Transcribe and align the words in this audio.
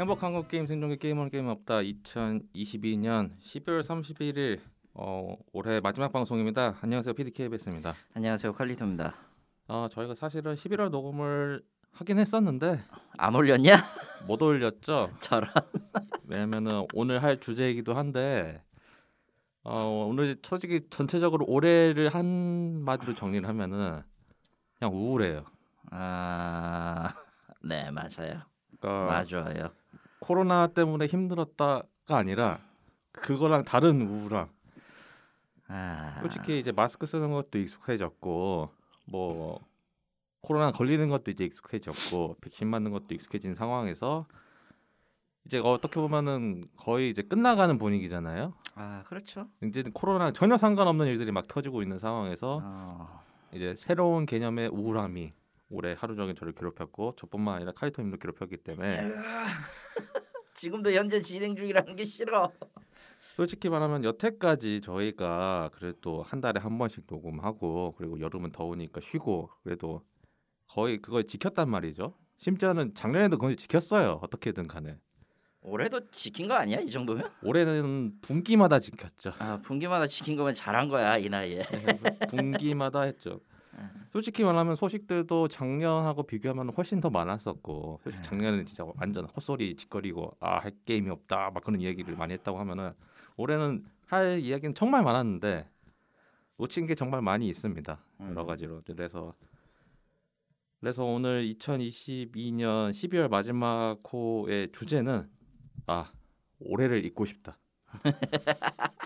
행복한 0.00 0.32
것 0.32 0.48
게임 0.48 0.66
생존기 0.66 0.96
게임원 0.96 1.28
게임 1.28 1.48
없다 1.48 1.80
2022년 1.80 3.36
12월 3.38 3.82
31일 3.82 4.58
어, 4.94 5.36
올해 5.52 5.78
마지막 5.80 6.10
방송입니다. 6.10 6.78
안녕하세요 6.80 7.12
PDKBS입니다. 7.12 7.92
안녕하세요 8.14 8.54
칼리토입니다. 8.54 9.14
어, 9.68 9.88
저희가 9.90 10.14
사실은 10.14 10.54
11월 10.54 10.88
녹음을 10.88 11.62
하긴 11.92 12.18
했었는데 12.18 12.80
안 13.18 13.34
올렸냐? 13.34 13.84
못 14.26 14.40
올렸죠. 14.40 15.10
저런. 15.20 15.50
왜냐면은 16.24 16.86
오늘 16.94 17.22
할 17.22 17.38
주제이기도 17.38 17.92
한데 17.92 18.62
어, 19.64 20.06
오늘 20.08 20.38
솔직히 20.42 20.80
전체적으로 20.88 21.44
올해를 21.46 22.08
한 22.08 22.82
마디로 22.86 23.12
정리를 23.12 23.46
하면은 23.46 24.02
그냥 24.78 24.94
우울해요. 24.94 25.44
아, 25.90 27.14
네 27.62 27.90
맞아요. 27.90 28.44
그러니까 28.80 29.26
맞아요. 29.28 29.79
코로나 30.20 30.68
때문에 30.68 31.06
힘들었다가 31.06 31.86
아니라 32.08 32.60
그거랑 33.12 33.64
다른 33.64 34.02
우울함. 34.02 34.48
아, 35.68 36.18
솔직히 36.20 36.58
이제 36.58 36.72
마스크 36.72 37.06
쓰는 37.06 37.30
것도 37.30 37.58
익숙해졌고 37.58 38.70
뭐 39.06 39.60
코로나 40.40 40.72
걸리는 40.72 41.08
것도 41.08 41.30
이제 41.30 41.44
익숙해졌고 41.44 42.36
백신 42.40 42.68
맞는 42.68 42.90
것도 42.90 43.14
익숙해진 43.14 43.54
상황에서 43.54 44.26
이제 45.44 45.58
어떻게 45.58 46.00
보면은 46.00 46.64
거의 46.76 47.10
이제 47.10 47.22
끝나가는 47.22 47.76
분위기잖아요. 47.78 48.54
아 48.74 49.02
그렇죠. 49.06 49.48
이제 49.62 49.84
코로나 49.92 50.32
전혀 50.32 50.56
상관없는 50.56 51.06
일들이 51.06 51.32
막 51.32 51.48
터지고 51.48 51.82
있는 51.82 51.98
상황에서 51.98 52.60
어, 52.62 53.22
이제 53.52 53.74
새로운 53.76 54.26
개념의 54.26 54.68
우울함이 54.68 55.32
올해 55.70 55.94
하루 55.98 56.16
종일 56.16 56.34
저를 56.34 56.52
괴롭혔고 56.52 57.14
저뿐만 57.16 57.56
아니라 57.56 57.72
카리토님도 57.72 58.18
괴롭혔기 58.18 58.58
때문에 58.58 59.10
지금도 60.54 60.92
현재 60.92 61.22
진행 61.22 61.56
중이라는 61.56 61.96
게 61.96 62.04
싫어. 62.04 62.52
솔직히 63.36 63.68
말하면 63.70 64.04
여태까지 64.04 64.80
저희가 64.82 65.70
그래도 65.72 66.22
한 66.22 66.40
달에 66.40 66.60
한 66.60 66.76
번씩 66.76 67.04
녹음하고 67.08 67.94
그리고 67.96 68.20
여름은 68.20 68.52
더우니까 68.52 69.00
쉬고 69.00 69.48
그래도 69.62 70.02
거의 70.68 71.00
그걸 71.00 71.24
지켰단 71.24 71.70
말이죠. 71.70 72.14
심지어는 72.36 72.94
작년에도 72.94 73.38
거의 73.38 73.56
지켰어요. 73.56 74.18
어떻게든 74.22 74.66
간에. 74.66 74.98
올해도 75.62 76.10
지킨 76.10 76.48
거 76.48 76.54
아니야 76.54 76.80
이 76.80 76.90
정도면? 76.90 77.30
올해는 77.42 78.18
분기마다 78.22 78.80
지켰죠. 78.80 79.32
아 79.38 79.58
분기마다 79.62 80.06
지킨 80.06 80.36
거면 80.36 80.54
잘한 80.54 80.88
거야 80.88 81.16
이 81.18 81.28
나이에. 81.28 81.64
분기마다 82.28 83.02
했죠. 83.02 83.40
솔직히 84.12 84.42
말하면 84.44 84.74
소식들도 84.76 85.48
작년하고 85.48 86.24
비교하면 86.24 86.70
훨씬 86.70 87.00
더 87.00 87.10
많았었고 87.10 88.00
솔직히 88.02 88.24
작년에는 88.24 88.66
진짜 88.66 88.84
완전 88.96 89.26
헛소리 89.26 89.76
짓거리고 89.76 90.36
아 90.40 90.58
할 90.58 90.72
게임이 90.84 91.08
없다 91.10 91.50
막 91.50 91.62
그런 91.64 91.80
이야기를 91.80 92.16
많이 92.16 92.32
했다고 92.34 92.58
하면은 92.58 92.92
올해는 93.36 93.84
할 94.06 94.40
이야기는 94.40 94.74
정말 94.74 95.02
많았는데 95.02 95.68
놓친 96.58 96.86
게 96.86 96.94
정말 96.94 97.22
많이 97.22 97.48
있습니다. 97.48 97.98
여러 98.20 98.42
음. 98.42 98.46
가지로. 98.46 98.82
그래서 98.86 99.34
그래서 100.80 101.04
오늘 101.04 101.44
2022년 101.54 102.90
12월 102.90 103.28
마지막 103.28 103.98
호의 104.12 104.70
주제는 104.72 105.28
아 105.86 106.10
올해를 106.58 107.04
잊고 107.04 107.24
싶다 107.24 107.58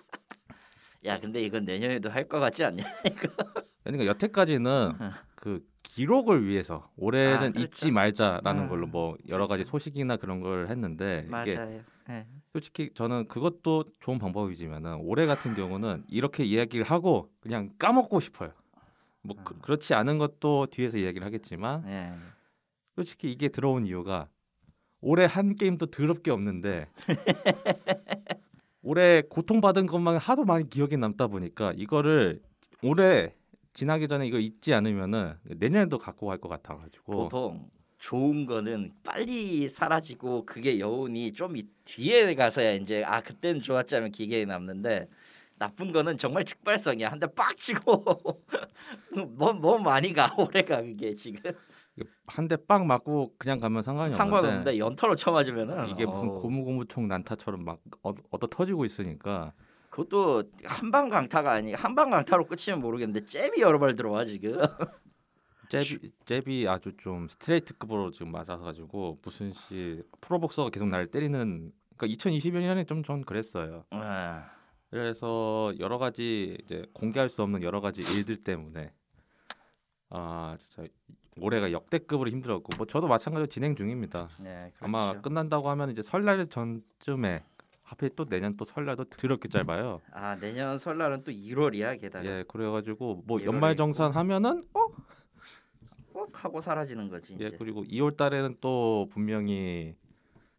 야 1.05 1.21
근데 1.21 1.43
이건 1.43 1.65
내년에도 1.65 2.11
할거 2.11 2.41
같지 2.41 2.65
않냐? 2.65 2.85
그러니까 3.85 4.07
여태까지는 4.07 4.93
그 5.35 5.63
기록을 5.83 6.47
위해서 6.47 6.91
올해는 6.97 7.37
아, 7.37 7.51
그렇죠. 7.51 7.61
잊지 7.61 7.91
말자라는 7.91 8.65
아, 8.65 8.69
걸로 8.69 8.87
뭐 8.87 9.17
여러 9.29 9.47
가지 9.47 9.59
그렇죠. 9.63 9.71
소식이나 9.71 10.17
그런 10.17 10.41
걸 10.41 10.69
했는데 10.69 11.23
이게 11.27 11.31
맞아요. 11.31 11.83
네. 12.09 12.27
솔직히 12.53 12.91
저는 12.95 13.29
그것도 13.29 13.85
좋은 14.01 14.19
방법이지만은 14.19 14.97
올해 15.03 15.27
같은 15.27 15.55
경우는 15.55 16.05
이렇게 16.09 16.45
이야기를 16.45 16.85
하고 16.85 17.31
그냥 17.41 17.71
까먹고 17.79 18.21
싶어요. 18.21 18.53
뭐 19.23 19.37
그, 19.45 19.55
아. 19.55 19.67
렇지 19.67 19.95
않은 19.95 20.19
것도 20.19 20.67
뒤에서 20.71 20.99
이야기를 20.99 21.27
하겠지만 21.27 21.85
네. 21.85 22.15
솔직히 22.95 23.31
이게 23.31 23.49
들어온 23.49 23.87
이유가 23.87 24.29
올해 25.01 25.27
한 25.27 25.55
게임도 25.55 25.87
더럽게 25.87 26.31
없는데 26.31 26.89
올해 28.85 29.23
고통받은 29.23 29.87
것만 29.87 30.19
하도 30.19 30.45
많이 30.45 30.69
기억에 30.69 30.97
남다 30.97 31.27
보니까 31.27 31.73
이거를 31.77 32.41
올해 32.83 33.35
지나기 33.73 34.07
전에 34.07 34.27
이거 34.27 34.39
잊지 34.39 34.73
않으면은 34.75 35.35
내년에도 35.45 35.99
갖고 35.99 36.27
갈 36.27 36.39
것 36.39 36.49
같아가지고. 36.49 37.13
보통 37.25 37.71
좋은 37.99 38.45
거는 38.45 38.93
빨리 39.03 39.69
사라지고 39.69 40.45
그게 40.45 40.79
여운이 40.79 41.33
좀 41.33 41.57
이- 41.57 41.67
뒤에 41.85 42.35
가서야 42.35 42.73
이제 42.75 43.03
아 43.05 43.23
그때는 43.23 43.63
좋았지 43.63 43.95
하면 43.95 44.11
기계에 44.13 44.45
남는데 44.45 45.09
나쁜 45.57 45.91
거는 45.91 46.19
정말 46.19 46.45
즉발성이야. 46.45 47.11
한 47.11 47.19
대 47.19 47.27
빡 47.35 47.57
치고 47.57 48.05
뭐 49.39 49.53
뭐 49.55 49.79
많이 49.79 50.13
가 50.13 50.27
오래가 50.37 50.83
그게 50.83 51.15
지금 51.17 51.41
한 52.27 52.49
대 52.49 52.57
빵 52.57 52.87
맞고 52.87 53.35
그냥 53.39 53.59
가면 53.59 53.83
상관이 53.83 54.13
없는데 54.13 54.17
상관없는데 54.19 54.79
연타로 54.79 55.15
쳐맞으면은 55.17 55.89
이게 55.91 56.05
무슨 56.07 56.29
고무고무총 56.29 57.07
난타처럼 57.09 57.65
막 57.65 57.81
얻- 58.03 58.17
얻어 58.31 58.47
터지고 58.49 58.85
있으니까. 58.85 59.53
그것도 59.91 60.43
한방 60.65 61.09
강타가 61.09 61.53
아니 61.53 61.73
한방 61.73 62.11
강타로 62.11 62.47
끝이면 62.47 62.81
모르겠는데 62.81 63.27
잽이 63.27 63.61
여러 63.61 63.79
발 63.79 63.95
들어와 63.95 64.25
지금. 64.25 64.59
잽이 65.71 66.11
잽이 66.27 66.67
아주 66.69 66.97
좀 66.97 67.29
스트레이트급으로 67.29 68.11
지금 68.11 68.33
맞아가지고 68.33 69.21
무슨 69.23 69.53
씨 69.53 70.03
프로복서가 70.21 70.71
계속 70.71 70.89
날 70.89 71.07
때리는 71.07 71.73
그러니까 71.97 72.17
2021년에 72.29 72.87
좀 72.89 73.03
전 73.05 73.23
그랬어요. 73.23 73.85
아, 73.91 74.51
그래서 74.91 75.73
여러 75.79 75.99
가지 75.99 76.59
이제 76.65 76.85
공개할 76.93 77.29
수 77.29 77.43
없는 77.43 77.63
여러 77.63 77.81
가지 77.81 78.03
일들 78.03 78.41
때문에 78.41 78.93
아 80.11 80.57
진짜 80.59 80.89
올해가 81.41 81.73
역대급으로 81.73 82.31
힘들었고 82.31 82.77
뭐 82.77 82.87
저도 82.87 83.09
마찬가지로 83.09 83.47
진행 83.47 83.75
중입니다. 83.75 84.29
네, 84.41 84.73
아마 84.81 85.09
그렇죠. 85.11 85.23
끝난다고 85.23 85.69
하면 85.71 85.91
이제 85.91 86.03
설날 86.03 86.47
전쯤에 86.47 87.43
하필 87.83 88.11
또 88.17 88.25
내년 88.25 88.57
또 88.57 88.65
설날도 88.65 89.05
더럽게 89.05 89.49
짧아요. 89.49 90.01
아 90.13 90.37
내년 90.37 90.79
설날은 90.79 91.25
또 91.25 91.33
1월이야 91.33 92.01
게다가 92.01 92.25
예, 92.25 92.45
그래가지고 92.49 93.23
뭐 93.27 93.43
연말 93.45 93.77
정산 93.77 94.11
있고. 94.11 94.19
하면은 94.19 94.65
어? 94.75 94.87
꼭 96.13 96.45
하고 96.45 96.61
사라지는 96.61 97.09
거지 97.09 97.37
예, 97.41 97.49
이제. 97.49 97.57
그리고 97.59 97.83
2월 97.85 98.17
달에는 98.17 98.57
또 98.61 99.09
분명히 99.11 99.97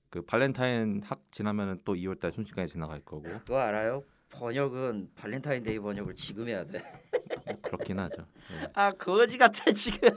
그 0.10 0.22
발렌타인 0.22 1.02
딱 1.04 1.22
지나면은 1.32 1.80
또 1.86 1.94
2월 1.96 2.20
달 2.20 2.32
순식간에 2.32 2.68
지나갈 2.68 3.00
거고 3.00 3.24
그거 3.24 3.58
알아요? 3.60 4.04
번역은 4.30 5.12
발렌타인데이 5.16 5.80
번역을 5.80 6.16
지금 6.16 6.48
해야 6.48 6.66
돼. 6.66 6.82
뭐 7.46 7.56
그렇긴 7.62 8.00
하죠. 8.00 8.26
예. 8.52 8.68
아 8.74 8.92
거지 8.92 9.38
같아 9.38 9.72
지금. 9.72 10.10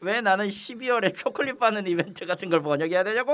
왜 0.00 0.20
나는 0.20 0.48
12월에 0.48 1.14
초콜릿 1.14 1.58
받는 1.58 1.86
이벤트 1.86 2.26
같은 2.26 2.48
걸 2.50 2.62
번역해야 2.62 3.04
되냐고? 3.04 3.32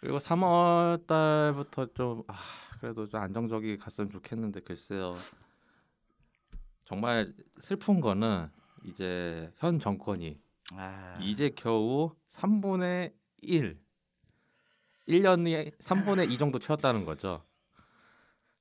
그리고 0.00 0.18
3월 0.18 1.06
달부터 1.06 1.86
좀 1.94 2.22
아, 2.28 2.34
그래도 2.80 3.06
좀 3.06 3.20
안정적이 3.20 3.78
갔으면 3.78 4.10
좋겠는데 4.10 4.60
글쎄요. 4.60 5.16
정말 6.84 7.32
슬픈 7.60 8.00
거는 8.00 8.48
이제 8.84 9.50
현 9.56 9.78
정권이 9.78 10.40
아, 10.72 11.18
이제 11.20 11.50
겨우 11.54 12.14
3분의 12.32 13.12
1 13.42 13.78
1년이 15.08 15.72
3분의 15.80 16.30
2 16.30 16.38
정도 16.38 16.58
채웠다는 16.58 17.04
거죠. 17.04 17.42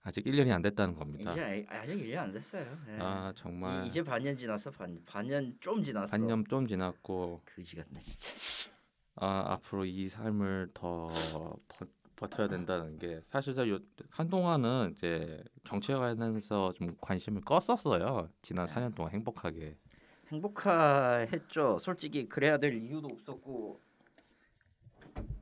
아직 0.07 0.23
1년이 0.25 0.51
안 0.53 0.61
됐다는 0.61 0.95
겁니다. 0.95 1.31
이제 1.33 1.65
아- 1.69 1.81
아직 1.81 1.95
1년 1.97 2.17
안 2.19 2.31
됐어요. 2.31 2.65
예. 2.87 2.97
아 3.01 3.33
정말 3.35 3.83
이, 3.83 3.87
이제 3.89 4.01
반년 4.01 4.37
지났어. 4.37 4.71
반 4.71 4.97
반년 5.05 5.53
좀 5.59 5.83
지났어. 5.83 6.07
반년 6.07 6.45
좀 6.47 6.65
지났고 6.65 7.41
그지 7.43 7.75
같네 7.75 7.99
진짜. 7.99 8.71
아 9.15 9.43
앞으로 9.53 9.83
이 9.83 10.07
삶을 10.07 10.69
더 10.73 11.09
버, 11.67 11.85
버텨야 12.15 12.47
된다는 12.47 12.97
게 12.97 13.19
사실 13.27 13.53
저 13.53 13.67
요- 13.67 13.79
한동안은 14.09 14.93
이제 14.95 15.43
정치에 15.67 15.95
관해서 15.95 16.71
좀 16.71 16.95
관심을 17.01 17.41
껐었어요. 17.41 18.29
지난 18.41 18.65
네. 18.65 18.73
4년 18.73 18.95
동안 18.95 19.11
행복하게. 19.11 19.75
행복했죠. 20.31 21.79
솔직히 21.79 22.29
그래야 22.29 22.57
될 22.57 22.73
이유도 22.81 23.09
없었고 23.09 23.81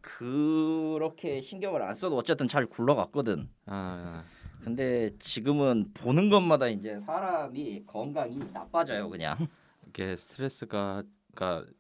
그렇게 0.01 1.39
신경을 1.41 1.83
안 1.83 1.93
써도 1.95 2.17
어쨌든 2.17 2.47
잘 2.47 2.65
굴러갔거든. 2.65 3.47
아 3.67 4.23
근데 4.65 5.15
지금은 5.19 5.91
보는 5.93 6.31
것마다 6.31 6.67
이제 6.67 6.97
사람이 6.97 7.83
건강이 7.85 8.35
나빠져요 8.51 9.07
그냥. 9.11 9.37
이게 9.87 10.15
스트레스가 10.17 11.03
그러니까 11.35 11.71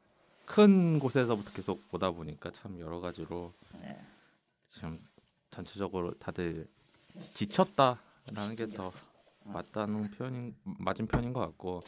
큰 0.45 0.99
곳에서부터 0.99 1.51
계속 1.53 1.81
오다 1.91 2.11
보니까 2.11 2.51
참 2.51 2.79
여러 2.79 2.99
가지로 2.99 3.51
네. 3.81 3.99
지금 4.69 4.99
전체적으로 5.49 6.13
다들 6.19 6.67
지쳤다라는 7.33 8.55
게더 8.55 8.71
힘들었어. 8.71 9.05
맞다는 9.45 10.11
표현인 10.11 10.55
맞은 10.63 11.07
표현인 11.07 11.33
것 11.33 11.39
같고 11.39 11.81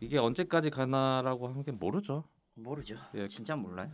이게 0.00 0.18
언제까지 0.18 0.68
가나라고 0.68 1.48
하는 1.48 1.62
게 1.62 1.72
모르죠. 1.72 2.24
모르죠. 2.56 2.96
예, 3.14 3.26
진짜 3.26 3.56
몰라요. 3.56 3.90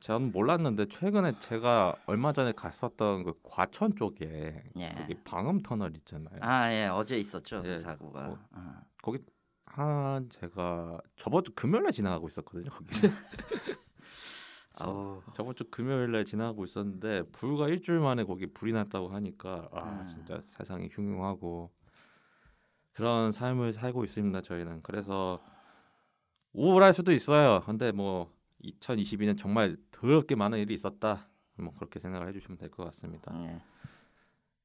저는 0.00 0.32
몰랐는데 0.32 0.86
최근에 0.86 1.32
제가 1.40 1.96
얼마 2.06 2.32
전에 2.32 2.52
갔었던 2.52 3.24
그 3.24 3.34
과천 3.42 3.96
쪽에 3.96 4.62
예. 4.76 4.88
거기 4.96 5.14
방음 5.24 5.60
터널 5.62 5.96
있잖아요. 5.96 6.38
아, 6.40 6.72
예. 6.72 6.86
어제 6.86 7.18
있었죠. 7.18 7.62
예. 7.64 7.74
그 7.74 7.78
사고가. 7.80 8.28
어. 8.28 8.38
어. 8.52 8.74
거기 9.02 9.18
한 9.66 10.28
제가 10.30 11.00
저번 11.16 11.44
주 11.44 11.52
금요일에 11.54 11.90
지나가고 11.90 12.28
있었거든요. 12.28 12.70
거기 12.70 12.88
아우. 14.74 15.20
저번 15.34 15.54
주 15.56 15.64
금요일에 15.70 16.24
지나가고 16.24 16.64
있었는데 16.64 17.24
불과 17.32 17.68
일주일 17.68 17.98
만에 17.98 18.24
거기 18.24 18.46
불이 18.46 18.72
났다고 18.72 19.08
하니까 19.08 19.68
아 19.72 20.00
음. 20.02 20.08
진짜 20.08 20.40
세상이 20.44 20.88
흉흉하고 20.92 21.70
그런 22.92 23.32
삶을 23.32 23.72
살고 23.72 24.04
있습니다. 24.04 24.40
저희는 24.42 24.82
그래서 24.82 25.40
우울할 26.52 26.92
수도 26.92 27.12
있어요. 27.12 27.60
근데 27.66 27.92
뭐 27.92 28.32
2022년 28.64 29.38
정말 29.38 29.76
더럽게 29.90 30.34
많은 30.34 30.58
일이 30.58 30.74
있었다. 30.74 31.26
뭐 31.56 31.72
그렇게 31.74 31.98
생각을 31.98 32.28
해주시면 32.28 32.58
될 32.58 32.70
것 32.70 32.84
같습니다. 32.84 33.32
예. 33.44 33.60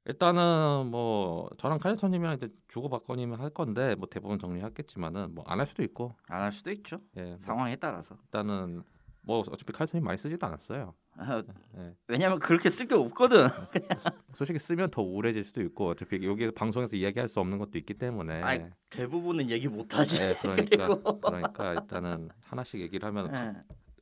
일단은 0.06 0.88
뭐 0.92 1.50
저랑 1.58 1.80
카이터님이랑 1.80 2.36
이제 2.36 2.50
주고받거니면 2.68 3.40
할 3.40 3.50
건데 3.50 3.96
뭐 3.96 4.08
대부분 4.10 4.38
정리했겠지만은 4.38 5.34
뭐 5.34 5.46
안 5.48 5.60
할 5.60 5.66
수도 5.66 5.82
있고 5.84 6.16
안 6.28 6.42
할 6.42 6.52
수도 6.52 6.72
있죠. 6.72 7.00
예 7.16 7.24
뭐 7.24 7.38
상황에 7.38 7.76
따라서. 7.78 8.16
일단은 8.26 8.84
뭐 9.22 9.40
어차피 9.48 9.72
카이터님 9.72 10.04
많이 10.04 10.18
쓰지도 10.18 10.46
않았어요. 10.46 10.94
아, 11.16 11.42
예. 11.78 11.96
왜냐면 12.08 12.40
그렇게 12.40 12.70
쓸 12.70 12.88
게 12.88 12.96
없거든. 12.96 13.48
솔직히 14.36 14.60
쓰면 14.60 14.92
더 14.92 15.02
우울해질 15.02 15.44
수도 15.46 15.62
있고 15.62 15.90
어차피 15.90 16.22
여기서 16.26 16.52
방송에서 16.52 16.98
이야기할 16.98 17.30
수 17.30 17.40
없는 17.40 17.58
것도 17.60 17.78
있기 17.78 17.94
때문에 17.94 18.42
아이, 18.42 18.66
대부분은 18.90 19.50
얘기 19.50 19.70
못 19.70 19.94
하지. 19.96 20.22
예, 20.22 20.36
그러니까 20.42 20.88
그리고- 21.00 21.22
그러니까 21.22 21.74
일단은 21.76 22.30
하나씩 22.42 22.82
얘기를 22.82 23.08
하면 23.08 23.34
예. 23.34 23.54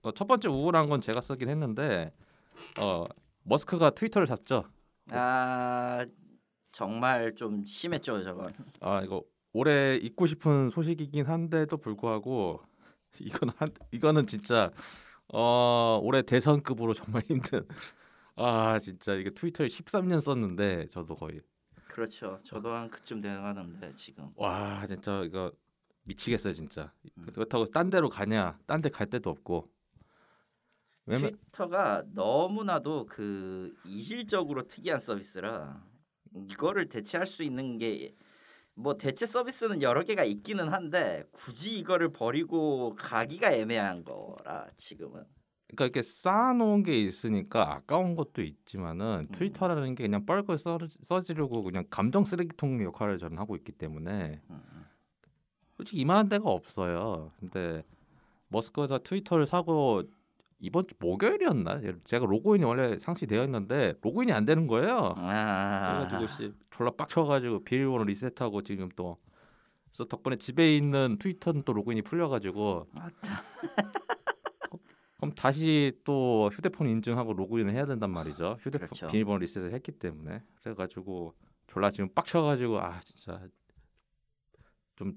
어, 0.03 0.11
첫 0.11 0.27
번째 0.27 0.49
우울한 0.49 0.89
건 0.89 1.01
제가 1.01 1.21
쓰긴 1.21 1.49
했는데 1.49 2.11
어 2.79 3.05
머스크가 3.43 3.91
트위터를 3.91 4.27
샀죠. 4.27 4.65
아, 5.11 6.05
정말 6.71 7.35
좀 7.35 7.63
심했죠, 7.65 8.23
저건. 8.23 8.53
아 8.79 9.01
이거 9.01 9.23
올해 9.53 9.97
잊고 9.97 10.25
싶은 10.25 10.69
소식이긴 10.69 11.25
한데도 11.25 11.77
불구하고 11.77 12.61
이건 13.19 13.49
한 13.57 13.71
이거는 13.91 14.25
진짜 14.27 14.71
어 15.33 15.99
올해 16.01 16.21
대선급으로 16.21 16.93
정말 16.93 17.23
힘든 17.27 17.67
아 18.35 18.79
진짜 18.79 19.13
이게 19.13 19.29
트위터에 19.29 19.67
13년 19.67 20.21
썼는데 20.21 20.87
저도 20.91 21.15
거의 21.15 21.41
그렇죠. 21.87 22.39
저도 22.43 22.71
한 22.73 22.89
그쯤 22.89 23.21
돼가는데 23.21 23.93
지금. 23.97 24.29
와 24.35 24.85
진짜 24.87 25.21
이거 25.23 25.51
미치겠어요 26.03 26.53
진짜 26.53 26.91
음. 27.17 27.27
그렇다고 27.33 27.65
딴 27.65 27.89
데로 27.89 28.09
가냐 28.09 28.57
딴 28.65 28.81
데 28.81 28.89
갈 28.89 29.07
데도 29.07 29.29
없고 29.29 29.69
왜냐면 31.11 31.31
트위터가 31.31 32.03
너무나도 32.13 33.05
그 33.05 33.75
이질적으로 33.85 34.63
특이한 34.67 34.99
서비스라 34.99 35.83
이거를 36.33 36.87
대체할 36.89 37.27
수 37.27 37.43
있는 37.43 37.77
게 37.77 38.15
뭐 38.75 38.97
대체 38.97 39.25
서비스는 39.25 39.81
여러 39.81 40.03
개가 40.03 40.23
있기는 40.23 40.69
한데 40.69 41.23
굳이 41.31 41.77
이거를 41.79 42.11
버리고 42.11 42.95
가기가 42.95 43.51
애매한 43.51 44.03
거라 44.03 44.67
지금은 44.77 45.23
그러니까 45.67 45.85
이렇게 45.85 46.01
쌓아놓은 46.01 46.83
게 46.83 46.99
있으니까 46.99 47.73
아까운 47.73 48.15
것도 48.15 48.41
있지만은 48.41 49.27
음. 49.29 49.31
트위터라는 49.31 49.95
게 49.95 50.03
그냥 50.03 50.25
뻘걸 50.25 50.57
써, 50.57 50.77
써지려고 51.03 51.63
그냥 51.63 51.85
감정 51.89 52.25
쓰레기통 52.25 52.83
역할을 52.83 53.17
저는 53.19 53.37
하고 53.37 53.55
있기 53.55 53.71
때문에 53.71 54.41
음, 54.49 54.85
솔직히 55.77 56.01
이만한 56.01 56.27
데가 56.27 56.49
없어요. 56.49 57.31
근데 57.39 57.83
머스크가 58.49 58.97
트위터를 58.99 59.45
사고 59.45 60.03
이번 60.61 60.87
주 60.87 60.95
목요일이었나? 60.99 61.81
제가 62.03 62.25
로그인이 62.25 62.63
원래 62.63 62.97
상시되어 62.99 63.43
있는데 63.45 63.95
로그인이 64.01 64.31
안 64.31 64.45
되는 64.45 64.67
거예요. 64.67 65.15
아, 65.17 66.07
그래가지고 66.07 66.37
씨 66.37 66.53
졸라 66.69 66.91
빡쳐가지고 66.91 67.63
비밀번호 67.63 68.03
리셋하고 68.03 68.61
지금 68.61 68.87
또 68.95 69.17
그래서 69.87 70.05
덕분에 70.05 70.35
집에 70.37 70.77
있는 70.77 71.17
트위터는 71.17 71.63
또 71.63 71.73
로그인이 71.73 72.03
풀려가지고 72.03 72.87
맞다. 72.91 73.43
그럼 75.17 75.33
다시 75.35 75.99
또 76.03 76.49
휴대폰 76.53 76.87
인증하고 76.87 77.33
로그인을 77.33 77.73
해야 77.73 77.85
된단 77.87 78.11
말이죠. 78.11 78.57
휴대폰 78.59 78.87
그렇죠. 78.87 79.07
비밀번호 79.07 79.39
리셋을 79.39 79.73
했기 79.73 79.91
때문에 79.91 80.43
그래가지고 80.61 81.33
졸라 81.67 81.89
지금 81.89 82.09
빡쳐가지고 82.13 82.79
아 82.79 82.99
진짜 82.99 83.41
좀 84.95 85.13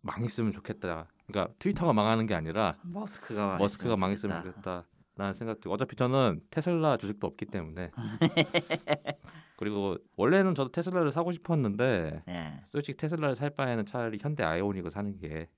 망했으면 0.00 0.52
좋겠다. 0.52 1.06
그러니까 1.28 1.54
트위터가 1.58 1.92
망하는 1.92 2.26
게 2.26 2.34
아니라 2.34 2.76
머스크가 2.82 3.58
머스크가 3.58 3.96
망했으면 3.96 4.42
좋겠다 4.42 4.84
라는 5.16 5.34
생각도 5.34 5.70
어차피 5.70 5.94
저는 5.94 6.40
테슬라 6.50 6.96
주식도 6.96 7.26
없기 7.26 7.46
때문에 7.46 7.90
그리고 9.56 9.96
원래는 10.16 10.54
저도 10.54 10.70
테슬라를 10.70 11.12
사고 11.12 11.32
싶었는데 11.32 12.22
예. 12.28 12.60
솔직히 12.70 12.96
테슬라를 12.96 13.36
살 13.36 13.50
바에는 13.50 13.86
차라리 13.86 14.18
현대 14.20 14.42
아이오닉을 14.44 14.90
사는 14.90 15.16
게 15.18 15.48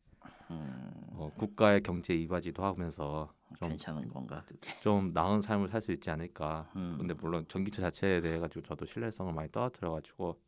음, 0.50 0.90
어, 1.12 1.30
국가의 1.36 1.82
경제 1.82 2.14
이바지도 2.14 2.64
하면서 2.64 3.32
좀 3.58 3.68
괜찮은 3.68 4.08
건가 4.08 4.42
그게? 4.46 4.70
좀 4.80 5.12
나은 5.12 5.42
삶을 5.42 5.68
살 5.68 5.80
수 5.82 5.92
있지 5.92 6.10
않을까. 6.10 6.68
음, 6.76 6.96
근데 6.98 7.14
물론 7.14 7.44
전기차 7.48 7.82
자체에 7.82 8.20
대해 8.20 8.38
가지고 8.38 8.62
저도 8.62 8.84
신뢰성을 8.86 9.32
많이 9.32 9.50
떨어뜨려 9.52 9.90
가지고 9.92 10.40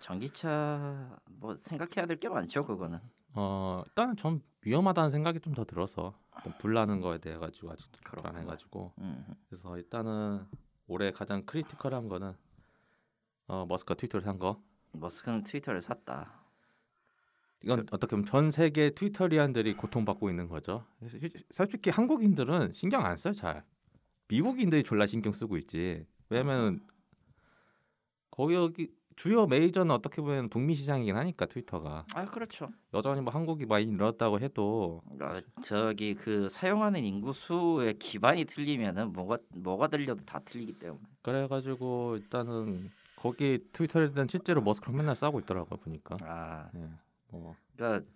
전기차 0.00 1.16
뭐 1.38 1.56
생각해야 1.56 2.06
될 2.06 2.18
게 2.18 2.28
많죠 2.28 2.64
그거는. 2.64 2.98
어 3.34 3.82
일단 3.86 4.16
전 4.16 4.40
위험하다는 4.62 5.10
생각이 5.10 5.40
좀 5.40 5.54
더 5.54 5.64
들어서 5.64 6.18
좀 6.42 6.52
불나는 6.58 7.00
거에 7.00 7.18
대해 7.18 7.36
가지고 7.36 7.72
아직 7.72 7.86
그렇구나. 8.04 8.30
불안해 8.30 8.46
가지고 8.46 8.92
음, 8.98 9.24
그래서 9.48 9.76
일단은 9.76 10.46
올해 10.86 11.10
가장 11.10 11.44
critical한 11.44 12.08
거는 12.08 12.34
어 13.48 13.66
머스크 13.66 13.94
트위터를 13.96 14.24
산 14.24 14.38
거. 14.38 14.62
머스크는 14.92 15.42
트위터를 15.42 15.82
샀다. 15.82 16.40
이건 17.64 17.86
어떻게 17.92 18.10
보면 18.10 18.26
전 18.26 18.50
세계 18.50 18.90
트위터리안들이 18.90 19.74
고통받고 19.76 20.28
있는 20.30 20.48
거죠. 20.48 20.84
솔직히 21.50 21.90
한국인들은 21.90 22.72
신경 22.74 23.04
안 23.04 23.16
써요 23.16 23.34
잘. 23.34 23.64
미국인들이 24.28 24.82
졸라 24.82 25.06
신경 25.06 25.32
쓰고 25.32 25.56
있지. 25.58 26.06
왜냐면 26.28 26.80
거기 28.30 28.54
여기 28.54 28.92
주요 29.16 29.46
메이저는 29.46 29.90
어떻게 29.94 30.22
보면 30.22 30.48
북미 30.48 30.74
시장이긴 30.74 31.16
하니까 31.16 31.46
트위터가 31.46 32.06
아 32.14 32.24
그렇죠. 32.26 32.68
여전히 32.94 33.20
뭐 33.20 33.32
한국이 33.32 33.66
많이 33.66 33.86
늘었다고 33.86 34.40
해도 34.40 35.02
아, 35.20 35.40
저기 35.64 36.14
그 36.14 36.48
사용하는 36.50 37.04
인구 37.04 37.32
수의 37.32 37.98
기반이 37.98 38.44
틀리면은 38.44 39.12
뭐가 39.12 39.38
뭐가 39.54 39.88
들려도 39.88 40.24
다 40.24 40.40
틀리기 40.44 40.74
때문에. 40.74 41.02
그래가지고 41.22 42.16
일단은 42.16 42.90
거기 43.16 43.58
트위터에 43.72 44.12
대한 44.12 44.28
실제로 44.28 44.60
머스크랑 44.62 44.96
맨날 44.96 45.14
싸우고 45.16 45.40
있더라고요 45.40 45.78
보니까. 45.80 46.16
아 46.22 46.68
예. 46.74 46.88
뭐 47.30 47.54
그러니까 47.76 48.06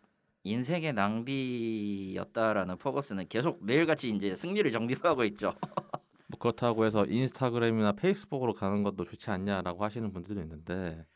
인생의 0.44 0.92
낭비였다라는 0.92 2.76
퍼거스는 2.78 3.26
계속 3.28 3.64
매일같이 3.64 4.10
이제 4.10 4.34
승리를 4.34 4.70
정립하고 4.70 5.24
있죠. 5.24 5.52
뭐 6.28 6.38
그렇다고 6.38 6.84
해서 6.84 7.04
인스타그램이나 7.06 7.92
페이스북으로 7.92 8.52
가는 8.54 8.82
것도 8.82 9.04
좋지 9.04 9.30
않냐라고 9.30 9.84
하시는 9.84 10.12
분들도 10.12 10.40
있는데 10.42 11.06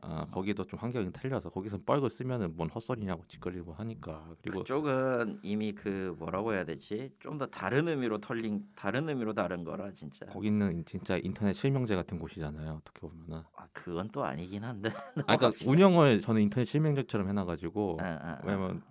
아 0.00 0.26
거기도 0.32 0.64
좀 0.64 0.78
환경이 0.80 1.12
틀려서 1.12 1.50
거기서 1.50 1.78
뻘걸 1.84 2.08
쓰면은 2.10 2.56
뭔 2.56 2.70
헛소리냐고 2.70 3.24
짓거리고 3.28 3.74
하니까 3.74 4.34
그리고 4.42 4.60
그쪽은 4.60 5.40
이미 5.42 5.72
그 5.74 6.16
뭐라고 6.18 6.54
해야 6.54 6.64
되지? 6.64 7.12
좀 7.20 7.38
더 7.38 7.46
다른 7.46 7.86
의미로 7.88 8.18
털린 8.18 8.64
다른 8.74 9.08
의미로 9.08 9.32
다른 9.34 9.64
거라 9.64 9.92
진짜. 9.92 10.26
거기는 10.26 10.84
진짜 10.86 11.18
인터넷 11.18 11.52
실명제 11.52 11.94
같은 11.94 12.18
곳이잖아요 12.18 12.80
어떻게 12.80 13.00
보면은 13.00 13.42
아 13.56 13.66
그건 13.72 14.08
또 14.10 14.24
아니긴 14.24 14.64
한데. 14.64 14.90
아 15.28 15.36
그러니까 15.36 15.52
운영을 15.70 16.20
저는 16.20 16.40
인터넷 16.42 16.64
실명제처럼 16.64 17.28
해놔가지고 17.28 17.98
아, 18.00 18.04
아, 18.04 18.28
아. 18.30 18.38
왜냐면 18.44 18.82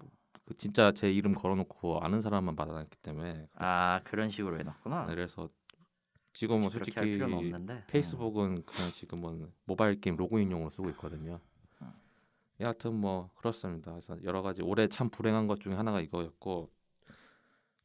그 0.51 0.57
진짜 0.57 0.91
제 0.91 1.09
이름 1.09 1.33
걸어놓고 1.33 2.01
아는 2.01 2.21
사람만 2.21 2.57
받아놨기 2.57 2.97
때문에 2.97 3.47
아 3.55 4.01
그런 4.03 4.29
식으로 4.29 4.59
해놨구나. 4.59 5.05
그래서 5.05 5.49
지금은 6.33 6.69
솔직히 6.69 6.99
없는데. 6.99 7.73
음. 7.73 7.83
페이스북은 7.87 8.63
그냥 8.65 8.91
지금은 8.91 9.49
모바일 9.65 9.99
게임 10.01 10.17
로그인용으로 10.17 10.69
쓰고 10.69 10.89
있거든요. 10.91 11.39
음. 11.81 11.91
여하튼 12.59 12.95
뭐 12.95 13.29
그렇습니다. 13.35 13.91
그래서 13.91 14.21
여러 14.23 14.41
가지 14.41 14.61
올해 14.61 14.87
참 14.87 15.09
불행한 15.09 15.47
것 15.47 15.61
중에 15.61 15.73
하나가 15.73 16.01
이거였고 16.01 16.69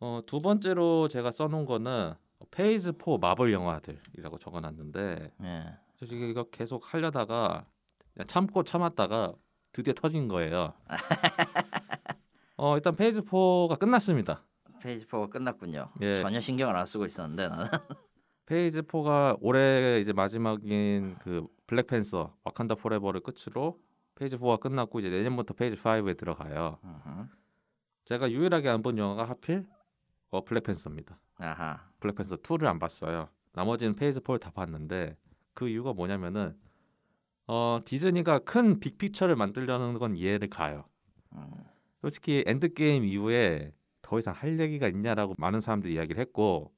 어, 0.00 0.20
두 0.26 0.40
번째로 0.40 1.06
제가 1.08 1.30
써놓은 1.30 1.66
거는 1.66 2.14
Phase 2.50 2.92
4 2.98 3.18
마블 3.20 3.52
영화들이라고 3.52 4.38
적어놨는데 4.38 5.32
음. 5.40 5.44
예. 5.44 5.78
솔직히 5.94 6.28
이거 6.28 6.44
계속 6.50 6.92
하려다가 6.92 7.64
참고 8.26 8.64
참았다가 8.64 9.34
드디어 9.72 9.94
터진 9.94 10.26
거예요. 10.26 10.72
어, 12.56 12.74
일단 12.76 12.94
Phase 12.94 13.22
4가 13.22 13.78
끝났습니다. 13.78 14.42
Phase 14.80 15.06
4가 15.06 15.28
끝났군요. 15.30 15.90
예. 16.00 16.14
전혀 16.14 16.40
신경을 16.40 16.76
안 16.76 16.86
쓰고 16.86 17.04
있었는데 17.06 17.48
나는. 17.48 17.66
Phase 18.46 18.82
4가 18.82 19.36
올해 19.40 20.00
이제 20.00 20.12
마지막인 20.12 21.16
그 21.20 21.46
블랙팬서 21.66 22.34
와칸다 22.44 22.76
포레버를 22.76 23.20
끝으로 23.22 23.78
Phase 24.14 24.38
4가 24.38 24.60
끝났고 24.60 25.00
이제 25.00 25.10
내년부터 25.10 25.54
Phase 25.54 25.76
5에 25.76 26.16
들어가요. 26.16 26.78
음흠. 26.84 27.26
제가 28.04 28.30
유일하게 28.30 28.68
안 28.68 28.82
본 28.82 28.98
영화가 28.98 29.28
하필 29.28 29.66
어 30.30 30.44
블랙팬서입니다. 30.44 31.18
아하. 31.38 31.80
블랙팬서 32.00 32.36
2를 32.36 32.66
안 32.66 32.78
봤어요. 32.78 33.28
나머지는 33.52 33.96
Phase 33.96 34.20
4를 34.20 34.40
다 34.40 34.50
봤는데 34.50 35.16
그 35.54 35.68
이유가 35.68 35.92
뭐냐면은 35.92 36.56
어 37.48 37.80
디즈니가 37.84 38.40
큰 38.40 38.78
big 38.80 38.92
picture를 38.92 39.34
만들려는 39.36 39.98
건 39.98 40.14
이해를 40.16 40.48
가요. 40.48 40.84
음. 41.34 41.48
솔직히 42.06 42.44
엔드 42.46 42.74
게임 42.74 43.04
이후에 43.04 43.72
더 44.00 44.16
이상 44.20 44.32
할 44.32 44.60
얘기가 44.60 44.86
있냐라고 44.86 45.34
많은 45.38 45.60
사람들이 45.60 45.94
이야기를 45.94 46.20
했고 46.20 46.72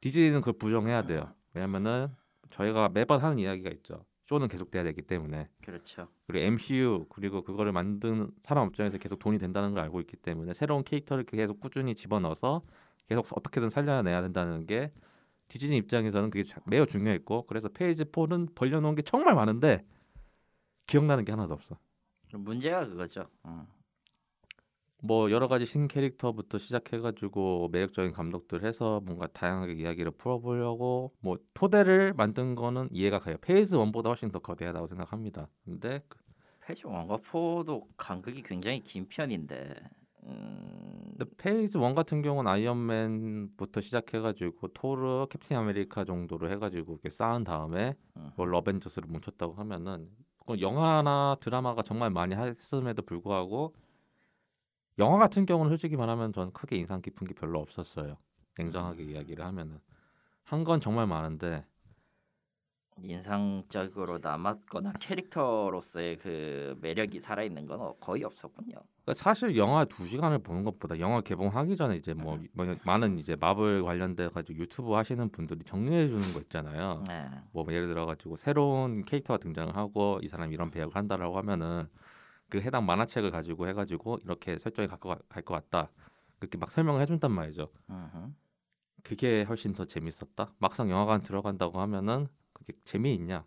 디즈니는 0.00 0.42
그걸 0.42 0.54
부정해야 0.58 1.06
돼요. 1.06 1.34
왜냐면은 1.54 2.06
저희가 2.50 2.88
매번 2.90 3.20
하는 3.20 3.40
이야기가 3.40 3.68
있죠. 3.70 4.04
쇼는 4.26 4.46
계속 4.46 4.70
돼야 4.70 4.84
되기 4.84 5.02
때문에 5.02 5.48
그렇죠. 5.64 6.06
그리고 6.28 6.44
MCU 6.44 7.06
그리고 7.08 7.42
그거를 7.42 7.72
만든 7.72 8.30
사람 8.44 8.68
입장에서 8.68 8.96
계속 8.98 9.18
돈이 9.18 9.38
된다는 9.38 9.74
걸 9.74 9.82
알고 9.82 9.98
있기 10.02 10.16
때문에 10.18 10.54
새로운 10.54 10.84
캐릭터를 10.84 11.24
계속 11.24 11.58
꾸준히 11.58 11.96
집어넣어서 11.96 12.62
계속 13.08 13.26
어떻게든 13.36 13.70
살려내야 13.70 14.22
된다는 14.22 14.66
게 14.66 14.92
디즈니 15.48 15.76
입장에서는 15.78 16.30
그게 16.30 16.44
자- 16.44 16.60
매우 16.66 16.86
중요했고 16.86 17.46
그래서 17.46 17.68
Phase 17.68 18.04
4는 18.04 18.54
벌려놓은 18.54 18.94
게 18.94 19.02
정말 19.02 19.34
많은데 19.34 19.84
기억나는 20.86 21.24
게 21.24 21.32
하나도 21.32 21.54
없어. 21.54 21.76
문제가 22.32 22.86
그거죠. 22.86 23.26
음. 23.46 23.66
뭐 25.02 25.30
여러 25.30 25.46
가지 25.48 25.66
신 25.66 25.88
캐릭터부터 25.88 26.58
시작해가지고 26.58 27.68
매력적인 27.70 28.12
감독들 28.12 28.64
해서 28.64 29.00
뭔가 29.04 29.26
다양하게 29.28 29.74
이야기를 29.74 30.12
풀어보려고 30.12 31.12
뭐 31.20 31.36
토대를 31.54 32.14
만든 32.14 32.54
거는 32.54 32.88
이해가 32.90 33.18
가요. 33.20 33.36
Phase 33.40 33.76
1보다 33.76 34.06
훨씬 34.06 34.30
더 34.30 34.38
거대하다고 34.38 34.86
생각합니다. 34.88 35.48
근데 35.64 36.02
그- 36.08 36.18
Phase 36.66 36.86
one과 36.86 37.18
four도 37.18 37.86
간극이 37.96 38.42
굉장히 38.42 38.80
긴 38.82 39.06
편인데. 39.08 39.74
음. 40.24 41.14
근데 41.16 41.24
Phase 41.36 41.78
1 41.78 41.94
같은 41.94 42.22
경우는 42.22 42.50
아이언맨부터 42.50 43.80
시작해가지고 43.80 44.68
토르, 44.68 45.26
캡틴 45.30 45.56
아메리카 45.56 46.04
정도로 46.04 46.50
해가지고 46.50 46.94
이렇게 46.94 47.10
쌓은 47.10 47.44
다음에 47.44 47.94
음. 48.16 48.30
뭘로 48.36 48.50
어벤져스를 48.50 49.08
뭉쳤다고 49.08 49.54
하면은 49.54 50.08
영화나 50.60 51.36
드라마가 51.40 51.82
정말 51.82 52.10
많이 52.10 52.34
했음에도 52.34 53.02
불구하고 53.02 53.74
영화 54.98 55.18
같은 55.18 55.44
경우는 55.46 55.70
솔직히 55.70 55.96
말하면 55.96 56.32
전 56.32 56.52
크게 56.52 56.76
인상 56.76 57.02
깊은 57.02 57.26
게 57.26 57.34
별로 57.34 57.60
없었어요. 57.60 58.16
냉정하게 58.58 59.04
이야기를 59.04 59.44
하면은 59.44 59.78
한 60.44 60.64
건 60.64 60.80
정말 60.80 61.06
많은데 61.06 61.64
인상적으로 63.02 64.18
남았거나 64.22 64.94
캐릭터로서의 65.00 66.16
그 66.16 66.78
매력이 66.80 67.20
살아있는 67.20 67.66
건 67.66 67.92
거의 68.00 68.24
없었군요. 68.24 68.74
그러니까 69.04 69.14
사실 69.22 69.54
영화 69.58 69.84
두 69.84 70.06
시간을 70.06 70.38
보는 70.38 70.64
것보다 70.64 70.98
영화 70.98 71.20
개봉하기 71.20 71.76
전에 71.76 71.96
이제 71.96 72.14
뭐, 72.14 72.38
뭐 72.54 72.74
많은 72.84 73.18
이제 73.18 73.36
마블 73.36 73.82
관련돼 73.84 74.30
가지고 74.30 74.58
유튜브 74.60 74.92
하시는 74.94 75.28
분들이 75.28 75.62
정리해 75.64 76.08
주는 76.08 76.32
거 76.32 76.40
있잖아요. 76.40 77.04
네. 77.06 77.28
뭐 77.52 77.66
예를 77.68 77.88
들어 77.88 78.06
가지고 78.06 78.36
새로운 78.36 79.04
캐릭터가 79.04 79.38
등장을 79.38 79.76
하고 79.76 80.18
이 80.22 80.28
사람이 80.28 80.54
이런 80.54 80.70
배역을 80.70 80.96
한다라고 80.96 81.36
하면은 81.36 81.88
그 82.48 82.60
해당 82.60 82.86
만화책을 82.86 83.30
가지고 83.30 83.68
해가지고 83.68 84.18
이렇게 84.24 84.58
설정이 84.58 84.88
갈것 84.88 85.44
같다 85.44 85.90
그렇게 86.38 86.58
막 86.58 86.70
설명을 86.70 87.00
해준단 87.00 87.32
말이죠. 87.32 87.70
음흠. 87.90 88.32
그게 89.02 89.44
훨씬 89.44 89.72
더 89.72 89.84
재밌었다. 89.84 90.52
막상 90.58 90.90
영화관 90.90 91.22
들어간다고 91.22 91.80
하면은 91.80 92.26
그게 92.52 92.72
재미있냐? 92.84 93.44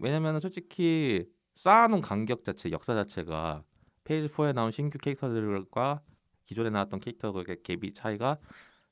왜냐면은 0.00 0.40
솔직히 0.40 1.28
쌓아놓은 1.54 2.00
간격 2.00 2.44
자체, 2.44 2.70
역사 2.70 2.94
자체가 2.94 3.64
페이지 4.04 4.28
4에 4.28 4.52
나온 4.54 4.70
신규 4.70 4.98
캐릭터들과 4.98 6.02
기존에 6.44 6.70
나왔던 6.70 7.00
캐릭터들의 7.00 7.56
갭이 7.56 7.94
차이가 7.94 8.38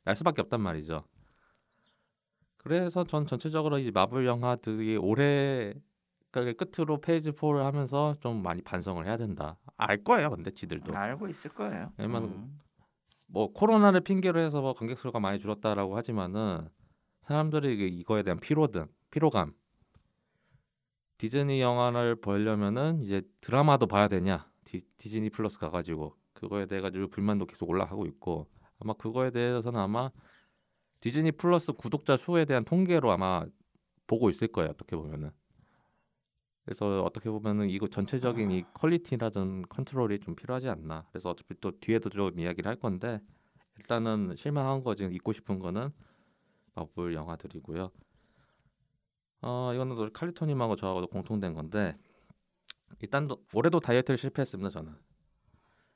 날 0.04 0.16
수밖에 0.16 0.42
없단 0.42 0.60
말이죠. 0.60 1.04
그래서 2.56 3.04
전 3.04 3.26
전체적으로 3.26 3.78
이 3.78 3.90
마블 3.90 4.26
영화들이 4.26 4.96
올해 4.96 5.74
를 6.40 6.54
끝으로 6.54 7.00
Phase 7.00 7.30
4를 7.30 7.62
하면서 7.62 8.14
좀 8.20 8.42
많이 8.42 8.62
반성을 8.62 9.04
해야 9.06 9.16
된다. 9.16 9.56
알 9.76 10.02
거예요, 10.02 10.30
근데 10.30 10.50
지들도. 10.50 10.96
알고 10.96 11.28
있을 11.28 11.50
거예요. 11.52 11.92
왜냐면 11.96 12.24
음. 12.24 12.60
뭐 13.26 13.52
코로나를 13.52 14.00
핑계로 14.00 14.40
해서 14.40 14.60
뭐 14.60 14.74
관객 14.74 14.98
수가 14.98 15.20
많이 15.20 15.38
줄었다라고 15.38 15.96
하지만은 15.96 16.68
사람들이 17.22 17.88
이거에 17.98 18.22
대한 18.22 18.38
피로등, 18.38 18.86
피로감. 19.10 19.54
디즈니 21.18 21.60
영화를 21.60 22.16
보려면은 22.16 23.02
이제 23.02 23.22
드라마도 23.40 23.86
봐야 23.86 24.08
되냐? 24.08 24.48
디, 24.64 24.82
디즈니 24.98 25.30
플러스 25.30 25.58
가가지고 25.58 26.16
그거에 26.32 26.66
대해 26.66 26.80
가지고 26.80 27.08
불만도 27.08 27.46
계속 27.46 27.68
올라가고 27.70 28.06
있고 28.06 28.48
아마 28.78 28.92
그거에 28.94 29.30
대해서는 29.30 29.78
아마 29.78 30.10
디즈니 31.00 31.32
플러스 31.32 31.72
구독자 31.72 32.16
수에 32.16 32.44
대한 32.44 32.64
통계로 32.64 33.10
아마 33.10 33.44
보고 34.06 34.28
있을 34.30 34.48
거예요. 34.48 34.70
어떻게 34.70 34.96
보면은. 34.96 35.30
그래서 36.64 37.02
어떻게 37.02 37.30
보면은 37.30 37.68
이거 37.68 37.88
전체적인 37.88 38.50
이 38.50 38.64
퀄리티라든 38.72 39.62
컨트롤이 39.62 40.20
좀 40.20 40.34
필요하지 40.34 40.68
않나. 40.68 41.04
그래서 41.10 41.30
어차피 41.30 41.54
또 41.60 41.78
뒤에도 41.78 42.08
좀 42.08 42.38
이야기를 42.38 42.68
할 42.68 42.76
건데 42.76 43.20
일단은 43.78 44.34
실망한 44.36 44.82
거 44.82 44.94
지금 44.94 45.12
잊고 45.12 45.32
싶은 45.32 45.58
거는 45.58 45.90
마블 46.74 47.14
영화들이고요. 47.14 47.90
어 49.42 49.72
이거는 49.74 49.94
또 49.96 50.10
칼리토님하고 50.10 50.76
저하고도 50.76 51.08
공통된 51.08 51.52
건데 51.52 51.96
일단 53.00 53.28
도 53.28 53.44
올해도 53.52 53.80
다이어트를 53.80 54.16
실패했습니다 54.16 54.70
저는. 54.70 54.94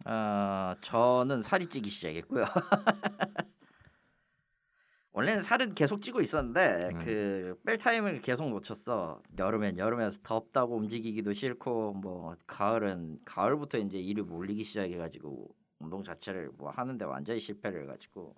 어, 0.04 0.74
저는 0.82 1.42
살이 1.42 1.68
찌기 1.68 1.88
시작했고요. 1.88 2.44
원래는 5.18 5.42
살은 5.42 5.74
계속 5.74 6.00
찌고 6.00 6.20
있었는데 6.20 6.90
음. 6.92 6.98
그 7.64 7.69
뺄 7.69 7.76
타임을 7.76 8.20
계속 8.20 8.50
놓쳤어. 8.50 9.20
여름엔 9.36 9.76
여름에서 9.76 10.20
덥다고 10.22 10.76
움직이기도 10.76 11.32
싫고 11.32 11.94
뭐 11.94 12.36
가을은 12.46 13.18
가을부터 13.24 13.78
이제 13.78 13.98
일이 13.98 14.22
몰리기 14.22 14.62
시작해가지고 14.62 15.52
운동 15.80 16.04
자체를 16.04 16.52
뭐 16.56 16.70
하는데 16.70 17.04
완전히 17.04 17.40
실패를 17.40 17.82
해가지고 17.82 18.36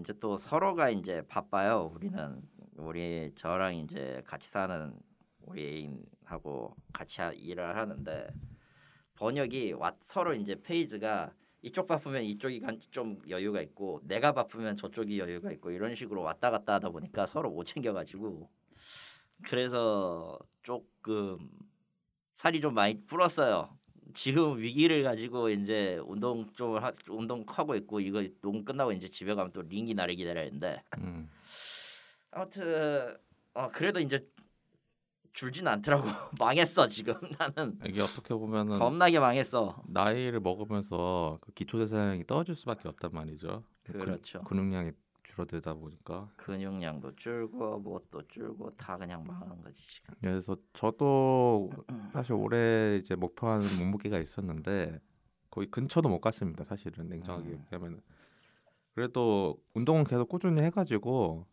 이제 0.00 0.14
또 0.18 0.38
서로가 0.38 0.88
이제 0.88 1.20
바빠요. 1.28 1.92
우리는 1.94 2.40
우리 2.78 3.30
저랑 3.36 3.74
이제 3.76 4.22
같이 4.24 4.48
사는 4.48 4.94
우리 5.42 5.66
애인하고 5.66 6.74
같이 6.94 7.20
하- 7.20 7.30
일을 7.30 7.76
하는데 7.76 8.26
번역이 9.16 9.72
와, 9.74 9.94
서로 10.06 10.32
이제 10.32 10.54
페이지가 10.62 11.30
이쪽 11.62 11.86
바쁘면 11.86 12.24
이쪽이 12.24 12.60
간- 12.60 12.80
좀 12.90 13.20
여유가 13.28 13.60
있고 13.62 14.00
내가 14.04 14.32
바쁘면 14.32 14.76
저쪽이 14.76 15.18
여유가 15.18 15.52
있고 15.52 15.70
이런 15.70 15.94
식으로 15.94 16.22
왔다 16.22 16.50
갔다 16.50 16.74
하다 16.74 16.90
보니까 16.90 17.26
서로 17.26 17.50
못 17.50 17.64
챙겨가지고 17.64 18.50
그래서 19.44 20.38
조금 20.62 21.38
살이 22.34 22.60
좀 22.60 22.74
많이 22.74 23.00
불었어요. 23.06 23.76
지금 24.14 24.58
위기를 24.58 25.04
가지고 25.04 25.48
이제 25.50 25.98
운동 26.04 26.52
좀 26.54 26.76
하, 26.76 26.92
운동 27.08 27.44
하고 27.46 27.74
있고 27.76 28.00
이거 28.00 28.22
농 28.40 28.64
끝나고 28.64 28.92
이제 28.92 29.08
집에 29.08 29.34
가면 29.34 29.52
또 29.52 29.62
링이 29.62 29.94
나를 29.94 30.16
기다려야 30.16 30.44
되는데 30.46 30.82
음. 30.98 31.30
아무튼 32.30 33.16
어 33.54 33.68
그래도 33.72 34.00
이제 34.00 34.26
줄진 35.32 35.66
않더라고 35.66 36.04
망했어 36.38 36.88
지금 36.88 37.14
나는 37.38 37.78
이게 37.86 38.00
어떻게 38.00 38.34
보면은 38.34 38.78
겁나게 38.78 39.18
망했어 39.18 39.82
나이를 39.86 40.40
먹으면서 40.40 41.38
그 41.40 41.52
기초 41.52 41.78
대사량이 41.78 42.26
떨어질 42.26 42.54
수밖에 42.54 42.88
없단 42.88 43.10
말이죠. 43.12 43.64
그 43.84 43.92
그렇죠. 43.92 44.42
근육량이 44.44 44.92
줄어들다 45.24 45.74
보니까. 45.74 46.28
근육량도 46.36 47.16
줄고 47.16 47.78
뭣도 47.78 48.26
줄고 48.28 48.70
다 48.76 48.96
그냥 48.96 49.24
망한 49.24 49.62
거지 49.62 49.80
지금. 49.86 50.14
그래서 50.20 50.56
저도 50.72 51.70
사실 52.12 52.34
올해 52.34 52.96
이제 52.98 53.14
목표하는 53.14 53.66
몸무게가 53.78 54.18
있었는데 54.18 55.00
거의 55.50 55.70
근처도 55.70 56.08
못 56.08 56.20
갔습니다. 56.20 56.64
사실은 56.64 57.08
냉정하게 57.08 57.48
음. 57.48 57.52
얘기하면 57.52 58.00
그래도 58.94 59.58
운동은 59.74 60.04
계속 60.04 60.28
꾸준히 60.28 60.60
해가지고 60.62 61.46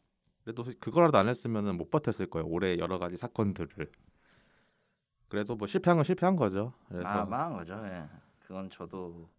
그래도 0.43 0.65
그거라도 0.79 1.17
안 1.17 1.27
했으면은 1.27 1.77
못 1.77 1.89
버텼을 1.89 2.29
거예요. 2.29 2.47
올해 2.47 2.77
여러 2.77 2.97
가지 2.97 3.17
사건들을 3.17 3.91
그래도 5.27 5.55
뭐 5.55 5.67
실패한 5.67 5.97
건 5.97 6.03
실패한 6.03 6.35
거죠. 6.35 6.73
그래서 6.87 7.07
아, 7.07 7.25
망한 7.25 7.57
거죠. 7.57 7.73
예. 7.85 8.03
그건 8.39 8.69
저도 8.69 9.29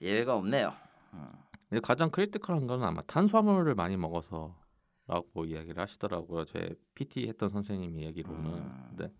예외가 0.00 0.36
없네요. 0.36 0.72
음. 1.14 1.80
가장 1.82 2.10
크리티컬한 2.10 2.66
거는 2.66 2.86
아마 2.86 3.02
탄수화물을 3.02 3.74
많이 3.74 3.96
먹어서라고 3.96 5.44
이야기를 5.44 5.78
하시더라고요. 5.82 6.44
제 6.44 6.74
PT 6.94 7.28
했던 7.28 7.50
선생님이 7.50 8.04
얘기로는. 8.04 8.52
음. 8.52 8.86
근데 8.90 9.12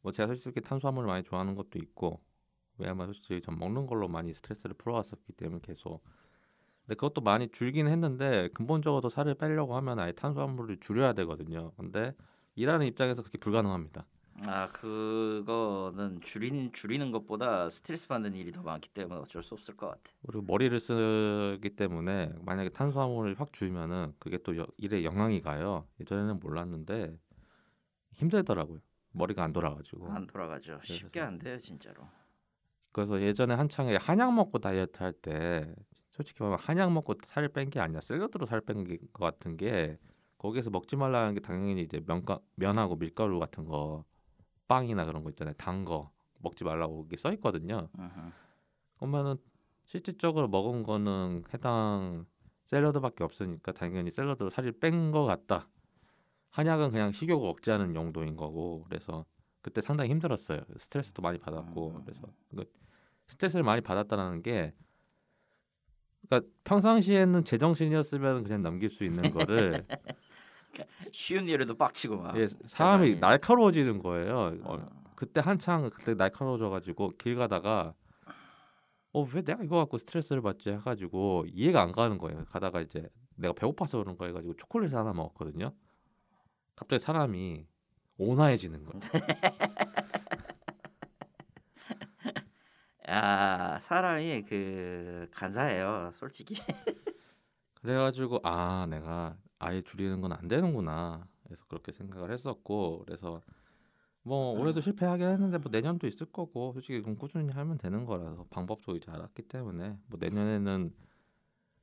뭐 0.00 0.12
제가 0.12 0.26
솔직히 0.26 0.60
탄수화물을 0.60 1.06
많이 1.06 1.22
좋아하는 1.22 1.54
것도 1.54 1.78
있고 1.78 2.20
왜냐면 2.78 3.06
솔직히 3.06 3.40
전 3.40 3.58
먹는 3.58 3.86
걸로 3.86 4.08
많이 4.08 4.34
스트레스를 4.34 4.74
풀어왔었기 4.76 5.32
때문에 5.34 5.60
계속. 5.62 6.02
근데 6.88 6.96
그것도 6.96 7.20
많이 7.20 7.50
줄긴 7.50 7.86
했는데 7.86 8.48
근본적으로 8.54 9.10
살을 9.10 9.34
빼려고 9.34 9.76
하면 9.76 9.98
아예 9.98 10.12
탄수화물을 10.12 10.78
줄여야 10.80 11.12
되거든요. 11.12 11.70
근데 11.76 12.14
일하는 12.54 12.86
입장에서 12.86 13.22
그게 13.22 13.36
불가능합니다. 13.36 14.06
아 14.46 14.68
그거는 14.72 16.22
줄인 16.22 16.72
줄이는 16.72 17.10
것보다 17.12 17.68
스트레스 17.68 18.08
받는 18.08 18.34
일이 18.36 18.52
더 18.52 18.62
많기 18.62 18.88
때문에 18.88 19.20
어쩔 19.20 19.42
수 19.42 19.52
없을 19.52 19.76
것 19.76 19.88
같아. 19.88 20.00
그리고 20.26 20.42
머리를 20.46 20.80
쓰기 20.80 21.76
때문에 21.76 22.32
만약에 22.40 22.70
탄수화물을 22.70 23.38
확 23.38 23.52
줄이면은 23.52 24.14
그게 24.18 24.38
또 24.38 24.56
여- 24.56 24.66
일에 24.78 25.04
영향이 25.04 25.42
가요. 25.42 25.84
예전에는 26.00 26.40
몰랐는데 26.40 27.18
힘들더라고요. 28.14 28.78
머리가 29.12 29.44
안 29.44 29.52
돌아가지고. 29.52 30.10
안 30.10 30.26
돌아가죠. 30.26 30.78
쉽게 30.84 31.20
안 31.20 31.38
돼요 31.38 31.60
진짜로. 31.60 32.04
그래서 32.92 33.20
예전에 33.20 33.54
한창에 33.54 33.96
한약 33.96 34.32
먹고 34.32 34.58
다이어트 34.58 35.02
할 35.02 35.12
때 35.12 35.74
솔직히 36.18 36.42
말하면 36.42 36.58
한약 36.60 36.92
먹고 36.92 37.14
살을 37.24 37.48
뺀 37.50 37.70
게 37.70 37.78
아니라 37.80 38.00
샐러드로 38.00 38.46
살 38.46 38.60
뺀 38.60 38.84
것 38.84 39.24
같은 39.24 39.56
게 39.56 39.98
거기에서 40.36 40.70
먹지 40.70 40.96
말라는 40.96 41.34
게 41.34 41.40
당연히 41.40 41.82
이제 41.82 42.00
면가, 42.06 42.40
면하고 42.56 42.96
밀가루 42.96 43.38
같은 43.38 43.64
거 43.64 44.04
빵이나 44.68 45.04
그런 45.04 45.22
거 45.24 45.30
있잖아요. 45.30 45.54
단 45.56 45.84
거 45.84 46.10
먹지 46.40 46.64
말라고 46.64 47.04
이게 47.06 47.16
써 47.16 47.32
있거든요. 47.34 47.88
그러면은 48.96 49.36
실질적으로 49.86 50.48
먹은 50.48 50.82
거는 50.82 51.44
해당 51.54 52.26
샐러드밖에 52.66 53.24
없으니까 53.24 53.72
당연히 53.72 54.10
샐러드로 54.10 54.50
살이 54.50 54.72
뺀 54.72 55.10
것 55.12 55.24
같다. 55.24 55.68
한약은 56.50 56.90
그냥 56.90 57.12
식욕을 57.12 57.48
억제하는 57.48 57.94
용도인 57.94 58.36
거고 58.36 58.84
그래서 58.88 59.24
그때 59.62 59.80
상당히 59.80 60.10
힘들었어요. 60.10 60.62
스트레스도 60.78 61.22
많이 61.22 61.38
받았고 61.38 61.90
음. 61.96 62.02
그래서 62.04 62.22
그 62.50 62.64
스트레스를 63.28 63.62
많이 63.64 63.80
받았다는 63.82 64.42
게 64.42 64.74
그러니까 66.26 66.50
평상시에는 66.64 67.44
제정신이었으면 67.44 68.44
그냥 68.44 68.62
넘길 68.62 68.88
수 68.90 69.04
있는 69.04 69.30
거를 69.30 69.86
쉬운 71.12 71.48
일에도 71.48 71.74
빡치고 71.76 72.16
막. 72.18 72.36
예, 72.38 72.48
사람이 72.66 73.06
대단히. 73.14 73.20
날카로워지는 73.20 73.98
거예요. 74.00 74.36
어, 74.64 74.74
어. 74.74 74.88
그때 75.14 75.40
한창 75.40 75.88
그때 75.90 76.14
날카로워져가지고 76.14 77.12
길 77.18 77.36
가다가 77.36 77.94
어 79.12 79.24
왜 79.32 79.42
내가 79.42 79.64
이거 79.64 79.76
갖고 79.78 79.96
스트레스를 79.96 80.42
받지 80.42 80.70
해가지고 80.70 81.46
이해가 81.48 81.82
안 81.82 81.92
가는 81.92 82.18
거예요. 82.18 82.44
가다가 82.44 82.80
이제 82.82 83.08
내가 83.36 83.54
배고파서 83.54 83.98
그런 83.98 84.16
거 84.18 84.26
해가지고 84.26 84.54
초콜릿 84.56 84.92
하나 84.94 85.12
먹었거든요. 85.12 85.72
갑자기 86.76 87.00
사람이 87.02 87.66
온화해지는 88.18 88.84
거예요. 88.84 89.00
야 93.08 93.78
사람이 93.80 94.44
그 94.44 95.28
간사해요 95.32 96.10
솔직히. 96.12 96.54
그래가지고 97.74 98.40
아 98.44 98.86
내가 98.90 99.36
아예 99.58 99.82
줄이는 99.82 100.20
건 100.20 100.32
안 100.32 100.48
되는구나. 100.48 101.26
그래서 101.44 101.64
그렇게 101.68 101.92
생각을 101.92 102.32
했었고 102.32 103.04
그래서 103.06 103.40
뭐 104.22 104.52
올해도 104.52 104.80
실패하긴 104.80 105.26
했는데 105.28 105.58
뭐 105.58 105.70
내년도 105.72 106.06
있을 106.06 106.26
거고 106.26 106.72
솔직히 106.72 107.00
그럼 107.02 107.16
꾸준히 107.18 107.50
하면 107.52 107.78
되는 107.78 108.04
거라서 108.06 108.46
방법도 108.50 108.96
이제 108.96 109.10
알았기 109.10 109.42
때문에 109.44 109.98
뭐 110.08 110.18
내년에는 110.20 110.94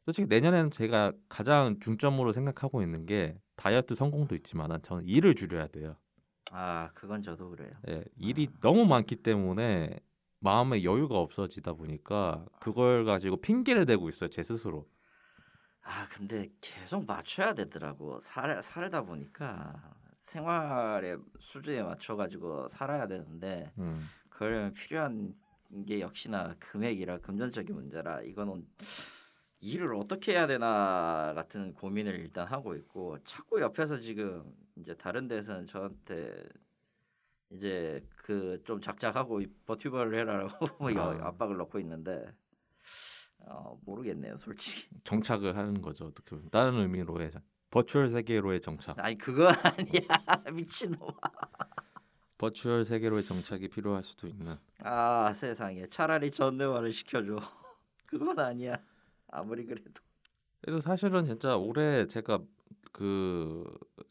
솔직히 0.05 0.27
내년에는 0.27 0.71
제가 0.71 1.13
가장 1.29 1.79
중점으로 1.79 2.31
생각하고 2.33 2.81
있는 2.83 3.05
게 3.05 3.39
다이어트 3.55 3.95
성공도 3.95 4.35
있지만 4.35 4.81
저는 4.83 5.05
일을 5.05 5.35
줄여야 5.35 5.67
돼요. 5.67 5.95
아 6.51 6.89
그건 6.93 7.23
저도 7.23 7.49
그래요. 7.49 7.71
예, 7.89 8.03
일이 8.17 8.49
너무 8.61 8.85
많기 8.85 9.15
때문에 9.17 9.99
마음에 10.45 10.83
여유가 10.83 11.17
없어지다 11.17 11.73
보니까 11.73 12.45
그걸 12.59 13.03
가지고 13.03 13.37
핑계를 13.41 13.87
대고 13.87 14.09
있어요 14.09 14.29
제 14.29 14.43
스스로. 14.43 14.87
아 15.81 16.07
근데 16.07 16.51
계속 16.61 17.03
맞춰야 17.05 17.55
되더라고 17.55 18.19
살 18.21 18.61
살다 18.61 19.01
보니까 19.01 19.73
생활의 20.21 21.17
수준에 21.39 21.81
맞춰 21.81 22.15
가지고 22.15 22.67
살아야 22.69 23.07
되는데 23.07 23.71
음. 23.79 24.07
그러려면 24.29 24.73
필요한 24.73 25.33
게 25.87 25.99
역시나 25.99 26.55
금액이라 26.59 27.19
금전적인 27.19 27.73
문제라 27.73 28.21
이거는 28.21 28.67
일을 29.61 29.95
어떻게 29.95 30.33
해야 30.33 30.45
되나 30.45 31.33
같은 31.33 31.73
고민을 31.73 32.19
일단 32.19 32.45
하고 32.45 32.75
있고 32.75 33.17
자꾸 33.23 33.59
옆에서 33.61 33.97
지금 33.97 34.43
이제 34.75 34.95
다른 34.95 35.27
데서는 35.27 35.65
저한테 35.65 36.43
이제 37.49 38.05
그 38.25 38.59
좀 38.65 38.81
작작하고 38.81 39.41
버튜버를 39.67 40.17
해라라고 40.19 40.65
아. 40.97 41.27
압박을 41.27 41.57
넣고 41.57 41.77
있는데 41.79 42.25
어, 43.39 43.79
모르겠네요 43.85 44.37
솔직히. 44.37 44.87
정착을 45.03 45.55
하는 45.55 45.79
거죠 45.81 46.05
어떻게 46.05 46.31
보면. 46.31 46.49
다른 46.49 46.73
의미로의 46.79 47.31
버추얼 47.69 48.09
세계로의 48.09 48.61
정착. 48.61 48.97
아니 48.99 49.15
그거 49.17 49.47
아니야. 49.49 50.07
미친놈아. 50.53 51.11
버추얼 52.37 52.83
세계로의 52.85 53.23
정착이 53.23 53.67
필요할 53.67 54.03
수도 54.03 54.27
있는. 54.27 54.57
아 54.79 55.31
세상에. 55.33 55.85
차라리 55.87 56.31
전대화를 56.31 56.91
시켜줘. 56.93 57.37
그건 58.07 58.39
아니야. 58.39 58.77
아무리 59.27 59.65
그래도. 59.65 60.01
그래서 60.61 60.79
사실은 60.81 61.25
진짜 61.25 61.55
올해 61.57 62.07
제가 62.07 62.39
그 62.99 63.61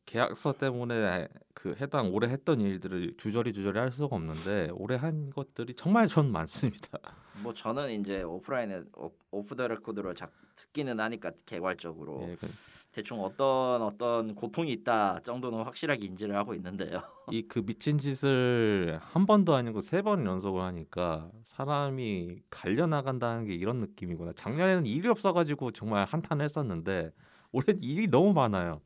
계약서 0.04 0.52
때문에 0.52 1.26
그 1.54 1.74
해당 1.80 2.12
올해 2.12 2.28
했던 2.28 2.60
일들을 2.60 3.14
주저리 3.16 3.54
주저리 3.54 3.78
할 3.78 3.90
수가 3.90 4.14
없는데 4.16 4.68
올해 4.74 4.96
한 4.96 5.30
것들이 5.30 5.72
정말 5.74 6.06
전 6.06 6.30
많습니다. 6.30 6.98
뭐 7.42 7.54
저는 7.54 7.98
이제 7.98 8.22
오프라인에 8.22 8.82
오- 8.98 9.10
오프 9.30 9.56
더 9.56 9.66
레코드로 9.68 10.12
작 10.12 10.30
듣기는 10.56 11.00
하니까 11.00 11.30
개괄적으로 11.46 12.26
예, 12.28 12.36
그- 12.36 12.50
대충 12.92 13.20
어떤 13.24 13.80
어떤 13.80 14.34
고통이 14.34 14.70
있다 14.72 15.20
정도는 15.24 15.62
확실하게 15.64 16.04
인지를 16.04 16.36
하고 16.36 16.54
있는데요. 16.54 17.00
이 17.32 17.48
그 17.48 17.64
미친 17.64 17.96
짓을 17.96 18.98
한 19.00 19.24
번도 19.26 19.54
아니고 19.54 19.80
세 19.80 20.02
번 20.02 20.26
연속을 20.26 20.60
하니까 20.60 21.30
사람이 21.46 22.36
갈려 22.50 22.86
나간다는 22.86 23.46
게 23.46 23.54
이런 23.54 23.78
느낌이구나. 23.80 24.32
작년에는 24.36 24.84
일이 24.84 25.08
없어가지고 25.08 25.70
정말 25.70 26.04
한탄했었는데 26.04 27.12
올해 27.54 27.72
일이 27.80 28.08
너무 28.08 28.32
많아요. 28.32 28.80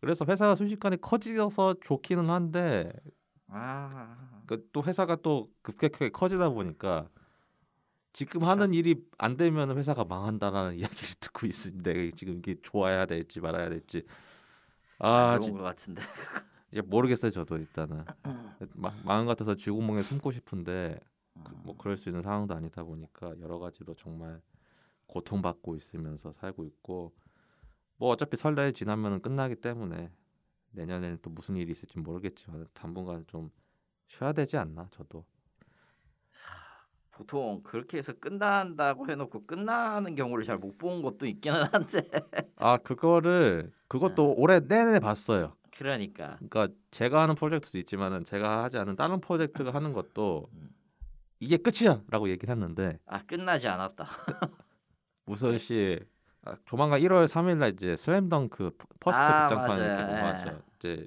그래서 0.00 0.24
회사가 0.24 0.54
순식간에 0.54 0.96
커져서 0.96 1.76
좋기는 1.82 2.30
한데 2.30 2.92
아, 3.48 4.42
그또 4.46 4.82
회사가 4.84 5.16
또 5.16 5.50
급격하게 5.62 6.10
커지다 6.10 6.48
보니까 6.50 7.08
지금 8.12 8.44
하는 8.44 8.74
일이 8.74 9.04
안 9.18 9.36
되면 9.36 9.76
회사가 9.76 10.04
망한다라는 10.04 10.76
이야기를 10.80 11.14
듣고. 11.20 11.46
이게 11.46 12.10
지금 12.16 12.38
이게 12.38 12.56
좋아야 12.62 13.06
될지 13.06 13.40
말아야 13.40 13.68
될지 13.68 14.04
아안 14.98 15.40
지- 15.40 15.48
좋은 15.48 15.58
것 15.58 15.64
같은데. 15.64 16.02
이제 16.72 16.80
모르겠어요 16.82 17.30
저도 17.30 17.56
일단은 17.58 18.04
마, 18.74 18.92
마음 19.04 19.26
같아서 19.26 19.54
쥐구멍에 19.54 20.02
숨고 20.02 20.30
싶은데 20.32 20.98
그, 21.44 21.52
뭐 21.64 21.76
그럴 21.76 21.96
수 21.96 22.08
있는 22.08 22.22
상황도 22.22 22.54
아니다 22.54 22.82
보니까 22.84 23.38
여러 23.40 23.58
가지로 23.58 23.94
정말 23.94 24.40
고통받고 25.06 25.76
있으면서 25.76 26.32
살고 26.32 26.64
있고 26.64 27.12
뭐 28.00 28.08
어차피 28.08 28.38
설날 28.38 28.72
지나면 28.72 29.20
끝나기 29.20 29.54
때문에 29.54 30.10
내년에는 30.70 31.18
또 31.20 31.28
무슨 31.28 31.56
일이 31.56 31.70
있을지 31.70 31.98
모르겠지만 31.98 32.66
당분간 32.72 33.26
좀 33.26 33.50
쉬어야 34.08 34.32
되지 34.32 34.56
않나 34.56 34.88
저도 34.90 35.26
보통 37.10 37.62
그렇게 37.62 37.98
해서 37.98 38.14
끝난다고 38.14 39.06
해놓고 39.06 39.44
끝나는 39.46 40.14
경우를 40.14 40.44
잘 40.46 40.56
못 40.56 40.78
본 40.78 41.02
것도 41.02 41.26
있기는 41.26 41.62
한데. 41.70 42.08
아 42.56 42.78
그거를 42.78 43.70
그것도 43.88 44.32
올해 44.38 44.60
내내 44.60 44.98
봤어요. 44.98 45.54
그러니까 45.76 46.38
그러니까 46.38 46.68
제가 46.90 47.20
하는 47.22 47.34
프로젝트도 47.34 47.76
있지만은 47.76 48.24
제가 48.24 48.64
하지 48.64 48.78
않은 48.78 48.96
다른 48.96 49.20
프로젝트가 49.20 49.74
하는 49.74 49.92
것도 49.92 50.48
음. 50.54 50.70
이게 51.38 51.58
끝이야라고 51.58 52.30
얘기를 52.30 52.50
했는데 52.54 52.98
아 53.04 53.22
끝나지 53.26 53.68
않았다. 53.68 54.06
무슨 55.26 55.58
씨 55.58 55.98
아, 56.44 56.56
조만간 56.64 57.00
1월 57.00 57.26
3일 57.26 57.58
날 57.58 57.72
이제 57.72 57.96
슬램덩크 57.96 58.70
퍼스트 59.00 59.22
아, 59.22 59.46
극장판 59.46 59.68
맞아요. 59.78 59.96
느낌으로 60.00 60.16
예. 60.16 60.22
하죠. 60.22 60.62
이제 60.76 61.06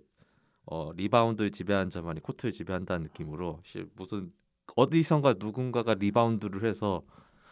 어, 0.66 0.92
리바운드를 0.94 1.52
지배한 1.52 1.90
자만이 1.90 2.22
코트를 2.22 2.52
지배한다는 2.52 3.04
느낌으로 3.04 3.62
씨, 3.64 3.86
무슨 3.96 4.32
어디선가 4.76 5.36
누군가가 5.40 5.96
리바운드를 5.96 6.64
해서 6.68 7.02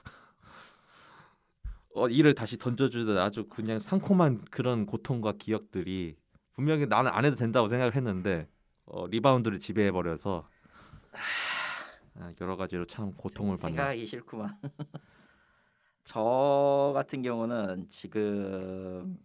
어, 1.96 2.08
이를 2.08 2.34
다시 2.34 2.58
던져주던 2.58 3.17
아주 3.17 3.48
그냥 3.48 3.80
상콤한 3.80 4.46
그런 4.50 4.86
고통과 4.86 5.34
기억들이 5.34 6.15
분명히 6.54 6.86
나는 6.86 7.12
안 7.12 7.26
해도 7.26 7.36
된다고 7.36 7.67
생각을 7.67 7.96
했는데 7.96 8.48
어, 8.86 9.08
리바운드를 9.08 9.60
지배해 9.60 9.91
버려서 9.91 10.48
아, 12.20 12.32
여러 12.39 12.56
가지로 12.56 12.86
참 12.86 13.13
고통을 13.13 13.58
받는 13.58 13.76
생각하기 13.76 14.06
싫구만. 14.06 14.58
저 16.04 16.92
같은 16.94 17.22
경우는 17.22 17.88
지금 17.90 19.18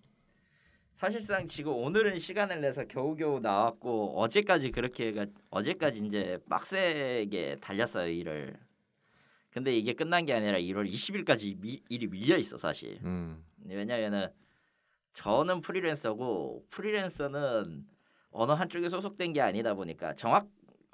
사실상 0.97 1.47
지금 1.47 1.75
오늘은 1.75 2.19
시간을 2.19 2.61
내서 2.61 2.85
겨우겨우 2.87 3.41
나왔고 3.41 4.19
어제까지 4.19 4.71
그렇게 4.71 5.09
해가 5.09 5.27
어제까지 5.51 6.01
이제 6.07 6.39
빡세게 6.49 7.59
달렸어요 7.61 8.09
일을. 8.09 8.57
근데 9.51 9.77
이게 9.77 9.95
끝난 9.95 10.25
게 10.27 10.35
아니라 10.35 10.59
1월 10.59 10.91
20일까지 10.91 11.59
미, 11.61 11.83
일이 11.89 12.07
밀려 12.07 12.37
있어 12.37 12.57
사실. 12.57 12.99
음, 13.05 13.43
왜냐면은 13.65 14.29
저는 15.15 15.63
프리랜서고 15.63 16.67
프리랜서는 16.71 17.85
어느 18.31 18.53
한쪽에 18.53 18.89
소속된 18.89 19.33
게 19.33 19.41
아니다 19.41 19.75
보니까 19.75 20.15
정확 20.15 20.47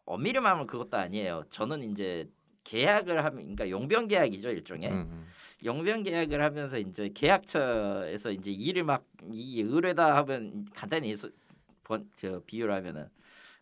엄밀히 0.04 0.40
말하면 0.40 0.66
그것도 0.66 0.96
아니에요. 0.96 1.44
저는 1.50 1.82
이제 1.90 2.28
계약을 2.64 3.18
하면 3.24 3.32
그러니까 3.40 3.68
용병 3.70 4.08
계약이죠 4.08 4.50
일종의 4.50 4.90
음, 4.90 4.94
음. 5.10 5.26
용병 5.64 6.02
계약을 6.02 6.42
하면서 6.42 6.78
이제 6.78 7.10
계약처에서 7.14 8.32
이제 8.32 8.50
일을 8.50 8.84
막 8.84 9.04
이 9.30 9.60
의뢰다 9.60 10.16
하면 10.16 10.66
간단히 10.74 11.16
소- 11.16 11.30
번, 11.84 12.10
저 12.16 12.40
비유를 12.44 12.74
하면은 12.74 13.08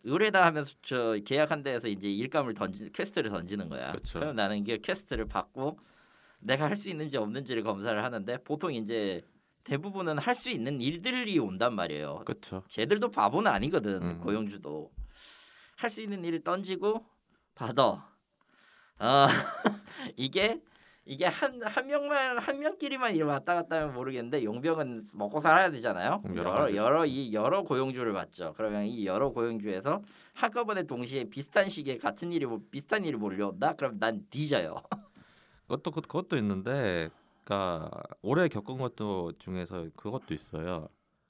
의뢰다 0.03 0.43
하면서 0.43 0.73
저 0.81 1.15
계약한 1.23 1.61
데에서 1.61 1.87
이제 1.87 2.09
일감을 2.11 2.55
던지 2.55 2.89
퀘스트를 2.91 3.29
던지는 3.29 3.69
거야. 3.69 3.91
그쵸. 3.91 4.19
그럼 4.19 4.35
나는 4.35 4.57
이게 4.57 4.79
퀘스트를 4.79 5.25
받고 5.27 5.77
내가 6.39 6.65
할 6.67 6.75
수 6.75 6.89
있는지 6.89 7.15
없는지를 7.17 7.61
검사를 7.61 8.03
하는데 8.03 8.37
보통 8.43 8.73
이제 8.73 9.21
대부분은 9.65 10.17
할 10.17 10.33
수 10.33 10.49
있는 10.49 10.81
일들이 10.81 11.37
온단 11.37 11.75
말이에요. 11.75 12.23
그렇죠. 12.25 12.63
쟤들도 12.67 13.11
바보는 13.11 13.51
아니거든 13.51 14.01
음. 14.01 14.19
고용주도 14.23 14.91
할 15.75 15.91
수 15.91 16.01
있는 16.01 16.25
일을 16.25 16.43
던지고 16.43 17.05
받아. 17.53 18.10
아 19.01 19.27
이게 20.15 20.61
이게 21.05 21.25
한 21.25 21.61
한 21.63 21.87
명만 21.87 22.37
한 22.37 22.59
명끼리만 22.59 23.15
일 23.15 23.23
왔다 23.23 23.55
갔다 23.55 23.77
하면 23.77 23.93
모르겠는데 23.95 24.43
용병은 24.43 25.03
먹고 25.15 25.39
살아야 25.39 25.71
되잖아요. 25.71 26.21
음, 26.25 26.35
여러 26.37 26.51
여러 26.51 26.61
가지. 26.63 26.75
여러 26.77 27.05
이 27.05 27.33
여러 27.33 27.63
고용주를 27.63 28.13
받죠. 28.13 28.53
그러면 28.55 28.85
이 28.85 29.05
여러 29.07 29.29
고용주에서 29.31 30.01
한꺼번에 30.33 30.83
동시에 30.83 31.25
비슷한 31.25 31.67
시기에 31.69 31.97
같은 31.97 32.31
일이 32.31 32.45
뭐- 32.45 32.61
비슷한 32.69 33.03
일이 33.03 33.17
몰려온다. 33.17 33.73
그럼 33.73 33.97
난 33.99 34.21
뒤져요. 34.29 34.75
그것도 35.67 35.91
그- 35.91 36.01
그것도 36.01 36.37
있는데, 36.37 37.09
그러니까 37.43 37.89
올해 38.21 38.47
겪은 38.47 38.77
것도 38.77 39.33
중에서 39.39 39.87
그것도 39.95 40.33
있어요. 40.33 40.87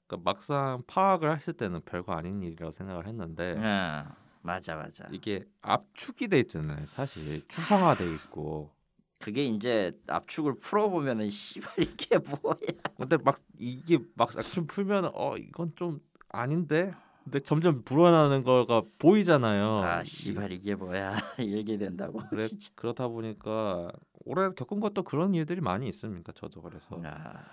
그러니까 0.07 0.29
막상 0.29 0.83
파악을 0.87 1.33
했을 1.35 1.53
때는 1.53 1.81
별거 1.85 2.11
아닌 2.13 2.41
일이라고 2.41 2.71
생각을 2.73 3.07
했는데 3.07 3.53
응, 3.57 4.03
맞아 4.41 4.75
맞아. 4.75 5.07
이게 5.11 5.45
압축이 5.61 6.27
돼 6.29 6.39
있잖아요. 6.39 6.85
사실 6.85 7.47
추상화 7.47 7.95
돼 7.95 8.11
있고. 8.13 8.71
그게 9.19 9.45
이제 9.45 9.91
압축을 10.07 10.59
풀어보면은 10.59 11.29
씨발 11.29 11.73
이게 11.79 12.17
뭐야? 12.17 12.55
근데 12.97 13.17
막 13.17 13.39
이게 13.57 13.99
막 14.15 14.35
압축 14.35 14.67
풀면 14.67 15.11
어 15.13 15.37
이건 15.37 15.73
좀 15.75 16.01
아닌데. 16.29 16.91
근데 17.23 17.39
점점 17.39 17.83
불어나는 17.83 18.43
거가 18.43 18.81
보이잖아요. 18.97 19.83
아 19.83 20.03
씨발 20.03 20.51
이게 20.51 20.73
뭐야? 20.73 21.15
이렇게 21.37 21.77
된다고. 21.77 22.19
그래. 22.29 22.47
그렇다 22.75 23.07
보니까 23.07 23.91
올해 24.25 24.49
겪은 24.55 24.79
것도 24.79 25.03
그런 25.03 25.35
일들이 25.35 25.61
많이 25.61 25.87
있습니다. 25.87 26.31
저도 26.33 26.63
그래서 26.63 26.99
아, 27.03 27.43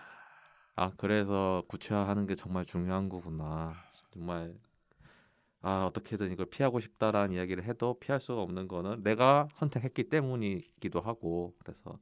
아 0.75 0.93
그래서 0.97 1.63
구체화하는 1.69 2.27
게 2.27 2.35
정말 2.35 2.65
중요한 2.65 3.11
거구나. 3.11 3.75
정말 4.13 4.55
아 5.61 5.87
어떻게든 5.87 6.33
이걸 6.33 6.47
피하고 6.47 6.81
싶다라는 6.81 7.35
이야기를 7.35 7.65
해도 7.65 7.99
피할 7.99 8.21
수가 8.21 8.41
없는 8.43 8.69
거는 8.69 9.03
내가 9.03 9.49
선택했기 9.55 10.09
때문이기도 10.09 11.01
하고 11.01 11.55
그래서 11.59 11.99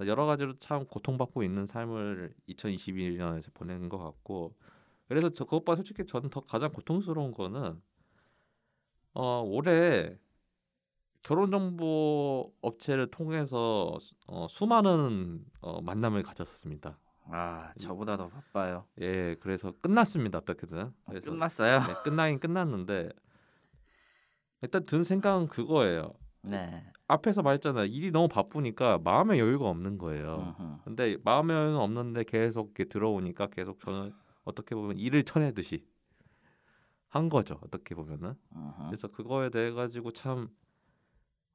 여러 0.00 0.26
가지로 0.26 0.58
참 0.58 0.86
고통받고 0.86 1.42
있는 1.42 1.66
삶을 1.66 2.34
2021년에서 2.48 3.52
보내는 3.54 3.88
것 3.88 3.98
같고 3.98 4.54
그래서 5.08 5.30
저 5.30 5.44
그것보다 5.44 5.76
솔직히 5.76 6.06
저는 6.06 6.30
더 6.30 6.40
가장 6.40 6.72
고통스러운 6.72 7.32
거는 7.32 7.80
어 9.14 9.42
올해 9.46 10.18
결혼 11.22 11.50
정보 11.50 12.52
업체를 12.60 13.10
통해서 13.10 13.98
어, 14.26 14.46
수많은 14.48 15.44
어, 15.60 15.80
만남을 15.82 16.22
가졌었습니다. 16.22 16.98
아 17.32 17.72
저보다 17.78 18.16
더 18.16 18.28
바빠요. 18.28 18.86
예, 19.00 19.36
그래서 19.40 19.72
끝났습니다. 19.80 20.38
어떻게든. 20.38 20.92
그래서 21.06 21.30
끝났어요. 21.30 21.78
네, 21.80 21.94
끝나긴 22.04 22.38
끝났는데 22.40 23.10
일단 24.62 24.84
든 24.84 25.04
생각은 25.04 25.48
그거예요. 25.48 26.12
네. 26.42 26.84
앞에서 27.06 27.42
말했잖아요. 27.42 27.86
일이 27.86 28.10
너무 28.10 28.28
바쁘니까 28.28 28.98
마음의 28.98 29.38
여유가 29.38 29.68
없는 29.68 29.98
거예요. 29.98 30.54
음흠. 30.58 30.78
근데 30.84 31.16
마음의 31.24 31.56
여유는 31.56 31.78
없는데 31.78 32.24
계속 32.24 32.66
이렇게 32.68 32.84
들어오니까 32.84 33.48
계속 33.48 33.80
저는 33.80 34.12
어떻게 34.44 34.74
보면 34.74 34.96
일을 34.98 35.22
쳐내듯이 35.24 35.84
한 37.08 37.28
거죠. 37.28 37.58
어떻게 37.62 37.94
보면은. 37.94 38.34
음흠. 38.54 38.86
그래서 38.86 39.08
그거에 39.08 39.50
대해 39.50 39.70
가지고 39.72 40.12
참 40.12 40.48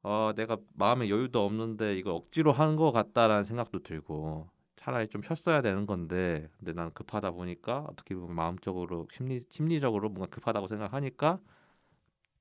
어, 0.03 0.33
내가 0.35 0.57
마음의 0.75 1.09
여유도 1.09 1.43
없는데 1.43 1.97
이걸 1.97 2.13
억지로 2.13 2.51
하는 2.51 2.75
것 2.75 2.91
같다라는 2.91 3.43
생각도 3.43 3.79
들고 3.79 4.49
차라리 4.85 5.07
좀 5.07 5.23
쉬었어야 5.23 5.63
되는 5.63 5.87
건데 5.87 6.47
근데 6.59 6.71
난 6.73 6.93
급하다 6.93 7.31
보니까 7.31 7.87
어떻게 7.89 8.13
보면 8.13 8.35
마음적으로 8.35 9.07
심리 9.09 9.43
심리적으로 9.49 10.09
뭔가 10.09 10.27
급하다고 10.29 10.67
생각하니까 10.67 11.39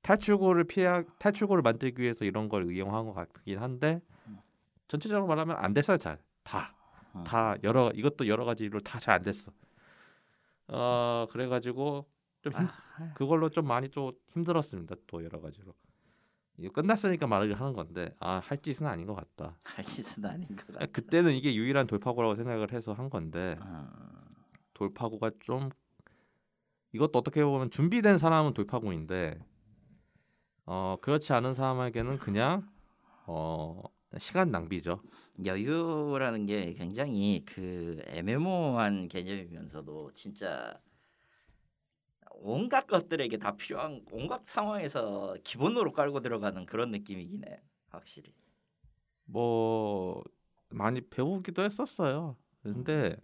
탈출구를 0.03 0.65
피해 0.65 1.03
탈출구를 1.17 1.63
만들기 1.63 2.03
위해서 2.03 2.23
이런 2.23 2.47
걸 2.47 2.71
이용한 2.71 3.05
것 3.05 3.13
같긴 3.13 3.57
한데 3.57 3.99
전체적으로 4.87 5.25
말하면 5.25 5.57
안 5.57 5.73
됐어요 5.73 5.97
잘 5.97 6.19
다다 6.43 7.53
음. 7.53 7.57
여러 7.63 7.89
이것도 7.95 8.27
여러 8.27 8.45
가지 8.45 8.65
이유로 8.65 8.79
다 8.81 8.99
잘 8.99 9.15
안 9.15 9.23
됐어 9.23 9.51
어 10.67 11.25
그래가지고 11.31 12.05
좀 12.43 12.53
힘, 12.53 12.67
아, 12.67 13.13
그걸로 13.15 13.49
좀 13.49 13.65
많이 13.65 13.89
좀 13.89 14.11
힘들었습니다. 14.33 14.95
또 15.07 15.23
여러 15.23 15.41
가지로. 15.41 15.73
이거 16.57 16.71
끝났으니까 16.73 17.27
말을 17.27 17.59
하는 17.59 17.73
건데 17.73 18.15
아 18.19 18.39
할 18.43 18.57
짓은 18.61 18.85
아닌 18.87 19.05
것 19.05 19.15
같다. 19.15 19.57
할 19.63 19.83
짓은 19.85 20.25
아닌 20.25 20.47
것 20.49 20.57
같아. 20.67 20.79
그냥 20.79 20.91
그때는 20.93 21.33
이게 21.33 21.53
유일한 21.55 21.87
돌파구라고 21.87 22.35
생각을 22.35 22.71
해서 22.71 22.93
한 22.93 23.09
건데 23.09 23.57
음. 23.61 23.87
돌파구가 24.73 25.31
좀 25.39 25.69
이것도 26.93 27.19
어떻게 27.19 27.43
보면 27.43 27.71
준비된 27.71 28.17
사람은 28.17 28.53
돌파구인데 28.53 29.39
어 30.65 30.97
그렇지 31.01 31.33
않은 31.33 31.53
사람에게는 31.53 32.19
그냥 32.19 32.67
어 33.27 33.81
시간 34.17 34.49
낭비죠. 34.51 35.01
여유라는 35.43 36.45
게 36.45 36.73
굉장히 36.73 37.43
그 37.45 38.01
애매모호한 38.07 39.09
개념이면서도 39.09 40.11
진짜 40.13 40.79
온갖 42.41 42.87
것들에게 42.87 43.37
다 43.37 43.55
필요한 43.55 44.03
온갖 44.11 44.41
상황에서 44.45 45.35
기본으로 45.43 45.93
깔고 45.93 46.21
들어가는 46.21 46.65
그런 46.65 46.91
느낌이긴 46.91 47.43
해 47.45 47.61
확실히. 47.89 48.33
뭐 49.25 50.23
많이 50.69 51.01
배우기도 51.01 51.63
했었어요. 51.63 52.35
근데 52.63 53.15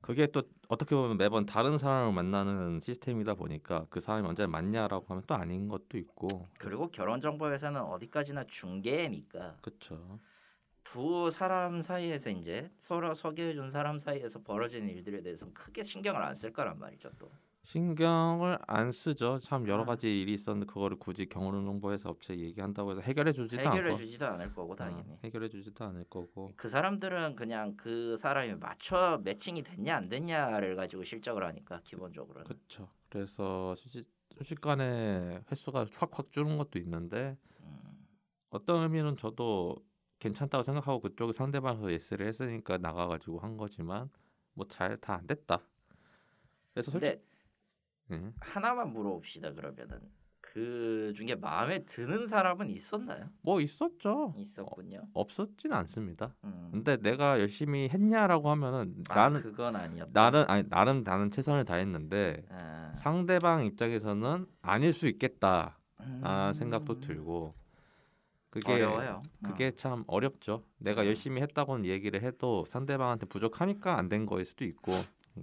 그게 0.00 0.26
또 0.28 0.42
어떻게 0.68 0.94
보면 0.94 1.16
매번 1.16 1.46
다른 1.46 1.78
사람을 1.78 2.12
만나는 2.12 2.80
시스템이다 2.82 3.34
보니까 3.34 3.86
그 3.90 4.00
사람이 4.00 4.26
언제 4.28 4.46
맞냐라고 4.46 5.06
하면 5.08 5.24
또 5.26 5.34
아닌 5.34 5.68
것도 5.68 5.98
있고 5.98 6.46
그리고 6.58 6.88
결혼 6.90 7.20
정보 7.20 7.50
회사는 7.50 7.80
어디까지나 7.80 8.44
중개니까 8.44 9.56
그렇죠. 9.62 10.20
두 10.84 11.30
사람 11.32 11.82
사이에서 11.82 12.30
이제 12.30 12.70
서로 12.78 13.14
소개해 13.14 13.54
준 13.54 13.70
사람 13.70 13.98
사이에서 13.98 14.40
벌어지는 14.42 14.88
일들에 14.90 15.20
대해서 15.22 15.46
크게 15.52 15.82
신경을 15.82 16.22
안 16.22 16.36
쓸 16.36 16.52
거란 16.52 16.78
말이죠 16.78 17.10
또. 17.18 17.30
신경을 17.66 18.58
안 18.68 18.92
쓰죠. 18.92 19.40
참 19.40 19.66
여러 19.68 19.82
아. 19.82 19.86
가지 19.86 20.20
일이 20.22 20.34
있었는데 20.34 20.66
그거를 20.72 20.98
굳이 20.98 21.26
경호론 21.28 21.64
정보에서 21.64 22.10
업체 22.10 22.36
얘기한다고 22.38 22.92
해서 22.92 23.00
해결해 23.00 23.32
주지도 23.32 23.60
해결해 23.60 23.90
않고 23.90 23.96
주지도 23.96 24.26
않을 24.26 24.54
거고 24.54 24.76
당연히. 24.76 25.12
어, 25.12 25.18
해결해 25.24 25.48
주지도 25.48 25.84
않을 25.84 26.04
거고 26.04 26.52
그 26.56 26.68
사람들은 26.68 27.34
그냥 27.34 27.76
그 27.76 28.16
사람이 28.18 28.54
맞춰 28.54 29.20
매칭이 29.24 29.62
됐냐 29.64 29.96
안 29.96 30.08
됐냐를 30.08 30.76
가지고 30.76 31.02
실적을 31.04 31.44
하니까 31.44 31.80
기본적으로는. 31.84 32.44
그렇죠. 32.46 32.88
그래서 33.08 33.74
순식, 33.76 34.06
순식간에 34.36 35.40
횟수가 35.50 35.86
확확 35.96 36.30
줄은 36.30 36.56
것도 36.58 36.78
있는데 36.78 37.36
음. 37.62 38.06
어떤 38.50 38.84
의미는 38.84 39.16
저도 39.16 39.76
괜찮다고 40.20 40.62
생각하고 40.62 41.00
그쪽 41.00 41.32
상대방에서 41.32 41.90
예스를 41.92 42.28
했으니까 42.28 42.78
나가가지고 42.78 43.40
한 43.40 43.56
거지만 43.56 44.08
뭐 44.54 44.66
잘 44.68 44.96
다 44.98 45.14
안 45.16 45.26
됐다. 45.26 45.60
그래서 46.72 46.90
솔직히 46.92 47.20
응. 48.12 48.32
하나만 48.40 48.92
물어봅시다 48.92 49.52
그러면은 49.52 50.00
그 50.40 51.12
중에 51.14 51.34
마음에 51.34 51.84
드는 51.84 52.28
사람은 52.28 52.70
있었나요? 52.70 53.28
뭐 53.42 53.60
있었죠. 53.60 54.34
있었군요. 54.38 55.02
없었진 55.12 55.72
않습니다. 55.72 56.34
음. 56.44 56.68
근데 56.72 56.96
내가 56.96 57.38
열심히 57.40 57.88
했냐라고 57.90 58.50
하면은 58.50 58.94
아, 59.10 59.14
나는 59.14 59.42
그건 59.42 59.76
아니었다. 59.76 60.10
나는 60.14 60.44
아니 60.48 60.64
나는 60.68 61.02
나는 61.02 61.30
최선을 61.30 61.64
다했는데 61.66 62.44
아, 62.50 62.92
상대방 62.98 63.66
입장에서는 63.66 64.46
아닐 64.62 64.92
수 64.92 65.08
있겠다. 65.08 65.78
아 66.22 66.48
음. 66.48 66.52
생각도 66.54 67.00
들고 67.00 67.54
그게 68.48 68.72
어려워요. 68.72 69.22
그게 69.42 69.72
참 69.72 70.04
어렵죠. 70.06 70.62
내가 70.78 71.02
음. 71.02 71.08
열심히 71.08 71.42
했다고는 71.42 71.84
얘기를 71.84 72.22
해도 72.22 72.64
상대방한테 72.66 73.26
부족하니까 73.26 73.98
안 73.98 74.08
된 74.08 74.24
거일 74.24 74.44
수도 74.46 74.64
있고. 74.64 74.92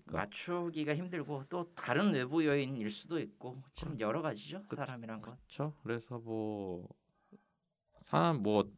그러니까 0.06 0.17
맞추기가 0.17 0.95
힘들고 0.95 1.45
또 1.49 1.73
다른 1.75 2.13
외부 2.13 2.45
요인일 2.45 2.89
수도 2.89 3.19
있고 3.19 3.62
참 3.75 3.99
여러 3.99 4.21
가지죠 4.21 4.63
그쵸, 4.67 4.75
사람이란 4.77 5.21
건. 5.21 5.38
그렇죠. 5.38 5.73
그래서 5.84 6.19
뭐 6.19 6.88
사람 8.06 8.41
뭐 8.41 8.69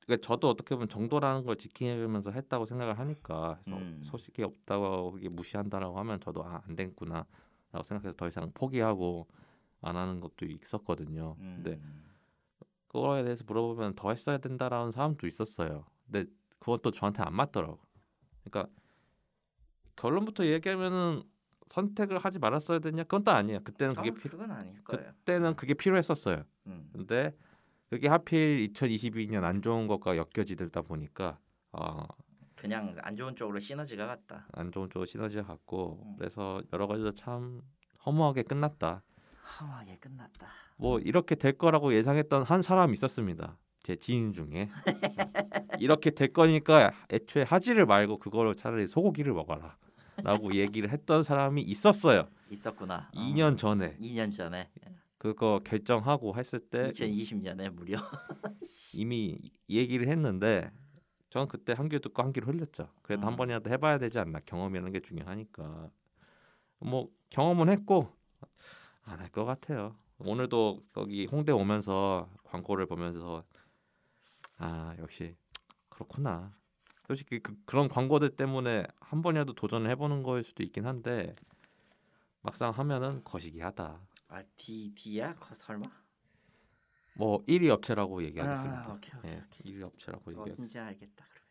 그러니까 0.00 0.26
저도 0.26 0.48
어떻게 0.48 0.74
보면 0.74 0.88
정도라는 0.88 1.44
걸 1.44 1.56
지키면서 1.56 2.30
했다고 2.30 2.66
생각을 2.66 2.98
하니까 2.98 3.58
그래서 3.64 3.80
음. 3.80 4.02
소식이 4.04 4.42
없다고 4.42 5.18
무시한다라고 5.30 5.98
하면 5.98 6.20
저도 6.20 6.44
아, 6.44 6.62
안 6.66 6.76
됐구나라고 6.76 7.84
생각해서 7.86 8.12
더 8.16 8.28
이상 8.28 8.50
포기하고 8.52 9.26
안 9.80 9.96
하는 9.96 10.20
것도 10.20 10.46
있었거든요. 10.46 11.36
음. 11.38 11.62
근데 11.62 11.80
그거에 12.88 13.24
대해서 13.24 13.44
물어보면 13.46 13.94
더 13.94 14.10
했어야 14.10 14.38
된다라는 14.38 14.92
사람도 14.92 15.26
있었어요. 15.26 15.86
근데 16.04 16.30
그것도 16.58 16.90
저한테 16.90 17.22
안 17.22 17.34
맞더라고. 17.34 17.80
그러니까 18.44 18.70
결론부터 19.96 20.46
얘기하면은 20.46 21.22
선택을 21.66 22.18
하지 22.18 22.38
말았어야 22.38 22.78
됐냐? 22.78 23.04
그건 23.04 23.24
또 23.24 23.30
아니야. 23.30 23.58
그때는 23.60 23.94
그게 23.94 24.10
어, 24.10 24.14
필요. 24.14 24.38
그건 24.38 24.50
아닐 24.50 24.82
거예요. 24.84 25.12
그때는 25.18 25.56
그게 25.56 25.74
필요했었어요. 25.74 26.44
음. 26.66 26.88
근데 26.92 27.34
그게 27.90 28.08
하필 28.08 28.68
2022년 28.72 29.44
안 29.44 29.62
좋은 29.62 29.86
것과 29.86 30.16
엮여지다 30.16 30.82
보니까 30.82 31.38
어, 31.72 32.06
그냥 32.56 32.96
안 33.02 33.16
좋은 33.16 33.34
쪽으로 33.36 33.60
시너지가 33.60 34.06
갔다. 34.06 34.46
안 34.52 34.72
좋은 34.72 34.88
쪽으로 34.88 35.06
시너지가 35.06 35.44
갔고 35.44 36.02
음. 36.04 36.16
그래서 36.18 36.62
여러 36.72 36.86
가지로 36.86 37.12
참 37.12 37.62
허무하게 38.04 38.42
끝났다. 38.42 39.02
험하게 39.60 39.98
끝났다. 39.98 40.48
뭐 40.76 40.98
이렇게 40.98 41.34
될 41.34 41.52
거라고 41.56 41.94
예상했던 41.94 42.42
한 42.42 42.62
사람이 42.62 42.92
있었습니다. 42.94 43.58
제 43.82 43.96
지인 43.96 44.32
중에 44.32 44.70
이렇게 45.78 46.10
될 46.10 46.32
거니까 46.32 46.92
애초에 47.12 47.42
하지를 47.42 47.84
말고 47.86 48.18
그거를 48.18 48.56
차라리 48.56 48.86
소고기를 48.88 49.32
먹어라. 49.34 49.76
라고 50.22 50.54
얘기를 50.54 50.90
했던 50.90 51.22
사람이 51.22 51.62
있었어요. 51.62 52.28
있었구나. 52.50 53.10
2년 53.14 53.56
전에 53.58 53.96
2년 53.98 54.34
전에 54.34 54.70
그거 55.18 55.60
결정하고 55.64 56.36
했을 56.36 56.60
때 56.60 56.90
2020년에 56.92 57.70
무려 57.70 57.98
이미 58.94 59.38
얘기를 59.68 60.08
했는데 60.08 60.70
전 61.30 61.48
그때 61.48 61.72
한 61.72 61.88
귀 61.88 61.98
듣고 62.00 62.22
한 62.22 62.32
귀로 62.32 62.46
흘렸죠. 62.46 62.88
그래도 63.02 63.22
음. 63.22 63.28
한 63.28 63.36
번이라도 63.36 63.70
해봐야 63.70 63.98
되지 63.98 64.18
않나 64.18 64.40
경험이라는 64.46 64.92
게 64.92 65.00
중요하니까 65.00 65.90
뭐 66.80 67.08
경험은 67.30 67.68
했고 67.70 68.12
안 69.04 69.18
할 69.20 69.30
것 69.30 69.44
같아요. 69.44 69.96
오늘도 70.18 70.84
거기 70.92 71.26
홍대 71.26 71.50
오면서 71.52 72.30
광고를 72.44 72.86
보면서 72.86 73.42
아 74.58 74.94
역시 74.98 75.34
그렇구나. 75.88 76.52
솔직히 77.06 77.38
그, 77.40 77.54
그런 77.66 77.88
광고들 77.88 78.30
때문에 78.36 78.86
한 79.00 79.22
번이라도 79.22 79.54
도전을 79.54 79.90
해보는 79.90 80.22
거일 80.22 80.42
수도 80.42 80.62
있긴 80.62 80.86
한데 80.86 81.34
막상 82.42 82.70
하면은 82.70 83.22
거시기하다. 83.24 84.00
아 84.28 84.42
D 84.56 84.92
D야? 84.94 85.34
거- 85.34 85.54
설마? 85.54 85.86
뭐 87.16 87.44
1위 87.46 87.68
업체라고 87.68 88.22
얘기하겠습니다. 88.24 88.86
아, 88.88 88.92
오케이, 88.92 89.12
오케이, 89.18 89.32
예, 89.32 89.42
1위 89.64 89.82
업체라고 89.82 90.32
얘기. 90.32 90.40
어딘지 90.52 90.78
알겠다. 90.78 91.24
그러면. 91.28 91.44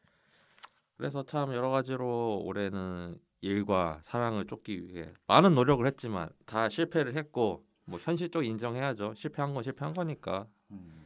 그래서 0.98 1.24
참 1.24 1.54
여러 1.54 1.70
가지로 1.70 2.42
올해는 2.44 3.18
일과 3.42 4.00
사랑을 4.04 4.46
쫓기 4.46 4.88
위해 4.88 5.12
많은 5.28 5.54
노력을 5.56 5.86
했지만 5.86 6.30
다 6.46 6.70
실패를 6.70 7.16
했고 7.16 7.66
뭐 7.86 8.00
현실적 8.00 8.46
인정해야죠. 8.46 9.13
실패한 9.13 9.54
건 9.54 9.63
실패한 9.63 9.94
거니까 9.94 10.48
음. 10.72 11.03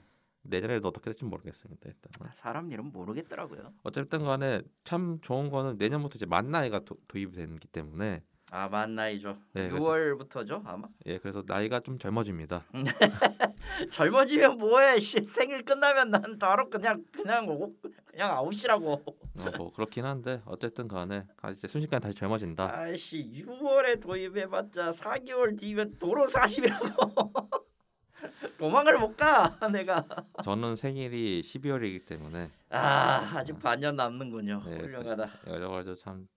내년에도 0.50 0.88
어떻게 0.90 1.06
될지 1.06 1.24
모르겠습니다. 1.26 1.82
일단 1.86 2.12
아, 2.28 2.32
사람 2.34 2.72
일은 2.72 2.92
모르겠더라고요. 2.92 3.74
어쨌든 3.84 4.24
간에 4.24 4.62
참 4.84 5.20
좋은 5.22 5.50
거는 5.50 5.78
내년부터 5.78 6.16
이제 6.16 6.26
만 6.26 6.50
나이가 6.52 6.80
도, 6.86 6.96
도입이 7.08 7.34
되기 7.36 7.68
때문에 7.68 8.24
아 8.50 8.70
만 8.70 8.96
나이죠. 8.96 9.38
네, 9.54 9.68
그래서- 9.70 9.86
6월부터죠 9.90 10.62
아마. 10.66 10.88
예 11.06 11.18
그래서 11.18 11.44
나이가 11.46 11.82
좀 11.82 12.00
젊어집니다. 12.00 12.64
젊어지면 13.92 14.58
뭐해? 14.58 15.00
씨, 15.00 15.20
생일 15.22 15.64
끝나면 15.64 16.12
난 16.12 16.40
바로 16.40 16.70
그냥 16.70 17.04
그냥 17.12 17.48
오, 17.50 17.74
그냥 18.06 18.32
아웃이라고. 18.32 18.92
어, 18.94 19.52
뭐 19.58 19.72
그렇긴 19.74 20.06
한데 20.06 20.42
어쨌든 20.46 20.88
간에 20.88 21.26
아, 21.42 21.52
이제 21.52 21.68
순식간에 21.68 22.00
다시 22.00 22.16
젊어진다. 22.18 22.74
아이씨 22.74 23.44
6월에 23.46 24.02
도입해봤자 24.02 24.92
4개월 24.92 25.58
뒤면 25.60 25.98
도로 26.00 26.26
40이라고. 26.28 27.64
도망을 28.58 28.98
못 29.00 29.16
가 29.18 29.58
내가. 29.72 30.06
저는 30.44 30.76
생일이 30.76 31.42
12월이기 31.42 32.06
때문에 32.06 32.52
아 32.70 33.32
아직 33.36 33.60
반년 33.60 33.96
남는군요. 33.96 34.64
네, 34.66 34.78
훌륭하다. 34.80 35.30
여러 35.48 35.70
가지로 35.70 35.96
참 35.96 36.28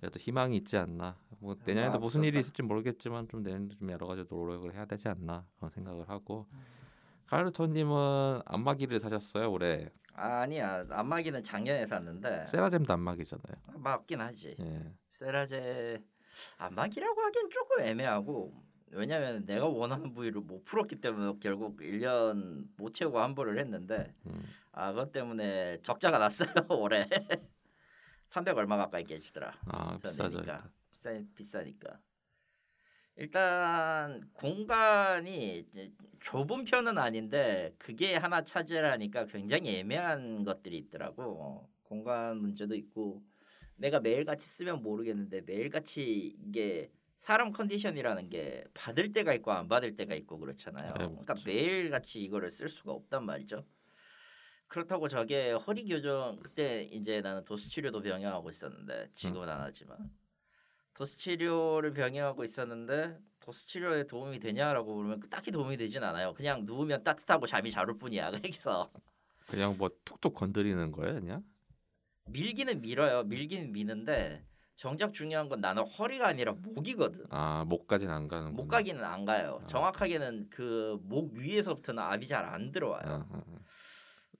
그래도 0.00 0.18
희망이 0.18 0.56
있지 0.58 0.76
않나. 0.76 1.16
뭐 1.40 1.54
아, 1.54 1.62
내년에도 1.64 1.98
무슨 1.98 2.22
일이. 2.24 2.38
있을지 2.38 2.62
모르겠지만 2.62 3.28
좀 3.28 3.42
내년도 3.42 3.76
좀 3.76 3.90
여러 3.90 4.06
가지 4.06 4.24
노력을 4.28 4.72
해야 4.74 4.84
되지 4.84 5.08
않나 5.08 5.46
그런 5.56 5.70
생각을 5.70 6.08
하고 6.08 6.46
카르토님은 7.26 8.42
안마기를 8.44 9.00
사셨어요 9.00 9.50
올해. 9.50 9.88
아니야 10.14 10.84
안마기는 10.90 11.42
작년에 11.44 11.86
샀는데 11.86 12.46
세라젬도 12.48 12.92
안마기잖아요. 12.92 13.54
맞긴 13.78 14.20
하지. 14.20 14.56
예. 14.60 14.92
세라제 15.10 16.02
안마기라고 16.58 17.20
하긴 17.22 17.48
조금 17.50 17.80
애매하고 17.82 18.52
왜냐면 18.92 19.46
내가 19.46 19.66
원하는 19.66 20.12
부위를 20.12 20.40
못 20.40 20.64
풀었기 20.64 21.00
때문에 21.00 21.38
결국 21.40 21.78
1년 21.80 22.66
못 22.76 22.94
채우고 22.94 23.18
환불을 23.18 23.58
했는데 23.58 24.12
음. 24.26 24.42
아 24.72 24.90
그것 24.92 25.12
때문에 25.12 25.80
적자가 25.82 26.18
났어요 26.18 26.48
올해 26.70 27.08
300 28.26 28.56
얼마 28.56 28.76
가까이 28.76 29.04
깨지더라 29.04 29.52
아 29.66 29.98
비싸죠. 29.98 30.42
비싸, 30.90 31.20
비싸니까 31.34 31.98
일단 33.16 34.28
공간이 34.32 35.66
좁은 36.20 36.64
편은 36.64 36.96
아닌데 36.98 37.74
그게 37.78 38.16
하나 38.16 38.44
차지하니까 38.44 39.26
굉장히 39.26 39.76
애매한 39.76 40.44
것들이 40.44 40.78
있더라고 40.78 41.68
공간 41.82 42.38
문제도 42.38 42.74
있고 42.74 43.22
내가 43.76 44.00
매일같이 44.00 44.46
쓰면 44.46 44.82
모르겠는데 44.82 45.42
매일같이 45.42 46.36
이게 46.46 46.90
사람 47.20 47.52
컨디션이라는 47.52 48.28
게 48.28 48.64
받을 48.74 49.12
때가 49.12 49.32
있고 49.34 49.52
안 49.52 49.68
받을 49.68 49.94
때가 49.96 50.14
있고 50.16 50.38
그렇잖아요 50.38 50.88
네, 50.94 50.98
그러니까 51.06 51.34
그렇죠. 51.34 51.44
매일 51.46 51.90
같이 51.90 52.20
이거를 52.22 52.50
쓸 52.50 52.68
수가 52.68 52.92
없단 52.92 53.24
말이죠 53.24 53.64
그렇다고 54.68 55.08
저게 55.08 55.52
허리 55.52 55.84
교정 55.86 56.38
그때 56.40 56.82
이제 56.84 57.20
나는 57.20 57.44
도수 57.44 57.68
치료도 57.68 58.00
병행하고 58.02 58.50
있었는데 58.50 59.10
지금은 59.14 59.48
안 59.48 59.60
하지만 59.62 59.98
도수 60.94 61.16
치료를 61.18 61.92
병행하고 61.92 62.44
있었는데 62.44 63.18
도수 63.40 63.66
치료에 63.66 64.06
도움이 64.06 64.38
되냐라고 64.38 64.94
물으면 64.94 65.22
딱히 65.30 65.50
도움이 65.50 65.76
되진 65.78 66.04
않아요. 66.04 66.34
그냥 66.34 66.66
누우면 66.66 67.02
따뜻하고 67.04 67.46
잠이 67.46 67.70
잘 67.70 67.88
올 67.88 67.98
뿐이야. 67.98 68.30
그래서 68.42 68.92
그냥 69.46 69.76
뭐 69.78 69.88
툭툭 70.04 70.34
건드리는 70.34 70.92
거예요, 70.92 71.14
그냥? 71.14 71.42
밀기는 72.26 72.80
밀어요. 72.82 73.24
밀기는 73.24 73.72
미는데 73.72 74.44
정작 74.80 75.12
중요한 75.12 75.50
건 75.50 75.60
나는 75.60 75.82
허리가 75.84 76.28
아니라 76.28 76.54
목이거든. 76.58 77.26
아 77.28 77.64
목까지는 77.68 78.14
안 78.14 78.28
가는. 78.28 78.54
목 78.54 78.66
가기는 78.68 79.04
안 79.04 79.26
가요. 79.26 79.60
아. 79.62 79.66
정확하게는 79.66 80.48
그 80.48 80.98
목 81.02 81.34
위에서부터는 81.34 82.02
압이 82.02 82.26
잘 82.26 82.46
안 82.46 82.72
들어와요. 82.72 83.02
아, 83.04 83.26
아, 83.30 83.42
아. 83.46 83.58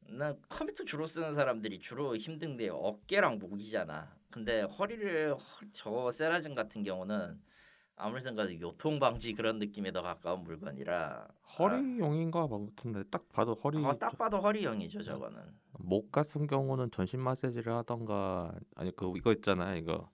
나 0.08 0.34
컴퓨터 0.48 0.82
주로 0.84 1.06
쓰는 1.06 1.34
사람들이 1.34 1.78
주로 1.78 2.16
힘든 2.16 2.56
게 2.56 2.70
어깨랑 2.70 3.38
목이잖아. 3.38 4.10
근데 4.30 4.62
허리를 4.62 5.34
허- 5.34 5.66
저 5.74 6.10
세라즘 6.10 6.54
같은 6.54 6.84
경우는 6.84 7.38
아무리 7.96 8.22
생각해도 8.22 8.58
요통 8.62 8.98
방지 8.98 9.34
그런 9.34 9.58
느낌에 9.58 9.92
더 9.92 10.00
가까운 10.00 10.42
물건이라 10.44 11.28
허리용인가 11.58 12.46
뭐 12.46 12.66
같은데 12.74 13.02
딱 13.10 13.28
봐도 13.30 13.52
허리 13.52 13.84
아, 13.84 13.94
딱 13.98 14.16
봐도 14.16 14.38
허리형이죠 14.40 15.02
저거는. 15.02 15.38
목 15.80 16.10
같은 16.10 16.46
경우는 16.46 16.92
전신 16.92 17.20
마사지를 17.20 17.74
하던가 17.74 18.54
아니 18.74 18.90
그 18.96 19.12
이거 19.16 19.32
있잖아요 19.32 19.76
이거 19.76 20.08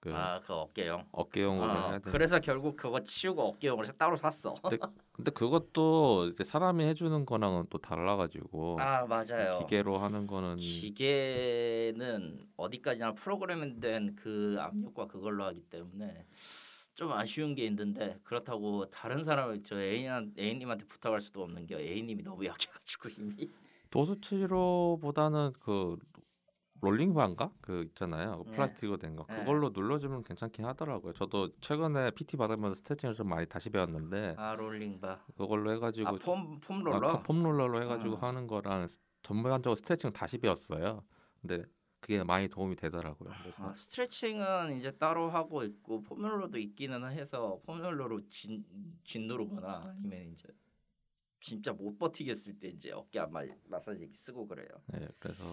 그 0.00 0.10
아 0.14 0.40
그 0.46 0.52
어깨형. 0.52 1.06
어깨용으로 1.12 1.70
어, 1.70 1.88
해야 1.90 1.98
돼. 1.98 2.10
그래서 2.10 2.38
결국 2.40 2.76
그거 2.76 3.02
치우고 3.02 3.42
어깨용을 3.42 3.92
따로 3.98 4.16
샀어. 4.16 4.54
근데 5.12 5.30
그것도 5.30 6.28
이제 6.32 6.44
사람이 6.44 6.84
해주는 6.84 7.24
거랑은 7.24 7.66
또 7.70 7.78
달라가지고 7.78 8.78
아 8.80 9.06
맞아요. 9.06 9.58
기계로 9.60 9.98
하는 9.98 10.26
거는 10.26 10.56
기계는 10.56 12.46
어디까지나 12.56 13.12
프로그램된 13.14 14.16
그 14.16 14.56
압력과 14.60 15.06
그걸로 15.06 15.44
하기 15.44 15.62
때문에 15.70 16.26
좀 16.94 17.12
아쉬운 17.12 17.54
게 17.54 17.64
있는데 17.66 18.18
그렇다고 18.24 18.88
다른 18.90 19.24
사람을 19.24 19.62
저 19.64 19.80
애인 19.80 20.34
애인님한테 20.38 20.86
부탁할 20.86 21.20
수도 21.20 21.42
없는 21.42 21.66
게 21.66 21.76
애인님이 21.76 22.22
너무 22.22 22.44
약해가지고 22.46 23.08
이미 23.18 23.50
도수 23.90 24.20
치료보다는 24.20 25.52
그 25.60 25.96
롤링바인가 26.90 27.50
그 27.60 27.82
있잖아요 27.84 28.42
그 28.44 28.50
네. 28.50 28.56
플라스틱으로 28.56 28.96
된거 28.98 29.26
네. 29.28 29.36
그걸로 29.36 29.70
눌러주면 29.70 30.22
괜찮긴 30.24 30.64
하더라고요. 30.64 31.12
저도 31.14 31.50
최근에 31.60 32.12
PT 32.12 32.36
받으면서 32.36 32.74
스트레칭을 32.76 33.14
좀 33.14 33.28
많이 33.28 33.46
다시 33.46 33.70
배웠는데 33.70 34.34
아 34.38 34.54
롤링바 34.54 35.24
그걸로 35.36 35.72
해가지고 35.72 36.08
아 36.08 36.60
폼 36.60 36.69
폼 36.69 36.78
아, 36.78 36.82
롤러 36.82 37.22
폼 37.22 37.42
롤러로 37.42 37.82
해가지고 37.82 38.14
어. 38.14 38.18
하는 38.18 38.46
거랑 38.46 38.86
스- 38.88 38.98
전반적으로 39.22 39.74
스트레칭을 39.74 40.12
다시 40.12 40.38
배웠어요. 40.38 41.02
근데 41.40 41.64
그게 42.00 42.22
많이 42.22 42.48
도움이 42.48 42.76
되더라고요. 42.76 43.34
그래서 43.42 43.56
아, 43.64 43.74
스트레칭은 43.74 44.76
이제 44.78 44.92
따로 44.92 45.28
하고 45.28 45.64
있고 45.64 46.02
폼 46.04 46.22
롤러도 46.22 46.58
있기는 46.58 47.10
해서 47.10 47.60
폼 47.66 47.80
롤러로 47.82 48.28
진, 48.28 48.64
진 49.02 49.26
누르거나 49.26 49.94
아니면 49.96 50.32
이제 50.32 50.48
진짜 51.40 51.72
못 51.72 51.98
버티겠을 51.98 52.58
때 52.58 52.68
이제 52.68 52.92
어깨 52.92 53.20
마사지 53.68 54.06
쓰고 54.12 54.46
그래요. 54.46 54.68
네, 54.86 55.08
그래서 55.18 55.44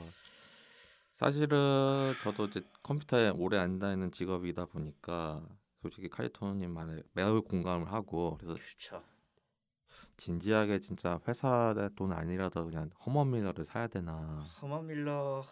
사실은 1.15 2.13
저도 2.23 2.45
이제 2.45 2.61
컴퓨터에 2.83 3.29
오래 3.29 3.57
앉아 3.57 3.93
있는 3.93 4.11
직업이다 4.11 4.65
보니까 4.65 5.41
솔직히 5.81 6.09
카이토님 6.09 6.71
말에 6.71 7.03
매우 7.13 7.41
공감을 7.43 7.91
하고 7.91 8.37
그래서 8.39 8.55
그렇죠. 8.55 9.03
진지하게 10.17 10.79
진짜 10.79 11.19
회사 11.27 11.73
돈 11.95 12.13
아니라도 12.13 12.65
그냥 12.65 12.89
허먼밀러를 13.05 13.65
사야 13.65 13.87
되나 13.87 14.45
허먼 14.61 14.87
밀러 14.87 15.43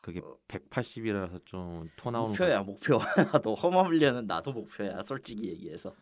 그게 0.00 0.20
180이라서 0.48 1.44
좀 1.46 1.90
토 1.96 2.10
나오는 2.10 2.30
목표야 2.30 2.62
목표. 2.62 2.98
나도 3.32 3.54
허먼 3.56 3.90
밀러는 3.90 4.26
나도 4.26 4.52
목표야. 4.52 5.02
솔직히 5.02 5.48
얘기해서. 5.48 5.92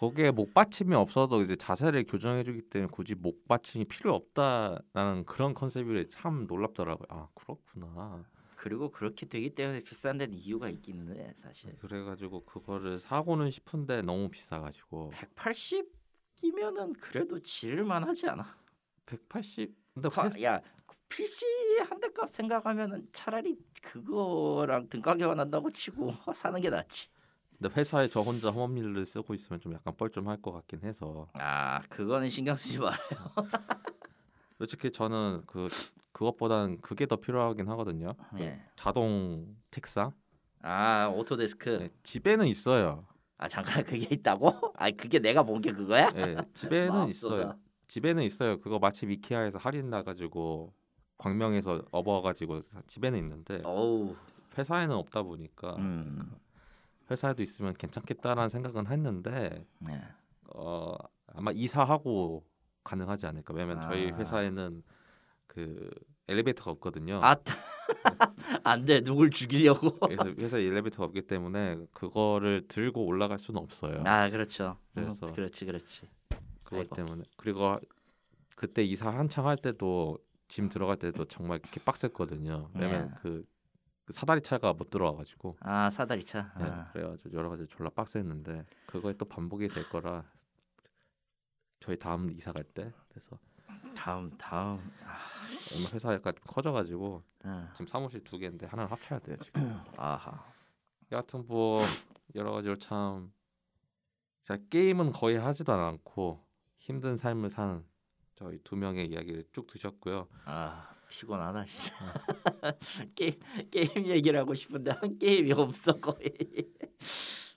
거기에 0.00 0.30
목받침이 0.30 0.94
없어도 0.94 1.42
이제 1.42 1.56
자세를 1.56 2.04
교정해주기 2.06 2.62
때문에 2.70 2.88
굳이 2.90 3.14
목받침이 3.14 3.84
필요 3.84 4.14
없다라는 4.14 5.26
그런 5.26 5.52
컨셉이 5.52 6.08
참 6.08 6.46
놀랍더라고요. 6.46 7.06
아 7.10 7.28
그렇구나. 7.34 8.24
그리고 8.56 8.90
그렇게 8.90 9.26
되기 9.26 9.54
때문에 9.54 9.82
비싼 9.82 10.16
데는 10.16 10.34
이유가 10.38 10.70
있기는 10.70 11.14
해 11.18 11.34
사실. 11.42 11.76
그래가지고 11.80 12.46
그거를 12.46 12.98
사고는 13.00 13.50
싶은데 13.50 14.00
너무 14.00 14.30
비싸가지고 14.30 15.10
180이면은 16.40 16.98
그래도 16.98 17.38
지를만 17.42 18.04
하지 18.04 18.26
않아? 18.26 18.56
180. 19.04 19.74
근데 19.92 20.08
파, 20.08 20.30
회- 20.34 20.42
야 20.44 20.62
PC 21.10 21.44
한 21.90 22.00
대 22.00 22.08
값 22.14 22.32
생각하면은 22.32 23.06
차라리 23.12 23.58
그거랑 23.82 24.88
등가교환한다고 24.88 25.70
치고 25.72 26.14
사는 26.34 26.58
게 26.62 26.70
낫지. 26.70 27.08
근데 27.60 27.74
회사에 27.78 28.08
저 28.08 28.20
혼자 28.22 28.48
허먼밀러를 28.50 29.04
쓰고 29.04 29.34
있으면 29.34 29.60
좀 29.60 29.74
약간 29.74 29.94
뻘쭘할 29.94 30.40
것 30.40 30.50
같긴 30.52 30.80
해서 30.82 31.28
아 31.34 31.80
그거는 31.90 32.30
신경 32.30 32.54
쓰지 32.54 32.78
마. 32.78 32.90
솔직히 34.58 34.90
저는 34.90 35.42
그 35.46 35.68
그것보다는 36.12 36.80
그게 36.80 37.04
더 37.06 37.16
필요하긴 37.16 37.68
하거든요. 37.68 38.14
그 38.30 38.40
예. 38.40 38.60
자동 38.76 39.56
책상 39.70 40.12
아 40.62 41.08
오토데스크. 41.08 41.68
네, 41.80 41.90
집에는 42.02 42.46
있어요. 42.46 43.06
아 43.36 43.48
잠깐 43.48 43.84
그게 43.84 44.06
있다고? 44.14 44.52
아 44.76 44.90
그게 44.90 45.18
내가 45.18 45.42
본 45.42 45.60
게 45.60 45.72
그거야? 45.72 46.10
네, 46.12 46.36
집에는 46.54 46.88
맙소사. 46.88 47.10
있어요. 47.10 47.58
집에는 47.88 48.22
있어요. 48.22 48.58
그거 48.60 48.78
마침 48.78 49.10
이케아에서 49.10 49.58
할인 49.58 49.90
나가지고 49.90 50.72
광명에서 51.18 51.82
업어가지고 51.90 52.62
사- 52.62 52.80
집에는 52.86 53.18
있는데 53.18 53.60
어우. 53.66 54.16
회사에는 54.56 54.94
없다 54.96 55.22
보니까 55.22 55.76
음. 55.76 56.30
회사에도 57.10 57.42
있으면 57.42 57.74
괜찮겠다라는 57.74 58.48
생각은 58.50 58.86
했는데 58.86 59.66
네. 59.80 60.00
어, 60.54 60.94
아마 61.34 61.50
이사하고 61.52 62.44
가능하지 62.84 63.26
않을까. 63.26 63.52
왜냐면 63.54 63.80
저희 63.82 64.10
아. 64.12 64.16
회사에는 64.16 64.82
그 65.46 65.90
엘리베이터가 66.28 66.70
없거든요. 66.72 67.20
아 67.22 67.36
안돼 68.64 69.02
누굴 69.02 69.30
죽이려고? 69.30 69.98
그래서 70.06 70.24
회사에 70.38 70.62
엘리베이터가 70.62 71.04
없기 71.06 71.22
때문에 71.22 71.78
그거를 71.92 72.66
들고 72.68 73.04
올라갈 73.04 73.38
수는 73.38 73.60
없어요. 73.60 74.02
아 74.06 74.30
그렇죠. 74.30 74.76
그래서- 74.94 75.26
음, 75.26 75.32
그렇지 75.34 75.64
그렇지. 75.66 76.08
그것 76.62 76.78
아이고. 76.78 76.94
때문에 76.96 77.24
그리고 77.36 77.76
그때 78.54 78.84
이사 78.84 79.10
한창 79.10 79.46
할 79.48 79.56
때도 79.56 80.18
짐 80.46 80.68
들어갈 80.68 80.96
때도 80.96 81.24
정말 81.26 81.58
이렇게 81.62 81.80
빡셌거든요. 81.84 82.70
왜냐면 82.74 83.08
네. 83.08 83.14
그, 83.22 83.44
그 84.10 84.14
사다리 84.14 84.42
차가 84.42 84.72
못 84.72 84.90
들어와가지고 84.90 85.56
아 85.60 85.88
사다리 85.88 86.24
차. 86.24 86.52
네, 86.58 86.64
아. 86.64 86.90
그래가지고 86.92 87.32
여러 87.32 87.48
가지 87.48 87.64
졸라 87.68 87.90
빡셌는데 87.90 88.66
그거에 88.86 89.12
또 89.12 89.24
반복이 89.24 89.68
될 89.68 89.88
거라 89.88 90.24
저희 91.78 91.96
다음 91.96 92.28
이사 92.32 92.50
갈 92.52 92.64
때 92.64 92.92
그래서 93.08 93.38
다음 93.94 94.36
다음. 94.36 94.78
아, 95.04 95.16
회사 95.92 96.12
약간 96.12 96.32
커져가지고 96.44 97.22
음. 97.44 97.68
지금 97.74 97.86
사무실 97.86 98.24
두 98.24 98.36
개인데 98.36 98.66
하나를 98.66 98.90
합쳐야 98.90 99.20
돼요 99.20 99.36
지금. 99.36 99.62
아하. 99.96 100.44
여하튼 101.12 101.44
뭐 101.46 101.80
여러 102.34 102.50
가지로 102.50 102.78
참 102.78 103.32
제가 104.42 104.58
게임은 104.70 105.12
거의 105.12 105.38
하지도 105.38 105.72
않고 105.72 106.44
힘든 106.78 107.16
삶을 107.16 107.48
사는 107.50 107.84
저희 108.34 108.58
두 108.64 108.74
명의 108.74 109.06
이야기를 109.08 109.44
쭉 109.52 109.68
드셨고요. 109.68 110.26
아 110.46 110.88
피곤하다 111.10 111.64
진짜. 111.64 111.94
게 113.14 113.38
게임 113.70 114.06
얘기를 114.06 114.38
하고 114.40 114.54
싶은데 114.54 114.92
한 114.92 115.18
게임이 115.18 115.52
없어 115.52 115.92
거의. 116.00 116.32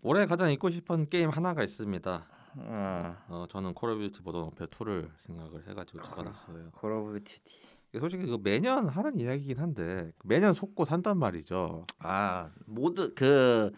올해 0.02 0.26
가장 0.26 0.52
잊고 0.52 0.70
싶은 0.70 1.08
게임 1.08 1.30
하나가 1.30 1.64
있습니다. 1.64 2.26
어. 2.56 3.18
어, 3.30 3.46
저는 3.50 3.74
콜 3.74 3.92
오브 3.92 4.10
듀티 4.10 4.22
모던 4.24 4.44
워페어 4.44 4.68
2를 4.68 5.10
생각을 5.18 5.68
해가지고 5.70 6.00
적어놨어요. 6.00 6.72
콜 6.72 6.92
오브 6.92 7.24
듀티. 7.24 7.62
솔직히 8.00 8.26
그 8.26 8.40
매년 8.42 8.90
하는 8.90 9.20
이야기긴 9.20 9.60
한데 9.60 10.12
매년 10.24 10.54
속고 10.54 10.84
산단 10.84 11.18
말이죠. 11.18 11.86
아 12.00 12.50
모두 12.66 13.14
그 13.16 13.72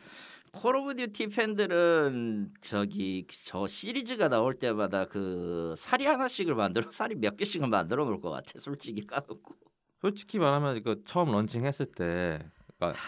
콜 0.55 0.77
오브 0.77 0.95
듀티 0.95 1.27
팬들은 1.27 2.53
저기 2.61 3.27
저 3.43 3.67
시리즈가 3.67 4.29
나올 4.29 4.57
때마다 4.57 5.05
그 5.05 5.73
사리 5.77 6.05
하나씩을 6.05 6.55
만들어 6.55 6.89
사리 6.91 7.15
몇 7.15 7.35
개씩은 7.35 7.69
만들어 7.69 8.05
놓을 8.05 8.21
것 8.21 8.29
같아 8.29 8.57
솔직히 8.59 9.05
까놓고 9.05 9.53
솔직히 9.99 10.39
말하면 10.39 10.77
이거 10.77 10.95
처음 11.03 11.31
런칭했을 11.33 11.87
때 11.87 12.39
그러니까 12.77 12.99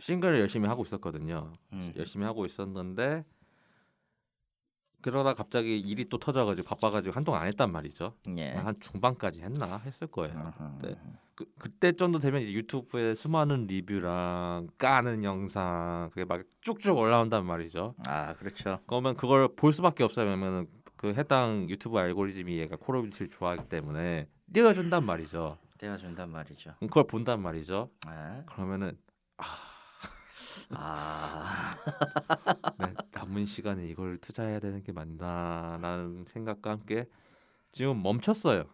싱글을 0.00 0.40
열심히 0.40 0.68
하고 0.68 0.82
있었거든요. 0.82 1.52
음. 1.74 1.92
열심히 1.96 2.24
하고 2.24 2.46
있었는데 2.46 3.24
그러다 5.02 5.34
갑자기 5.34 5.78
일이 5.78 6.08
또 6.08 6.18
터져가지고 6.18 6.66
바빠가지고 6.66 7.14
한동안 7.14 7.42
안 7.42 7.48
했단 7.48 7.70
말이죠. 7.70 8.14
예. 8.38 8.52
한 8.52 8.78
중반까지 8.80 9.42
했나 9.42 9.78
했을 9.78 10.06
거예요. 10.06 10.52
어허. 10.58 10.78
네. 10.82 10.96
그 11.34 11.46
그때 11.58 11.92
정도 11.92 12.18
되면 12.18 12.42
이제 12.42 12.52
유튜브에 12.52 13.14
수많은 13.14 13.66
리뷰랑 13.66 14.68
까는 14.78 15.24
영상 15.24 16.10
그게 16.10 16.24
막 16.24 16.42
쭉쭉 16.60 16.96
올라온단 16.96 17.44
말이죠. 17.44 17.94
아 18.06 18.34
그렇죠 18.34 18.78
그러면 18.86 19.16
그걸 19.16 19.48
볼 19.54 19.72
수밖에 19.72 20.04
없어요. 20.04 20.26
왜냐면 20.26 20.66
그 20.96 21.14
해당 21.14 21.68
유튜브 21.68 21.98
알고리즘이 21.98 22.58
얘가 22.58 22.76
콜 22.76 22.96
오브 22.96 23.10
듀티를 23.10 23.30
좋아하기 23.30 23.68
때문에 23.68 24.28
띄워준단 24.52 25.04
말이죠. 25.04 25.58
띄워준단 25.78 26.30
말이죠 26.30 26.74
그걸 26.78 27.08
본단 27.08 27.42
말이죠. 27.42 27.90
아, 28.06 28.44
그러면은 28.46 28.96
아. 29.36 29.71
네, 32.78 32.94
남은 33.12 33.46
시간에 33.46 33.86
이걸 33.86 34.16
투자해야 34.16 34.60
되는 34.60 34.82
게 34.82 34.92
맞나라는 34.92 36.24
생각과 36.28 36.70
함께 36.70 37.06
지금 37.72 38.02
멈췄어요. 38.02 38.64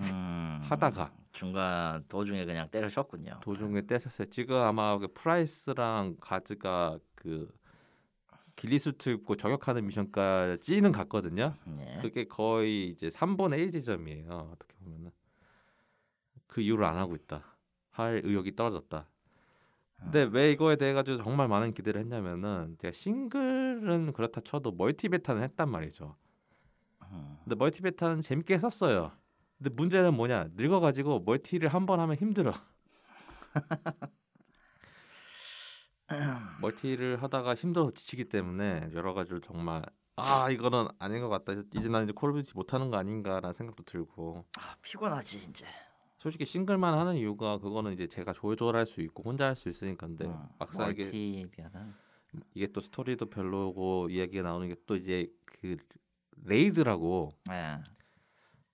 음, 0.00 0.60
하다가. 0.64 1.12
중간 1.32 2.04
도중에 2.08 2.44
그냥 2.46 2.68
때려쳤군요 2.70 3.38
도중에 3.42 3.86
떼셨어요. 3.86 4.28
지금 4.30 4.56
아마 4.56 4.98
그 4.98 5.12
프라이스랑 5.12 6.16
가즈가 6.20 6.98
그 7.14 7.48
길리수트 8.56 9.10
입고 9.10 9.36
저격하는 9.36 9.86
미션까지는 9.86 10.90
갔거든요. 10.90 11.54
예. 11.78 11.98
그게 12.02 12.26
거의 12.26 12.88
이제 12.88 13.08
3분의 13.08 13.58
1 13.58 13.70
지점이에요. 13.70 14.50
어떻게 14.52 14.74
보면은 14.78 15.12
그 16.48 16.60
이후로 16.60 16.86
안 16.86 16.96
하고 16.96 17.14
있다. 17.14 17.44
할 17.90 18.20
의욕이 18.24 18.56
떨어졌다. 18.56 19.06
근데 20.00 20.22
왜 20.22 20.52
이거에 20.52 20.76
대해 20.76 20.92
가지고 20.92 21.18
정말 21.18 21.48
많은 21.48 21.74
기대를 21.74 22.00
했냐면은 22.00 22.76
제가 22.80 22.92
싱글은 22.92 24.12
그렇다 24.12 24.40
쳐도 24.40 24.72
멀티 24.72 25.08
베타는 25.08 25.42
했단 25.42 25.70
말이죠. 25.70 26.16
음. 27.10 27.38
근데 27.44 27.56
멀티 27.56 27.82
베타는 27.82 28.22
재밌게 28.22 28.54
했었어요. 28.54 29.12
근데 29.58 29.70
문제는 29.74 30.14
뭐냐? 30.14 30.48
늙어가지고 30.54 31.20
멀티를 31.26 31.68
한 31.68 31.84
번 31.86 32.00
하면 32.00 32.16
힘들어. 32.16 32.52
멀티를 36.60 37.22
하다가 37.22 37.54
힘들어서 37.54 37.90
지치기 37.92 38.26
때문에 38.28 38.90
여러 38.94 39.14
가지로 39.14 39.40
정말 39.40 39.84
아 40.16 40.50
이거는 40.50 40.88
아닌 40.98 41.20
것 41.20 41.28
같다. 41.28 41.52
이제 41.74 41.88
난 41.88 42.04
이제 42.04 42.12
콜 42.12 42.30
오브 42.30 42.42
듀티 42.42 42.52
못하는 42.54 42.90
거 42.90 42.96
아닌가라는 42.96 43.52
생각도 43.52 43.84
들고 43.84 44.44
아, 44.58 44.74
피곤하지 44.82 45.46
이제 45.50 45.66
솔직히 46.18 46.44
싱글만 46.44 46.94
하는 46.98 47.14
이유가 47.16 47.58
그거는 47.58 47.92
이제 47.92 48.06
제가 48.08 48.32
조절할 48.32 48.86
수 48.86 49.00
있고 49.02 49.22
혼자 49.22 49.46
할 49.46 49.54
수 49.56 49.68
있으니까인데 49.68 50.26
음, 50.26 50.36
막상 50.58 50.90
이게 50.90 51.04
이게 52.54 52.66
또 52.72 52.80
스토리도 52.80 53.26
별로고 53.30 54.08
이야기가 54.10 54.42
나오는 54.42 54.68
게 54.68 54.74
또 54.86 54.96
이제 54.96 55.26
그 55.44 55.76
레이드라고 56.44 57.30
예. 57.50 57.78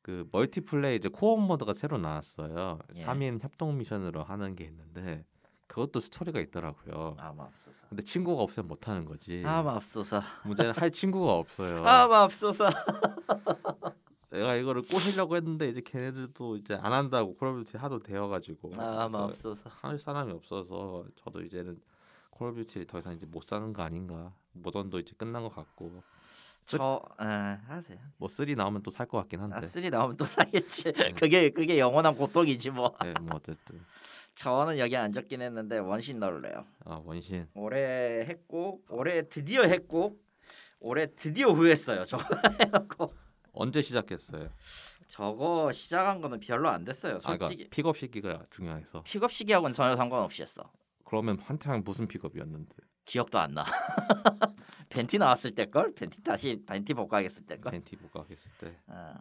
그 0.03 0.29
멀티플레이 0.33 0.97
이제 0.97 1.09
co-op 1.09 1.37
모드가 1.37 1.73
새로 1.73 1.97
나왔어요. 1.99 2.79
예. 2.97 3.05
3인 3.05 3.43
협동 3.43 3.77
미션으로 3.79 4.23
하는 4.25 4.55
게 4.57 4.65
있는데 4.65 5.25
그것도 5.67 6.01
스토리가 6.01 6.41
있더라고요. 6.41 7.17
아 7.19 7.33
맙소사 7.33 7.87
근데 7.89 8.03
친구가 8.03 8.43
없으면 8.43 8.69
못 8.69 8.87
하는 8.89 9.05
거지. 9.07 9.43
아 9.47 9.63
맙소사 9.63 10.23
문제는 10.45 10.73
할 10.77 10.91
친구가 10.91 11.33
없어요. 11.35 11.87
아 11.87 12.07
맙소사 12.07 12.69
내가 14.35 14.57
이거를 14.57 14.83
꼬시려고 14.83 15.37
했는데 15.37 15.69
이제 15.69 15.81
걔네들도 15.81 16.57
이제 16.57 16.75
안 16.75 16.93
한다고 16.93 17.37
콜 17.37 17.49
오브 17.49 17.65
듀티 17.65 17.77
하도 17.77 18.01
데여가지고. 18.01 18.73
아 18.79 19.09
맙소사 19.09 19.71
할 19.71 19.99
사람이 19.99 20.33
없어서 20.33 21.05
저도 21.17 21.41
이제는 21.43 21.79
콜 22.31 22.49
오브 22.51 22.67
듀티 22.67 22.87
더 22.87 22.99
이상 22.99 23.15
이제 23.15 23.27
못 23.27 23.45
사는 23.47 23.73
거 23.73 23.83
아닌가. 23.83 24.33
모던도 24.53 24.99
이제 24.99 25.13
끝난 25.17 25.43
것 25.43 25.55
같고. 25.55 26.03
저 26.67 27.01
에, 27.21 27.25
하세요. 27.25 27.99
뭐 28.17 28.27
three 28.29 28.55
나오면 28.57 28.83
또 28.83 28.91
살 28.91 29.07
것 29.07 29.19
같긴 29.19 29.41
아 29.41 29.43
한데. 29.45 29.67
three 29.67 29.91
나오면 29.91 30.17
또 30.17 30.25
사겠지. 30.25 30.93
네. 30.93 31.13
그게 31.21 31.51
그게 31.51 31.79
영원한 31.79 32.17
고통이지 32.17 32.71
뭐. 32.71 32.95
네, 33.03 33.13
뭐 33.21 33.37
어쨌든. 33.37 33.81
저는 34.35 34.79
여기 34.79 34.97
안 34.97 35.13
적긴 35.13 35.43
했는데 35.43 35.79
원신 35.79 36.19
넣을래요. 36.19 36.65
아 36.87 37.01
원신. 37.05 37.47
올해 37.55 38.25
했고 38.27 38.81
올해 38.89 39.29
드디어 39.29 39.63
했고 39.63 40.19
올해 40.81 41.07
드디어 41.15 41.51
후회했어요. 41.51 42.05
저거 42.07 42.25
해놓고 42.61 43.15
언제 43.55 43.83
시작했어요? 43.83 44.49
저거 45.09 45.71
시작한 45.73 46.21
거는 46.21 46.41
별로 46.41 46.69
안 46.69 46.85
됐어요. 46.85 47.17
아, 47.17 47.19
그러니까 47.19 47.47
솔직히 47.47 47.69
픽업 47.71 47.97
시기가 47.97 48.45
중요해서. 48.51 49.03
픽업 49.03 49.33
시기하고는 49.33 49.75
전혀 49.75 49.97
상관없이 49.97 50.43
했어. 50.43 50.71
그러면 51.05 51.39
한창 51.39 51.83
무슨 51.85 52.07
픽업이었는데? 52.09 52.75
기억도 53.05 53.39
안 53.39 53.55
나. 53.55 53.65
벤티 54.89 55.19
나왔을 55.19 55.55
때 55.55 55.67
걸? 55.67 55.95
벤티 55.95 56.23
다시 56.23 56.63
벤티 56.67 56.95
복구하겠을 56.95 57.45
때 57.47 57.59
걸? 57.59 57.73
벤티 57.73 57.97
복학했을 57.97 58.51
때. 58.59 58.79
어. 58.87 59.15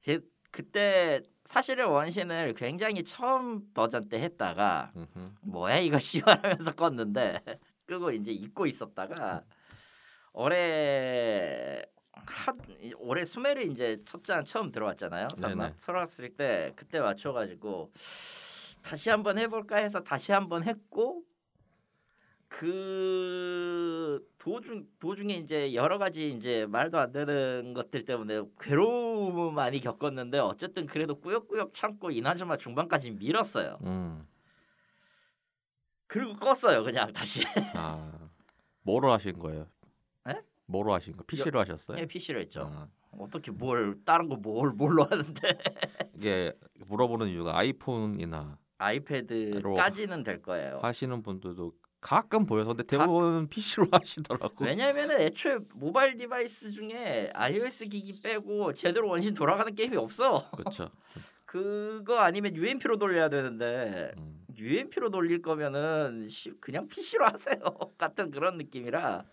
제 0.00 0.20
그때 0.50 1.20
사실은 1.44 1.88
원신을 1.88 2.54
굉장히 2.54 3.04
처음 3.04 3.72
버전 3.74 4.00
때 4.08 4.20
했다가. 4.20 4.92
뭐야 5.42 5.78
이거 5.78 5.98
씨발하면서 5.98 6.72
껐는데 6.72 7.58
끄고 7.86 8.12
이제 8.12 8.30
잊고 8.30 8.66
있었다가 8.66 9.42
올해 10.32 11.82
한 12.26 12.58
올해 12.98 13.24
수메르 13.24 13.62
이제 13.62 14.00
첫장 14.04 14.44
처음 14.44 14.70
들어왔잖아요. 14.72 15.28
들어왔을 15.80 16.30
때 16.36 16.72
그때 16.76 17.00
맞춰가지고 17.00 17.92
다시 18.82 19.10
한번 19.10 19.38
해볼까 19.38 19.76
해서 19.76 20.00
다시 20.00 20.32
한번 20.32 20.64
했고 20.64 21.22
그 22.48 24.24
도중 24.38 24.86
도중에 25.00 25.34
이제 25.34 25.74
여러 25.74 25.98
가지 25.98 26.30
이제 26.30 26.66
말도 26.66 26.98
안 26.98 27.10
되는 27.10 27.74
것들 27.74 28.04
때문에 28.04 28.42
괴로움을 28.60 29.52
많이 29.52 29.80
겪었는데 29.80 30.38
어쨌든 30.38 30.86
그래도 30.86 31.18
꾸역꾸역 31.20 31.72
참고 31.72 32.10
이나즈마 32.10 32.56
중반까지 32.56 33.10
밀었어요. 33.12 33.78
음. 33.82 34.28
그리고 36.06 36.34
껐어요 36.34 36.84
그냥 36.84 37.12
다시. 37.12 37.42
아. 37.74 38.12
뭐로 38.82 39.10
하신 39.12 39.38
거예요? 39.38 39.66
에? 40.64 40.72
뭐로 40.72 40.94
하신 40.94 41.16
거? 41.16 41.24
PC로 41.24 41.60
하셨어요? 41.60 41.98
예, 41.98 42.06
PC로 42.06 42.40
했죠. 42.40 42.70
아, 42.72 42.88
어떻게 43.18 43.50
뭘 43.50 43.96
다른 44.04 44.28
거 44.28 44.36
뭘 44.36 44.70
뭘로 44.72 45.04
하는데 45.04 45.40
이게 46.16 46.52
물어보는 46.86 47.28
이유가 47.28 47.56
아이폰이나 47.58 48.58
아이패드까지는 48.78 50.24
될 50.24 50.42
거예요. 50.42 50.78
하시는 50.82 51.22
분들도 51.22 51.72
가끔 52.00 52.44
보여서 52.44 52.74
근데 52.74 52.82
대부분 52.84 53.48
PC로 53.48 53.86
하시더라고. 53.92 54.64
왜냐면은 54.64 55.20
애초에 55.20 55.58
모바일 55.74 56.16
device 56.16 56.72
중에 56.72 57.30
iOS 57.34 57.86
기기 57.88 58.20
빼고 58.20 58.74
제대로 58.74 59.08
원신 59.08 59.32
돌아가는 59.34 59.74
게임이 59.74 59.96
없어. 59.96 60.50
그렇죠. 60.50 60.90
그거 61.46 62.18
아니면 62.18 62.56
UMPC로 62.56 62.98
돌려야 62.98 63.28
되는데 63.28 64.10
음. 64.18 64.44
UMPC로 64.56 65.10
돌릴 65.10 65.40
거면은 65.40 66.28
시- 66.28 66.52
그냥 66.60 66.88
PC로 66.88 67.24
하세요. 67.26 67.56
같은 67.96 68.30
그런 68.30 68.58
느낌이라 68.58 69.24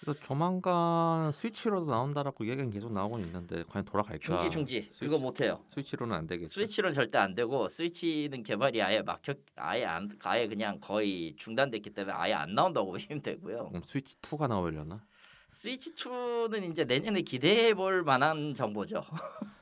그래서 0.00 0.20
조만간 0.20 1.32
스위치로도 1.32 1.86
나온다라고 1.86 2.46
얘기는 2.46 2.70
계속 2.70 2.92
나오고 2.92 3.18
있는데 3.20 3.64
과연 3.68 3.84
돌아갈까? 3.84 4.18
중지 4.20 4.50
중지 4.50 4.90
그거 4.98 5.16
스위치- 5.16 5.22
못 5.22 5.40
해요. 5.40 5.60
스위치로는 5.74 6.14
안 6.14 6.26
되겠죠. 6.26 6.52
스위치로는 6.52 6.94
절대 6.94 7.18
안 7.18 7.34
되고 7.34 7.68
스위치는 7.68 8.42
개발이 8.42 8.82
아예 8.82 9.02
막혀 9.02 9.34
아예 9.56 9.84
안 9.84 10.10
아예 10.22 10.46
그냥 10.48 10.78
거의 10.80 11.34
중단됐기 11.36 11.90
때문에 11.90 12.14
아예 12.14 12.34
안 12.34 12.54
나온다고 12.54 12.90
보시면 12.92 13.22
되고요. 13.22 13.68
그럼 13.70 13.82
스위치 13.86 14.16
2가 14.20 14.48
나오려나? 14.48 15.02
스위치 15.50 15.94
2는 15.94 16.70
이제 16.70 16.84
내년에 16.84 17.22
기대해 17.22 17.72
볼 17.74 18.02
만한 18.02 18.54
정보죠. 18.54 19.02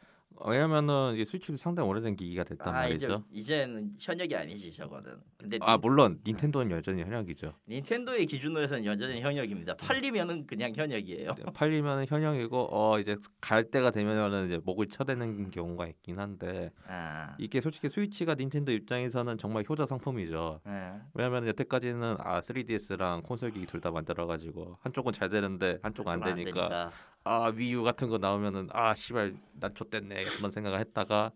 왜냐면은 0.44 1.12
이게 1.14 1.24
스위치도 1.24 1.56
상당히 1.56 1.88
오래된 1.88 2.16
기기가 2.16 2.44
됐단 2.44 2.74
아 2.74 2.88
이제 2.88 3.06
말이죠. 3.06 3.24
이제 3.32 3.66
는 3.66 3.94
현역이 3.98 4.34
아니지 4.34 4.72
저거는. 4.72 5.16
근데 5.38 5.58
아 5.62 5.72
닌- 5.72 5.80
물론 5.80 6.20
닌텐도는 6.26 6.70
여전히 6.76 7.02
현역이죠. 7.02 7.52
닌텐도의 7.68 8.26
기준으로 8.26 8.62
해서는 8.62 8.84
여전히 8.84 9.20
현역입니다. 9.20 9.76
팔리면은 9.76 10.46
그냥 10.46 10.72
현역이에요. 10.74 11.34
팔리면 11.54 12.06
현역이고 12.08 12.68
어 12.72 12.98
이제 12.98 13.16
갈 13.40 13.64
때가 13.64 13.90
되면은 13.90 14.46
이제 14.46 14.60
목을 14.64 14.86
쳐대는 14.88 15.50
경우가 15.50 15.86
있긴 15.86 16.18
한데 16.18 16.70
아, 16.88 17.34
이게 17.38 17.60
솔직히 17.60 17.88
스위치가 17.88 18.34
닌텐도 18.34 18.72
입장에서는 18.72 19.38
정말 19.38 19.64
효자 19.68 19.86
상품이죠. 19.86 20.60
예. 20.66 20.92
왜냐면 21.14 21.46
여태까지는 21.46 22.16
아 22.18 22.40
3DS랑 22.40 23.22
콘솔 23.22 23.52
기기 23.52 23.66
둘 23.66 23.80
다 23.84 23.90
만들어가지고 23.90 24.78
한쪽은 24.80 25.12
잘 25.12 25.28
되는데 25.28 25.78
한쪽은 25.82 26.10
안좀 26.12 26.36
되니까 26.36 26.90
아 27.24 27.46
위유 27.54 27.82
같은 27.82 28.08
거 28.08 28.18
나오면은 28.18 28.68
아 28.72 28.94
씨발 28.94 29.34
난 29.54 29.74
좆됐네 29.74 30.24
그런 30.24 30.50
생각을 30.50 30.78
했다가 30.80 31.32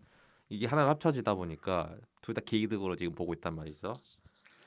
이게 0.49 0.67
하나 0.67 0.87
합쳐지다 0.89 1.33
보니까 1.35 1.95
둘 2.21 2.33
다 2.35 2.41
개이득으로 2.45 2.95
지금 2.95 3.13
보고 3.15 3.33
있단 3.33 3.55
말이죠. 3.55 3.97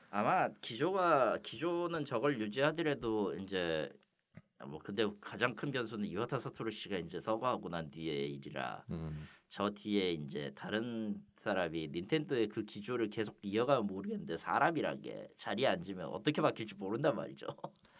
아마 0.09 0.49
기조가 0.61 1.39
기조는 1.43 2.05
저걸 2.05 2.39
유지하더라도 2.41 3.33
이제 3.35 3.89
뭐 4.65 4.79
근데 4.79 5.05
가장 5.21 5.55
큰 5.55 5.71
변수는 5.71 6.05
이와타 6.07 6.39
사토루 6.39 6.71
씨가 6.71 6.97
이제 6.99 7.19
서거하고 7.19 7.69
난 7.69 7.89
뒤의 7.89 8.33
일이라 8.33 8.83
음. 8.91 9.27
저 9.49 9.69
뒤에 9.71 10.11
이제 10.13 10.51
다른 10.55 11.15
사람이 11.37 11.89
닌텐도의 11.89 12.49
그 12.49 12.63
기조를 12.65 13.09
계속 13.09 13.37
이어가면 13.41 13.87
모르겠는데 13.87 14.37
사람이란 14.37 15.01
게 15.01 15.29
자리에 15.37 15.67
앉으면 15.67 16.07
어떻게 16.07 16.41
바뀔지 16.41 16.75
모른단 16.75 17.15
말이죠. 17.15 17.47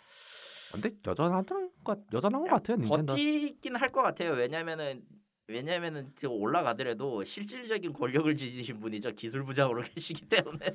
근데 0.73 0.89
여전한 1.05 1.45
것 1.83 1.99
여전한 2.11 2.41
것 2.41 2.49
같아요 2.49 2.77
닌텐도. 2.77 3.13
버티긴 3.13 3.75
할 3.75 3.91
것 3.91 4.01
같아요. 4.01 4.31
왜냐면은 4.31 5.03
왜냐면은 5.47 6.11
지금 6.15 6.35
올라가더라도 6.35 7.23
실질적인 7.23 7.93
권력을 7.93 8.35
지니신 8.35 8.79
분이죠. 8.79 9.11
기술 9.11 9.43
부장으로 9.43 9.81
계시기 9.95 10.27
때문에. 10.27 10.65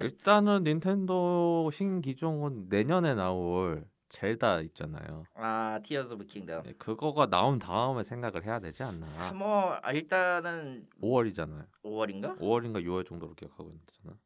일단은 0.00 0.62
닌텐도 0.64 1.70
신기종은 1.72 2.66
내년에 2.68 3.14
나올 3.14 3.84
젤다 4.10 4.60
있잖아요. 4.60 5.24
아 5.34 5.80
티어스 5.82 6.12
오브 6.14 6.26
킹덤. 6.26 6.62
예, 6.66 6.72
그거가 6.78 7.26
나온 7.28 7.58
다음에 7.58 8.04
생각을 8.04 8.44
해야 8.44 8.60
되지 8.60 8.82
않나. 8.82 9.06
3월 9.06 9.80
아, 9.82 9.92
일단은 9.92 10.86
5월이잖아요. 11.02 11.66
5월인가? 11.84 12.38
5월인가 12.38 12.84
6월 12.84 13.04
정도로 13.06 13.34
기억하고 13.34 13.72
있잖아. 13.72 14.16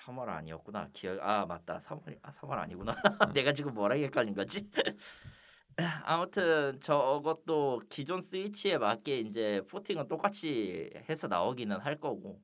3월 0.00 0.28
아니었구나. 0.30 0.88
기억 0.92 1.18
아 1.20 1.46
맞다. 1.46 1.78
3월 1.80 2.18
아 2.22 2.32
3월 2.32 2.58
아니구나. 2.58 2.94
내가 3.34 3.52
지금 3.52 3.74
뭐랑 3.74 3.98
헷갈린 3.98 4.34
거지? 4.34 4.68
아무튼 6.04 6.78
저것도 6.80 7.82
기존 7.88 8.20
스위치에 8.20 8.78
맞게 8.78 9.20
이제 9.20 9.62
포팅은 9.68 10.08
똑같이 10.08 10.90
해서 11.08 11.26
나오기는 11.26 11.78
할 11.78 11.98
거고 11.98 12.40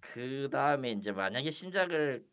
그 0.00 0.48
다음에 0.52 0.90
이제 0.92 1.12
만약에 1.12 1.50
신작을 1.50 2.24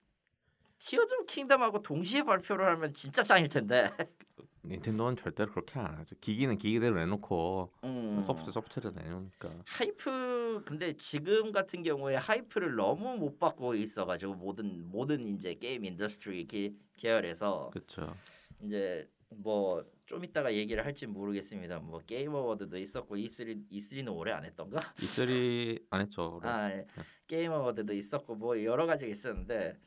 티어즈 0.79 1.25
킹덤하고 1.27 1.81
동시에 1.83 2.23
발표를 2.23 2.67
하면 2.71 2.93
진짜 2.93 3.23
짱일 3.23 3.49
텐데. 3.49 3.89
닌텐도는 4.65 5.15
절대로 5.15 5.51
그렇게 5.51 5.79
안 5.79 5.97
하죠. 5.99 6.15
기기는 6.19 6.57
기기대로 6.57 6.95
내놓고 6.95 7.71
음. 7.83 8.21
소프트 8.21 8.51
소프트를 8.51 8.93
내놓으니까. 8.95 9.51
hype 9.65 10.63
근데 10.65 10.95
지금 10.97 11.51
같은 11.51 11.83
경우에 11.83 12.15
hype를 12.15 12.75
너무 12.75 13.17
못 13.17 13.39
받고 13.39 13.75
있어가지고 13.75 14.35
모든 14.35 14.89
모든 14.89 15.27
이제 15.27 15.55
게임 15.55 15.85
industry 15.85 16.47
기, 16.47 16.75
계열에서 16.97 17.69
그렇죠. 17.71 18.15
이제 18.61 19.09
뭐 19.29 19.83
좀 20.11 20.25
이따가 20.25 20.53
얘기를 20.53 20.83
할지 20.83 21.07
모르겠습니다. 21.07 21.79
뭐 21.79 22.01
게임 22.05 22.33
어워드도 22.33 22.77
있었고 22.77 23.15
E3 23.15 23.69
E3는 23.71 24.13
올해 24.13 24.33
안 24.33 24.43
했던가? 24.43 24.81
E3 24.97 25.81
안 25.89 26.01
했죠. 26.01 26.35
올해. 26.35 26.49
아 26.49 26.69
예. 26.69 26.85
게임 27.27 27.53
어워드도 27.53 27.93
있었고 27.93 28.35
뭐 28.35 28.61
여러 28.61 28.85
가지가 28.85 29.09
있었는데 29.09 29.79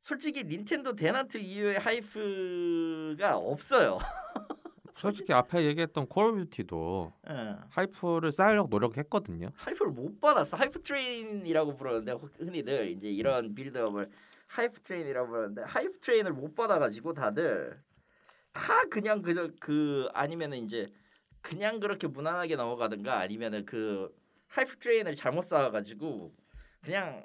솔직히 0.00 0.44
닌텐도 0.44 0.94
대난투 0.96 1.38
이후에 1.38 1.76
hype가 1.76 3.36
없어요. 3.36 3.98
솔직히 4.94 5.32
앞에 5.32 5.64
얘기했던 5.64 6.06
콜 6.08 6.26
오브 6.26 6.44
듀티도 6.44 7.12
예. 7.30 7.56
hype를 7.70 8.32
쌓으려고 8.32 8.68
노력했거든요. 8.68 9.50
hype를 9.54 9.92
못 9.92 10.20
받았어. 10.20 10.56
hype 10.56 10.82
train이라고 10.82 11.76
부르는데 11.76 12.12
흔히들 12.38 12.90
이제 12.90 13.08
이런 13.08 13.54
빌드업을 13.54 14.10
hype 14.46 14.80
train이라고 14.80 15.28
부르는데 15.28 15.62
hype 15.62 16.00
train을 16.00 16.32
못 16.32 16.54
받아가지고 16.54 17.14
다들 17.14 17.80
다 18.52 18.84
그냥 18.90 19.22
그저 19.22 19.48
그 19.60 20.08
아니면은 20.12 20.58
이제 20.58 20.92
그냥 21.40 21.80
그렇게 21.80 22.06
무난하게 22.06 22.56
넘어가든가 22.56 23.18
아니면은 23.20 23.64
그 23.64 24.14
hype 24.48 24.76
train을 24.78 25.14
잘못 25.14 25.42
쌓아가지고 25.42 26.34
그냥 26.82 27.24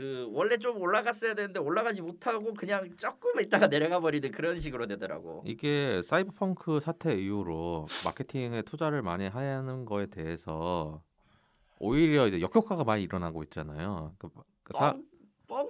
그 0.00 0.30
원래 0.32 0.56
좀 0.56 0.80
올라갔어야 0.80 1.34
되는데 1.34 1.60
올라가지 1.60 2.00
못하고 2.00 2.54
그냥 2.54 2.88
조금 2.96 3.38
있다가 3.38 3.66
내려가 3.68 4.00
버리는 4.00 4.30
그런 4.30 4.58
식으로 4.58 4.86
되더라고. 4.86 5.42
이게 5.44 6.00
사이버펑크 6.06 6.80
사태 6.80 7.14
이후로 7.14 7.86
마케팅에 8.06 8.62
투자를 8.62 9.02
많이 9.02 9.28
하는 9.28 9.84
거에 9.84 10.06
대해서 10.06 11.02
오히려 11.78 12.28
이제 12.28 12.40
역효과가 12.40 12.84
많이 12.84 13.02
일어나고 13.02 13.42
있잖아요. 13.44 14.14
그, 14.16 14.30
그 14.62 14.72
사, 14.74 14.92
뻥, 14.92 15.04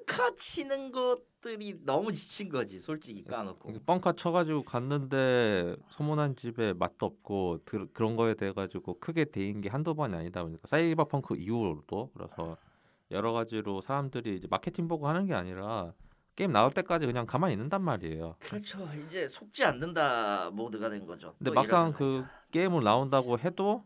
뻥카 0.06 0.36
치는 0.36 0.92
것들이 0.92 1.80
너무 1.82 2.12
지친 2.12 2.50
거지 2.50 2.78
솔직히 2.78 3.24
까놓고. 3.24 3.70
이게 3.70 3.80
뻥카 3.84 4.12
쳐가지고 4.12 4.62
갔는데 4.62 5.74
소문난 5.88 6.36
집에 6.36 6.72
맛도 6.74 7.06
없고 7.06 7.64
드, 7.64 7.88
그런 7.92 8.14
거에 8.14 8.34
대해 8.34 8.52
가지고 8.52 9.00
크게 9.00 9.24
대인 9.24 9.60
게 9.60 9.68
한두 9.68 9.96
번이 9.96 10.14
아니다 10.14 10.44
보니까 10.44 10.68
사이버펑크 10.68 11.34
이후로도 11.34 12.12
그래서 12.14 12.56
여러 13.10 13.32
가지로 13.32 13.80
사람들이 13.80 14.36
이제 14.36 14.46
마케팅 14.50 14.88
보고 14.88 15.08
하는 15.08 15.26
게 15.26 15.34
아니라 15.34 15.92
게임 16.36 16.52
나올 16.52 16.70
때까지 16.70 17.06
그냥 17.06 17.26
가만히 17.26 17.54
있는단 17.54 17.82
말이에요. 17.82 18.36
그렇죠. 18.40 18.88
이제 19.06 19.28
속지 19.28 19.64
않는다 19.64 20.50
모드가 20.50 20.88
된 20.88 21.06
거죠. 21.06 21.34
근데 21.38 21.50
또 21.50 21.54
막상 21.54 21.92
그. 21.92 22.24
게임을 22.50 22.82
나온다고 22.82 23.38
해도 23.38 23.84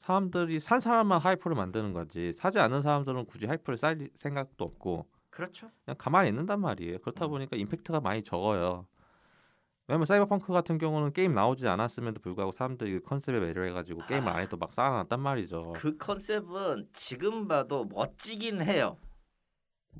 사람들이 0.00 0.60
산 0.60 0.80
사람만 0.80 1.20
hype를 1.20 1.56
만드는 1.56 1.92
거지 1.92 2.32
사지 2.32 2.58
않는 2.58 2.82
사람들은 2.82 3.26
굳이 3.26 3.46
hype를 3.46 3.76
쌓을 3.76 4.08
생각도 4.14 4.64
없고 4.64 5.06
그렇죠. 5.30 5.70
그냥 5.84 5.96
가만히 5.98 6.28
있는단 6.30 6.60
말이에요. 6.60 6.98
그렇다 6.98 7.26
음. 7.26 7.30
보니까 7.30 7.56
임팩트가 7.56 8.00
많이 8.00 8.22
적어요. 8.22 8.86
왜냐면 9.90 10.06
사이버펑크 10.06 10.52
같은 10.52 10.78
경우는 10.78 11.12
게임 11.12 11.34
나오지 11.34 11.66
않았음에도 11.66 12.20
불구하고 12.20 12.52
사람들이 12.52 12.92
그 12.92 13.00
컨셉에 13.02 13.40
매료해가지고 13.40 14.06
게임을 14.06 14.28
안 14.28 14.40
해도 14.40 14.56
막 14.56 14.70
쌓아놨단 14.72 15.18
말이죠. 15.20 15.72
그 15.74 15.96
컨셉은 15.96 16.86
지금 16.92 17.48
봐도 17.48 17.84
멋지긴 17.86 18.62
해요. 18.62 18.96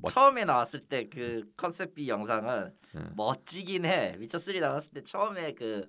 멋- 0.01 0.07
처음에 0.11 0.45
나왔을 0.45 0.79
때 0.87 1.09
그 1.09 1.43
컨셉비 1.57 2.07
영상은 2.07 2.73
네. 2.95 3.01
멋지긴 3.17 3.83
해. 3.83 4.15
위쳐 4.17 4.37
3 4.37 4.57
나왔을 4.61 4.91
때 4.93 5.03
처음에 5.03 5.53
그 5.55 5.85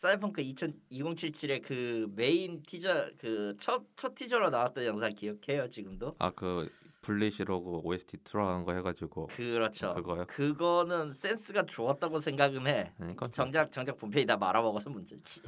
사이버펑크 0.00 0.42
2077의 0.42 1.62
그 1.64 2.06
메인 2.14 2.62
티저 2.62 3.12
그 3.18 3.56
첫 3.58 3.86
첫 3.96 4.14
티저로 4.14 4.50
나왔던 4.50 4.84
영상 4.84 5.08
기억해요 5.14 5.70
지금도? 5.70 6.14
아그 6.18 6.68
블리시로그 7.06 7.80
OST 7.84 8.18
들어간 8.24 8.64
거 8.64 8.72
해가지고 8.72 9.28
그렇죠. 9.28 9.94
그거요? 9.94 10.26
그거는 10.26 11.14
센스가 11.14 11.62
좋았다고 11.66 12.18
생각은 12.20 12.66
해. 12.66 12.92
그러니까 12.96 13.28
정작 13.28 13.70
정작 13.70 13.96
본편이 13.96 14.26
다 14.26 14.36
말아먹어서 14.36 14.90
문제지. 14.90 15.42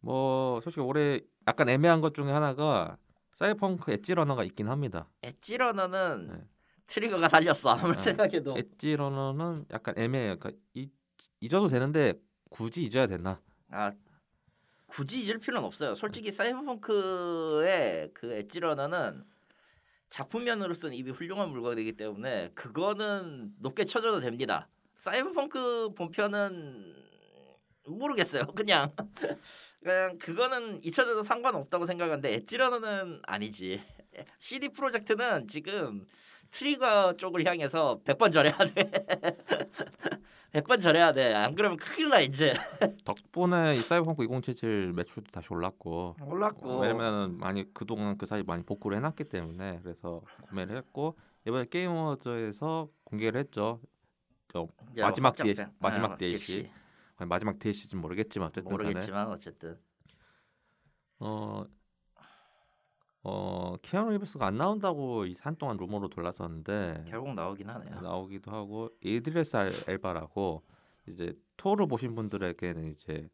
뭐 0.00 0.60
솔직히 0.60 0.80
올해 0.80 1.20
약간 1.48 1.68
애매한 1.68 2.00
것 2.00 2.14
중에 2.14 2.30
하나가 2.30 2.96
사이버펑크 3.32 3.90
엣지 3.92 4.14
러너가 4.14 4.44
있긴 4.44 4.68
합니다. 4.68 5.08
엣지 5.22 5.56
러너는 5.56 6.28
네. 6.28 6.44
트리거가 6.86 7.28
살렸어 7.28 7.70
아무리 7.70 7.96
네. 7.96 8.02
생각해도. 8.04 8.56
엣지 8.56 8.94
러너는 8.94 9.66
약간 9.72 9.94
애매해요. 9.98 10.38
그러니까 10.38 10.62
이, 10.74 10.88
잊어도 11.40 11.66
되는데 11.68 12.14
굳이 12.48 12.84
잊어야 12.84 13.08
되나? 13.08 13.40
아 13.70 13.92
굳이 14.86 15.24
잊을 15.24 15.38
필요는 15.38 15.66
없어요. 15.66 15.96
솔직히 15.96 16.30
사이버펑크의 16.30 18.10
그 18.14 18.32
엣지 18.34 18.60
러너는 18.60 19.31
작품면으로서는 20.12 20.94
이미 20.94 21.10
훌륭한 21.10 21.48
물건이기 21.48 21.96
때문에 21.96 22.50
그거는 22.54 23.50
높게 23.58 23.86
쳐줘도 23.86 24.20
됩니다. 24.20 24.68
사이버펑크 24.98 25.94
본편은 25.96 26.94
모르겠어요. 27.86 28.42
그냥 28.54 28.92
그냥 29.82 30.18
그거는 30.18 30.84
잊혀져도 30.84 31.22
상관없다고 31.22 31.86
생각하는데 31.86 32.34
엣지 32.34 32.58
러너는 32.58 33.22
아니지. 33.24 33.82
CD 34.38 34.68
프로젝트는 34.68 35.48
지금 35.48 36.06
트리거 36.52 37.16
쪽을 37.16 37.44
향해서 37.46 38.00
100번 38.04 38.32
절해야 38.32 38.56
돼. 38.58 38.90
100번 40.52 40.80
절해야 40.80 41.12
돼. 41.12 41.32
안 41.32 41.54
그러면 41.54 41.78
큰일 41.78 42.10
나 42.10 42.20
이제. 42.20 42.52
덕분에 43.04 43.72
이 43.74 43.80
사이버펑크 43.80 44.22
2077 44.24 44.92
매출도 44.92 45.30
다시 45.32 45.48
올랐고 45.50 46.16
올랐고. 46.26 46.70
어, 46.70 46.80
왜냐면 46.80 47.38
많이 47.38 47.72
그동안 47.72 48.18
그 48.18 48.26
사이 48.26 48.42
많이 48.42 48.62
복구를 48.62 48.98
해놨기 48.98 49.24
때문에 49.24 49.80
그래서 49.82 50.20
구매를 50.48 50.76
했고 50.76 51.16
이번에 51.46 51.64
게임 51.70 51.90
어워즈에서 51.90 52.88
공개를 53.04 53.40
했죠. 53.40 53.80
마지막. 54.94 55.34
DLC, 55.34 55.64
마지막 55.78 56.12
아, 56.12 56.16
DLC. 56.16 56.70
마지막 57.26 57.58
DLC인지 57.58 57.96
모르겠지만 57.96 58.48
어쨌든 58.48 58.70
모르겠지만 58.70 59.28
어쨌든 59.28 59.78
어, 61.18 61.64
어 63.24 63.76
키아누 63.82 64.10
리브스가 64.12 64.46
안 64.46 64.56
나온다고 64.56 65.24
이 65.26 65.36
한동안 65.40 65.76
루머로 65.76 66.08
돌았었는데 66.08 67.04
결국 67.08 67.34
나오긴 67.34 67.68
하네요. 67.70 68.00
나오기도 68.00 68.50
하고 68.50 68.90
이드레스 69.00 69.56
알- 69.56 69.72
엘바라고 69.86 70.62
이제 71.08 71.32
토르 71.56 71.86
보신 71.86 72.14
분들에게는 72.16 72.90
이제 72.92 73.28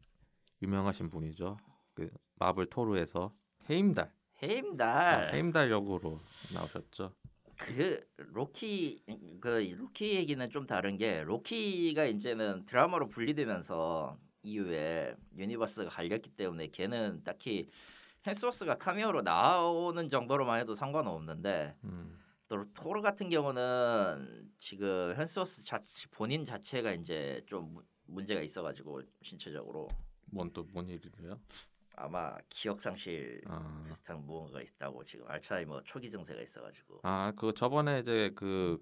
유명하신 0.63 1.09
분이죠. 1.11 1.57
그 1.95 2.11
마블 2.37 2.67
토르에서 2.67 3.33
헤임달 3.71 4.05
아, 4.07 4.11
헤임달 4.43 5.35
헤임달 5.35 5.71
역으로 5.71 6.21
나오셨죠. 6.53 7.13
그 7.57 8.07
로키 8.19 9.03
그 9.41 9.49
로키 9.77 10.15
얘기는 10.17 10.49
좀 10.51 10.67
다른 10.67 10.97
게 10.99 11.23
로키가 11.23 12.05
이제는 12.05 12.67
드라마로 12.67 13.09
분리되면서 13.09 14.17
이후에 14.43 15.17
universe가 15.37 15.89
갈렸기 15.91 16.31
때문에 16.31 16.69
걔는 16.69 17.23
딱히 17.25 17.69
헴스워스가 18.27 18.77
카메오로 18.79 19.23
나오는 19.23 20.09
정도로만 20.09 20.61
해도 20.61 20.75
상관은 20.75 21.11
없는데 21.11 21.77
음, 21.85 22.19
또 22.49 22.65
토르 22.75 23.01
같은 23.01 23.29
경우는 23.31 24.51
지금 24.59 25.15
헴스워스 25.17 25.63
자체 25.65 26.09
본인 26.11 26.45
자체가 26.45 26.93
이제 26.93 27.43
좀 27.47 27.73
무- 27.75 27.83
문제가 28.07 28.41
있어가지고 28.41 29.03
신체적으로 29.23 29.89
뭔 30.31 30.51
또 30.53 30.65
뭔 30.67 30.89
일이래요? 30.89 31.39
아마 31.97 32.37
기억 32.49 32.81
상실 32.81 33.41
아, 33.47 33.83
비슷한 33.89 34.25
무언가가 34.25 34.63
있다고 34.63 35.05
지금 35.05 35.27
알츠하이머 35.29 35.83
초기 35.85 36.11
증세가 36.11 36.41
있어가지고 36.43 37.01
아, 37.03 37.33
그 37.37 37.53
저번에 37.55 38.01
이제 38.01 38.31
그 38.37 38.79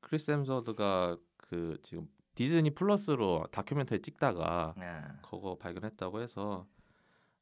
크리스 0.00 0.30
헴스워스가 0.30 1.16
그 1.36 1.78
지금 1.82 2.08
디즈니 2.36 2.70
플러스로 2.74 3.46
다큐멘터리 3.50 4.00
찍다가 4.02 4.74
네. 4.78 5.00
그거 5.22 5.56
발견했다고 5.58 6.20
해서 6.22 6.66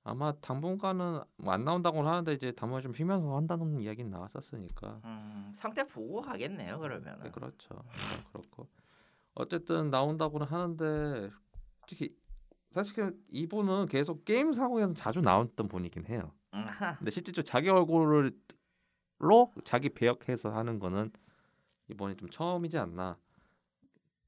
아마 0.08 0.32
당분간은 0.40 1.20
뭐 1.38 1.52
안 1.54 1.64
나온다고는 1.64 2.10
하는데 2.10 2.32
이제 2.32 2.52
담을 2.52 2.82
좀 2.82 2.94
쉬면서 2.94 3.36
한다는 3.36 3.80
이야기는 3.80 4.10
나왔었으니까 4.10 5.00
음, 5.04 5.52
상태 5.54 5.84
보고 5.86 6.20
하겠네요 6.20 6.78
그러면은 6.78 7.24
네, 7.24 7.30
그렇죠. 7.30 7.74
네, 7.74 8.22
그렇고 8.32 8.68
어쨌든 9.34 9.90
나온다고는 9.90 10.46
하는데 10.46 11.30
솔직히 11.80 12.16
사실 12.70 13.16
이분은 13.30 13.86
계속 13.86 14.24
게임 14.24 14.52
상황에서 14.52 14.92
자주 14.94 15.20
나왔던 15.20 15.68
분이긴 15.68 16.06
해요. 16.06 16.32
음하. 16.54 16.96
근데 16.96 17.10
실질적으로 17.10 17.44
자기 17.46 17.68
얼굴로 17.70 18.30
자기 19.64 19.88
배역해서 19.90 20.50
하는 20.50 20.78
거는 20.78 21.10
이번이 21.90 22.16
좀 22.16 22.28
처음이지 22.28 22.76
않나. 22.78 23.16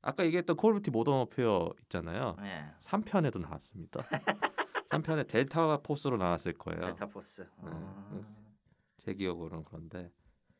아까 0.03 0.25
얘기했던 0.25 0.57
콜 0.57 0.73
오브 0.73 0.81
듀티 0.81 0.91
모던 0.91 1.15
워페어 1.15 1.75
있잖아요. 1.83 2.37
네. 2.41 2.65
3편에도 2.81 3.39
나왔습니다. 3.41 4.03
3편에 4.91 5.27
델타 5.29 5.79
포스로 5.83 6.17
나왔을 6.17 6.53
거예요. 6.55 6.81
델타 6.81 7.07
포스 7.07 7.47
어. 7.59 8.11
네. 8.13 8.21
제 8.99 9.15
기억으로는 9.15 9.65
그런데 9.65 10.11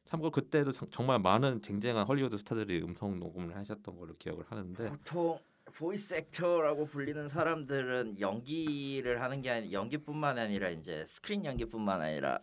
참고로 0.07 0.31
그때도 0.31 0.73
정- 0.73 0.89
정말 0.91 1.19
많은 1.19 1.61
쟁쟁한 1.63 2.07
헐리우드 2.07 2.39
스타들이 2.39 2.83
음성 2.83 3.19
녹음을 3.19 3.57
하셨던 3.57 3.97
걸로 3.97 4.15
기억을 4.17 4.45
하는데 4.49 4.89
보통 4.89 5.39
voice 5.73 6.15
actor라고 6.15 6.87
불리는 6.87 7.29
사람들은 7.29 8.19
연기를 8.21 9.21
하는 9.21 9.43
게 9.43 9.51
아니 9.51 9.73
연기뿐만 9.73 10.39
아니라 10.39 10.71
이제 10.71 11.05
스크린 11.07 11.45
연기뿐만 11.45 12.01
아니라 12.01 12.39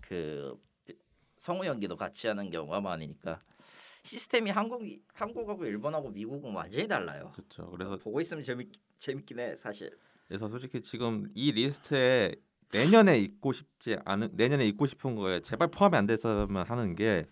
그 0.00 0.58
성우 1.38 1.64
연기도 1.66 1.96
같이 1.96 2.26
하는 2.28 2.50
경우가 2.50 2.80
많으니까 2.80 3.40
시스템이 4.02 4.50
한국 4.50 4.82
한국하고 5.12 5.64
일본하고 5.66 6.10
미국은 6.10 6.52
완전히 6.52 6.86
달라요. 6.88 7.32
그렇죠. 7.34 7.70
그래서 7.70 7.96
보고 7.96 8.20
있으면 8.20 8.42
재밌 8.42 8.70
재밌긴 8.98 9.38
해 9.38 9.56
사실. 9.56 9.98
그래서 10.30 10.48
솔직히 10.48 10.80
지금 10.80 11.26
이 11.34 11.50
리스트에 11.50 12.36
내년에 12.70 13.18
잊고 13.18 13.50
싶지 13.50 13.96
않은 14.04 14.30
내년에 14.34 14.64
잊고 14.68 14.86
싶은 14.86 15.16
거에 15.16 15.40
제발 15.40 15.72
포함이 15.72 15.96
안 15.96 16.06
됐으면 16.06 16.64
하는 16.68 16.94
게 16.94 17.26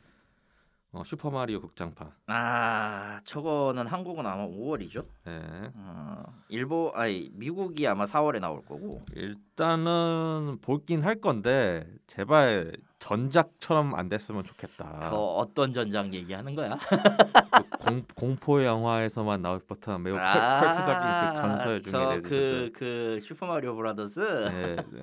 어, 0.98 1.04
슈퍼 1.04 1.30
마리오 1.30 1.60
극장판. 1.60 2.10
아 2.26 3.20
저거는 3.24 3.86
한국은 3.86 4.26
아마 4.26 4.44
5월이죠. 4.48 5.04
네. 5.26 5.40
어, 5.76 6.24
일본 6.48 6.90
아니 6.94 7.30
미국이 7.34 7.86
아마 7.86 8.04
4월에 8.04 8.40
나올 8.40 8.64
거고. 8.64 9.04
일단은 9.14 10.58
보긴 10.60 11.04
할 11.04 11.20
건데 11.20 11.86
제발 12.08 12.72
전작처럼 12.98 13.94
안 13.94 14.08
됐으면 14.08 14.42
좋겠다. 14.42 15.10
그 15.10 15.16
어떤 15.16 15.72
전작 15.72 16.12
얘기하는 16.12 16.56
거야? 16.56 16.76
그 16.80 17.68
공, 17.78 18.02
공포 18.16 18.64
영화에서만 18.64 19.40
나올 19.40 19.60
법한 19.60 20.02
매우 20.02 20.16
컬- 20.16 20.60
컬트적인 20.60 21.28
그 21.28 21.34
전설 21.36 21.82
중에 21.82 21.94
아, 21.94 22.14
레전드. 22.16 22.70
저그그 22.72 23.18
슈퍼 23.22 23.46
마리오 23.46 23.76
브라더스. 23.76 24.18
네, 24.20 24.76
네. 24.90 25.02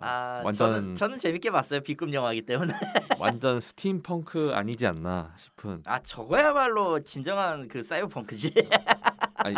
아 0.00 0.42
완전 0.44 0.72
저는, 0.72 0.94
저는 0.96 1.18
재밌게 1.18 1.50
봤어요 1.50 1.80
B급 1.80 2.12
영화이기 2.12 2.42
때문에. 2.46 2.72
완전 3.18 3.60
스팀펑크 3.60 4.52
아니지 4.54 4.86
않나 4.86 5.32
싶은. 5.36 5.82
아 5.86 6.00
저거야말로 6.02 7.00
진정한 7.04 7.68
그 7.68 7.82
사이버펑크지. 7.82 8.52
아니 9.36 9.56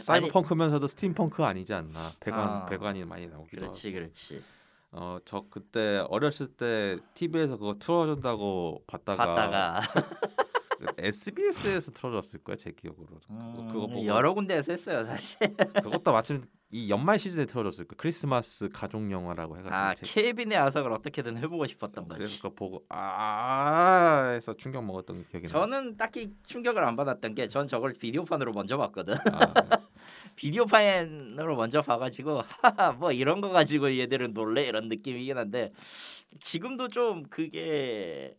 사이버펑크면서도 0.00 0.86
스팀펑크 0.86 1.42
아니지 1.44 1.74
않나. 1.74 2.12
배관 2.20 2.48
아. 2.48 2.66
배관이 2.66 3.04
많이 3.04 3.26
나오기도 3.26 3.62
하고. 3.62 3.72
그렇지 3.72 3.92
그렇지. 3.92 4.42
어 4.90 5.18
저 5.26 5.44
그때 5.50 5.98
어렸을 6.08 6.48
때 6.48 6.98
TV에서 7.14 7.58
그거 7.58 7.76
틀어 7.78 8.06
준다고 8.06 8.82
봤다가, 8.86 9.26
봤다가 9.26 9.82
SBS에서 10.98 11.90
틀어줬을 11.92 12.42
거야 12.44 12.56
제 12.56 12.70
기억으로. 12.72 13.20
음, 13.30 13.68
그거 13.72 13.86
보고 13.86 14.04
여러 14.06 14.34
군데에서 14.34 14.72
했어요 14.72 15.04
사실. 15.06 15.38
그것도 15.82 16.12
마침 16.12 16.44
이 16.70 16.90
연말 16.90 17.18
시즌에 17.18 17.46
틀어줬을 17.46 17.86
거야. 17.88 17.96
크리스마스 17.98 18.68
가족 18.68 19.10
영화라고 19.10 19.56
해가지고. 19.56 19.74
아 19.74 19.94
제- 19.94 20.06
케빈의 20.06 20.58
아석을 20.58 20.92
어떻게든 20.92 21.38
해보고 21.38 21.66
싶었던 21.66 22.06
그래서 22.08 22.22
거지. 22.24 22.36
그거 22.38 22.54
보고 22.54 22.84
아 22.90 24.28
회사에서 24.28 24.54
충격 24.56 24.84
먹었던 24.84 25.24
기억이 25.30 25.46
나요. 25.46 25.60
저는 25.62 25.96
딱히 25.96 26.30
충격을 26.46 26.84
안 26.84 26.96
받았던 26.96 27.34
게 27.34 27.48
전 27.48 27.66
저걸 27.68 27.94
비디오판으로 27.94 28.52
먼저 28.52 28.76
봤거든. 28.76 29.14
아, 29.32 29.52
비디오판으로 30.36 31.56
먼저 31.56 31.82
봐가지고 31.82 32.42
하하 32.62 32.92
뭐 32.92 33.10
이런 33.12 33.40
거 33.40 33.48
가지고 33.48 33.96
얘들은 33.96 34.34
놀래 34.34 34.64
이런 34.66 34.88
느낌이긴 34.88 35.36
한데 35.38 35.72
지금도 36.40 36.88
좀 36.88 37.24
그게 37.30 38.36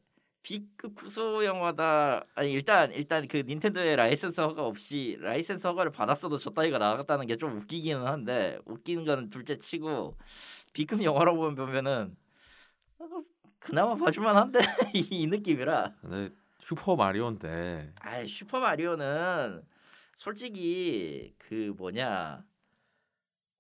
B급 0.50 0.96
구소 0.96 1.46
영화다. 1.46 2.26
아니 2.34 2.52
일단 2.52 2.92
일단 2.92 3.28
그 3.28 3.38
닌텐도의 3.38 3.96
라이센스 3.96 4.42
허가 4.42 4.66
없이 4.66 5.16
라이센스 5.20 5.68
허가를 5.68 5.92
받았어도 5.92 6.40
저 6.40 6.50
따위가 6.50 6.80
나갔다는 6.80 7.28
게 7.28 7.36
좀 7.38 7.56
웃기기는 7.58 8.04
한데 8.08 8.58
웃기는 8.66 9.06
거는 9.06 9.30
둘째 9.30 9.60
치고 9.60 10.18
B급 10.74 11.04
영화라고 11.04 11.54
보면은 11.54 12.18
어, 12.98 13.06
그나마 13.60 13.96
봐줄만한데 13.96 14.60
이, 14.96 15.08
이 15.12 15.28
느낌이라. 15.28 15.94
근데 16.02 16.34
슈퍼 16.62 16.96
마리오인데 16.96 17.94
아 18.02 18.26
슈퍼 18.26 18.60
마리오는 18.60 19.62
솔직히 20.16 21.36
그 21.38 21.76
뭐냐 21.78 22.44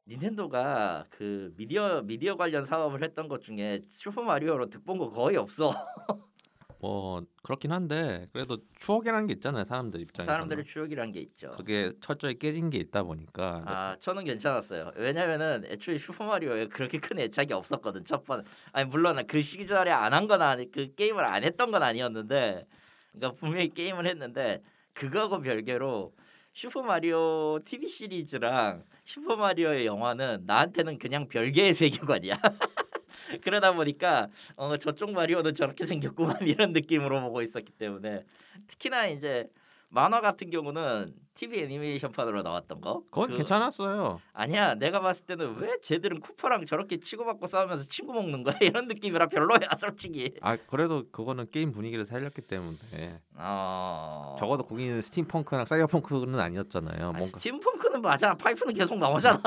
닌텐도가 0.07 1.05
그 1.11 1.53
미디어 1.55 2.01
미디어 2.01 2.35
관련 2.35 2.65
사업을 2.65 3.03
했던 3.03 3.27
것 3.27 3.41
중에 3.41 3.83
슈퍼 3.91 4.23
마리오로 4.23 4.71
득본 4.71 4.97
거 4.97 5.11
거의 5.11 5.37
없어. 5.37 5.69
뭐 6.81 7.21
그렇긴 7.43 7.71
한데 7.73 8.27
그래도 8.31 8.59
추억이라는 8.77 9.27
게 9.27 9.33
있잖아요 9.33 9.65
사람들 9.65 9.99
입장에서 9.99 10.31
사람들의 10.31 10.63
추억이란 10.63 11.11
게 11.11 11.19
있죠. 11.19 11.51
그게 11.57 11.91
철저히 11.99 12.39
깨진 12.39 12.69
게 12.69 12.77
있다 12.77 13.03
보니까 13.03 13.63
아 13.65 13.97
저는 13.99 14.23
괜찮았어요. 14.23 14.91
왜냐면은 14.95 15.65
애초에 15.65 15.97
슈퍼 15.97 16.23
마리오에 16.23 16.67
그렇게 16.67 16.99
큰 16.99 17.19
애착이 17.19 17.51
없었거든 17.51 18.05
첫 18.05 18.23
번. 18.23 18.45
아니 18.71 18.87
물론 18.87 19.25
그 19.27 19.41
시절에 19.41 19.91
안 19.91 20.13
한 20.13 20.27
건 20.27 20.41
아니 20.41 20.71
그 20.71 20.93
게임을 20.95 21.25
안 21.25 21.43
했던 21.43 21.71
건 21.71 21.83
아니었는데, 21.83 22.65
그러니까 23.11 23.39
분명히 23.39 23.69
게임을 23.73 24.07
했는데 24.07 24.61
그거하고 24.93 25.41
별개로 25.41 26.13
슈퍼 26.53 26.81
마리오 26.81 27.59
TV 27.65 27.87
시리즈랑 27.87 28.83
슈퍼 29.05 29.35
마리오의 29.35 29.85
영화는 29.85 30.43
나한테는 30.45 30.97
그냥 30.97 31.27
별개의 31.27 31.73
세계관이야. 31.73 32.37
그러다 33.43 33.73
보니까 33.73 34.27
어 34.55 34.77
저쪽 34.77 35.11
마리오는 35.11 35.53
저렇게 35.55 35.85
생겼구만 35.85 36.37
이런 36.47 36.73
느낌으로 36.73 37.21
보고 37.21 37.41
있었기 37.41 37.71
때문에. 37.73 38.25
특히나 38.67 39.07
이제 39.07 39.49
만화 39.91 40.21
같은 40.21 40.51
경우는 40.51 41.15
TV 41.33 41.63
애니메이션판으로 41.63 42.43
나왔던 42.43 42.79
거? 42.81 43.01
그건 43.09 43.29
그- 43.31 43.37
괜찮았어요. 43.37 44.21
아니야. 44.33 44.75
내가 44.75 44.99
봤을 44.99 45.25
때는 45.25 45.55
왜 45.57 45.77
쟤들은 45.81 46.19
쿠퍼랑 46.19 46.65
저렇게 46.65 46.99
치고받고 46.99 47.47
싸우면서 47.47 47.85
친구 47.85 48.13
먹는 48.13 48.43
거야? 48.43 48.55
이런 48.61 48.87
느낌이라 48.87 49.27
별로야 49.27 49.59
솔직히. 49.77 50.35
아 50.41 50.57
그래도 50.57 51.05
그거는 51.11 51.49
게임 51.49 51.71
분위기를 51.71 52.05
살렸기 52.05 52.41
때문에. 52.41 53.19
어... 53.35 54.35
적어도 54.37 54.63
거기는 54.63 55.01
스팀펑크나 55.01 55.65
사이버펑크는 55.65 56.39
아니었잖아요. 56.39 57.07
아, 57.07 57.11
뭔가 57.11 57.39
스팀펑크는 57.39 58.01
맞아. 58.01 58.35
파이프는 58.35 58.75
계속 58.75 58.97
나오잖아. 58.99 59.41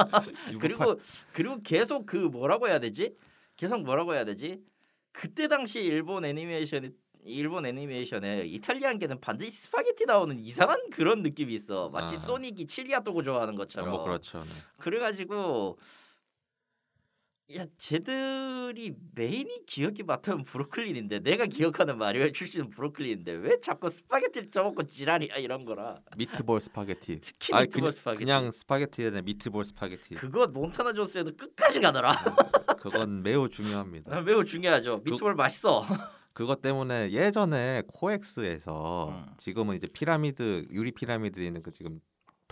그리고 0.60 0.98
그리고 1.32 1.58
계속 1.62 2.04
그 2.04 2.16
뭐라고 2.16 2.66
해야 2.68 2.80
되지 2.80 3.14
계속 3.62 3.82
뭐라고 3.82 4.14
해야 4.14 4.24
되지 4.24 4.60
그때 5.12 5.46
당시 5.46 5.80
일본 5.80 6.24
애니메이션이 6.24 6.90
일본 7.24 7.64
애니메이션에 7.64 8.44
이탈리안계는 8.46 9.20
반드시 9.20 9.52
스파게티 9.52 10.06
나오는 10.06 10.36
이상한 10.40 10.90
그런 10.90 11.22
느낌이 11.22 11.54
있어 11.54 11.88
마치 11.90 12.16
아. 12.16 12.18
소닉이 12.18 12.66
칠리도그 12.66 13.22
좋아하는 13.22 13.54
아, 13.54 13.58
것처럼 13.58 13.90
뭐 13.90 14.02
그렇죠. 14.02 14.40
네. 14.40 14.50
그래가지고 14.78 15.78
야 17.54 17.66
쟤들이 17.76 18.94
메인이 19.14 19.66
기억이 19.66 20.02
맞으면 20.04 20.44
브루클린인데 20.44 21.20
내가 21.20 21.44
기억하는 21.46 21.98
마리오 21.98 22.30
출신은 22.30 22.70
브루클린인데 22.70 23.32
왜 23.32 23.60
자꾸 23.60 23.90
스파게티를 23.90 24.48
써먹고 24.50 24.84
지랄이야 24.84 25.36
이런 25.36 25.64
거라 25.64 26.00
미트볼 26.16 26.60
스파게티. 26.60 27.20
특히 27.20 27.52
아니, 27.52 27.66
미트볼 27.66 27.80
그냥, 27.80 27.92
스파게티 27.92 28.24
그냥 28.24 28.50
스파게티에 28.52 29.10
미트볼 29.22 29.64
스파게티. 29.66 30.14
그거 30.14 30.46
몬타나 30.46 30.92
존스에도 30.94 31.36
끝까지 31.36 31.80
가더라 31.80 32.16
그건 32.80 33.22
매우 33.22 33.48
중요합니다. 33.48 34.20
매우 34.22 34.44
중요하죠 34.44 35.02
미트볼 35.04 35.34
맛있어 35.34 35.84
그것 36.32 36.62
때문에 36.62 37.12
예전에 37.12 37.82
코엑스에서 37.86 39.10
음. 39.10 39.26
지금은 39.36 39.76
이제 39.76 39.86
피라미드 39.92 40.68
유리 40.70 40.90
피라미드 40.92 41.40
있는 41.40 41.62
그 41.62 41.70
지금 41.72 42.00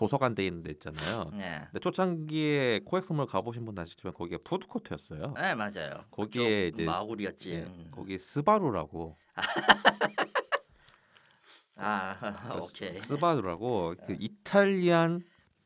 도서관 0.01 0.35
돼 0.35 0.47
있는 0.47 0.63
데 0.63 0.71
있잖아요. 0.71 1.31
네. 1.35 1.61
근데 1.67 1.79
초창기에 1.79 2.81
코엑스몰 2.87 3.27
가보신 3.27 3.67
분 3.67 3.79
아시지만 3.79 4.15
거기가 4.15 4.39
푸드코트였어요. 4.43 5.35
네 5.37 5.55
맞아요 5.55 6.07
거기에 6.11 6.69
이제 6.69 6.87
마구리였지 6.87 7.51
예, 7.51 7.59
음. 7.65 7.89
거기 7.91 8.17
스바로라고 8.17 9.19
아그 11.77 11.77
오케이 12.65 13.03
스바로라고 13.03 13.97
그 14.07 14.17
이탈리안 14.19 15.23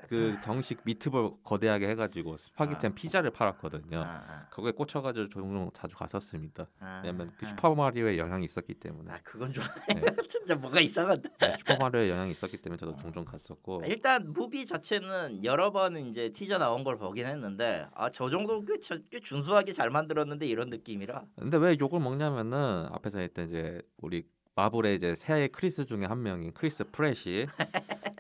그 0.09 0.37
정식 0.43 0.81
미트볼 0.85 1.43
거대하게 1.43 1.89
해가지고 1.89 2.37
스파게티 2.37 2.79
아. 2.79 2.89
한 2.89 2.95
피자를 2.95 3.31
팔았거든요. 3.31 4.03
아, 4.05 4.47
거기에 4.51 4.73
꽂혀가지고 4.73 5.29
종종 5.29 5.71
자주 5.73 5.97
갔었습니다. 5.97 6.67
아, 6.81 7.01
왜냐면 7.05 7.33
그 7.37 7.47
아. 7.47 7.49
슈퍼 7.51 7.75
마리오의 7.75 8.19
영향이 8.19 8.45
있었기 8.45 8.75
때문에 8.75 9.13
아 9.13 9.19
그건 9.23 9.53
좀 9.53 9.65
네. 9.89 10.03
진짜 10.29 10.55
뭔가 10.55 10.81
이상한데 10.81 11.29
슈퍼 11.59 11.77
마리오의 11.77 12.11
영향이 12.11 12.31
있었기 12.33 12.59
때문에 12.59 12.79
저도 12.79 12.97
종종 12.97 13.25
갔었고 13.25 13.83
일단 13.87 14.33
무비 14.33 14.67
자체는 14.67 15.45
여러 15.45 15.71
번 15.73 15.97
이제 15.97 16.31
티저 16.33 16.59
나온 16.59 16.85
걸 16.85 16.99
보긴 16.99 17.27
했는데 17.27 17.87
아 17.95 18.04
저 18.04 18.31
정도 18.31 18.65
꽤, 18.65 18.79
저- 18.81 18.99
꽤 19.11 19.21
준수하게 19.21 19.73
잘 19.73 19.91
만들었는데 19.91 20.47
이런 20.47 20.71
느낌이라 20.71 21.25
근데 21.39 21.57
왜 21.57 21.77
욕을 21.81 22.01
먹냐면은 22.01 22.87
앞에서 22.93 23.21
했던 23.21 23.49
이제 23.49 23.81
우리 23.99 24.25
마블의 24.57 24.97
이제 24.97 25.15
세 25.15 25.49
크리스 25.49 25.85
중에 25.85 26.05
한 26.07 26.23
명인 26.23 26.53
크리스 26.53 26.85
프렛이 26.91 27.47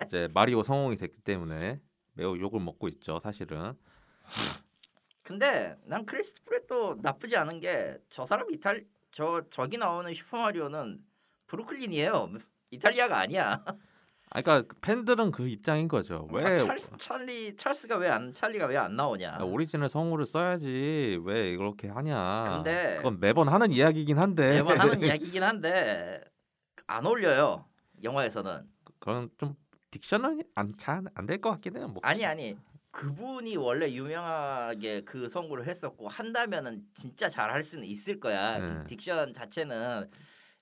이제 0.07 0.28
마리오 0.35 0.62
성우가 0.62 0.96
됐기 0.97 1.20
때문에 1.20 1.80
매우 2.14 2.39
욕을 2.39 2.61
먹고 2.61 2.89
있죠 2.89 3.20
사실은. 3.20 3.74
근데 5.22 5.76
난 5.85 6.05
크리스 6.05 6.35
프렛도 6.45 6.99
나쁘지 7.03 7.37
않은 7.37 7.61
게 7.61 7.99
저 8.11 8.26
사람 8.26 8.51
이탈 8.53 8.85
저 9.12 9.43
저기 9.51 9.78
나오는 9.78 10.12
슈퍼 10.12 10.39
마리오는 10.39 11.01
브루클린이에요. 11.47 12.32
이탈리아가 12.70 13.18
아니야. 13.20 13.62
아 13.64 13.74
그러니까 14.43 14.74
팬들은 14.80 15.30
그 15.30 15.47
입장인 15.49 15.87
거죠. 15.89 16.26
왜 16.32 16.45
아, 16.45 16.59
찰스, 16.59 16.91
찰리 16.99 17.57
찰스가 17.57 17.97
왜 17.99 18.09
안 18.09 18.32
찰리가 18.32 18.66
왜 18.66 18.76
안 18.76 18.97
나오냐. 18.97 19.37
아, 19.39 19.45
오리지널 19.45 19.89
성우를 19.89 20.26
써야지 20.26 21.20
왜 21.24 21.51
이렇게 21.51 21.89
하냐. 21.89 22.45
근데 22.49 22.97
그건 22.97 23.20
매번 23.20 23.49
하는 23.49 23.70
이야기긴 23.72 24.18
한데. 24.18 24.55
매번 24.55 24.80
하는 24.80 25.01
이야기긴 25.01 25.43
한데 25.43 26.20
안 26.87 27.07
어울려요 27.07 27.64
영화에서는. 28.03 28.62
그건 28.99 29.30
좀 29.39 29.55
딕션은 29.93 30.45
안잘안될 30.57 31.41
것 31.41 31.51
같긴 31.51 31.76
해요 31.76 31.87
뭐. 31.89 32.01
아니 32.03 32.24
아니. 32.26 32.57
그분이 32.91 33.57
원래 33.57 33.91
유명하게 33.91 35.03
그 35.05 35.28
성우를 35.28 35.66
했었고 35.66 36.09
한다면은 36.09 36.82
진짜 36.95 37.28
잘 37.28 37.51
할 37.51 37.62
수는 37.64 37.85
있을 37.85 38.20
거야. 38.20 38.59
네. 38.59 38.85
딕션 38.97 39.35
자체는 39.35 40.09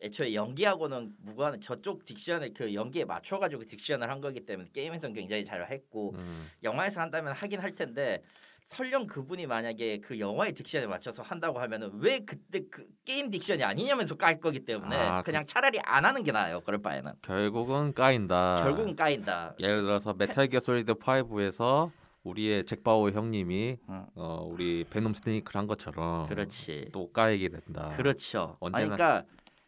애초에 0.03 0.35
연기하고는 0.35 1.13
무관한 1.23 1.61
저쪽 1.61 2.05
딕션을 2.05 2.53
그 2.55 2.75
연기에 2.75 3.05
맞춰가지고 3.05 3.63
딕션을 3.63 4.01
한 4.07 4.21
거기 4.21 4.45
때문에 4.45 4.69
게임에서는 4.73 5.15
굉장히 5.15 5.45
잘 5.45 5.65
했고 5.71 6.13
음, 6.17 6.49
영화에서 6.63 7.01
한다면 7.01 7.33
하긴 7.35 7.61
할 7.61 7.75
텐데 7.75 8.23
설령 8.69 9.07
그분이 9.07 9.47
만약에 9.47 9.99
그 10.01 10.19
영화의 10.19 10.55
딕션에 10.55 10.87
맞춰서 10.87 11.23
한다고 11.23 11.61
하면은 11.61 11.91
왜 12.01 12.21
그때 12.21 12.61
그 12.71 12.87
게임 13.05 13.31
딕션이 13.31 13.63
아니냐면서 13.63 14.17
깔 14.17 14.41
거기 14.41 14.61
때문에 14.65 14.97
아, 14.97 15.23
그냥 15.23 15.45
차라리 15.47 15.79
안 15.85 16.05
하는 16.05 16.25
게 16.25 16.33
나아요. 16.33 16.61
그럴 16.63 16.81
바에는 16.81 17.13
결국은 17.23 17.93
까인다 17.93 18.63
결국은 18.65 18.97
까인다. 18.97 19.55
예를 19.61 19.83
들어서 19.83 20.15
메탈 20.15 20.49
기어 20.49 20.59
솔리드 20.59 20.95
5에서 20.95 21.91
우리의 22.25 22.65
잭 22.65 22.85
바우어 22.85 23.11
형님이 23.11 23.77
응. 23.91 24.07
어, 24.15 24.47
우리 24.49 24.85
베놈 24.89 25.13
스네이크를 25.13 25.59
한 25.61 25.67
것처럼 25.67 26.29
그렇지. 26.29 26.89
또 26.93 27.13
까이게 27.13 27.49
된다. 27.51 27.93
그렇죠. 27.97 28.57
아니, 28.63 28.87
언제나- 28.87 28.97
그러니까 28.97 29.25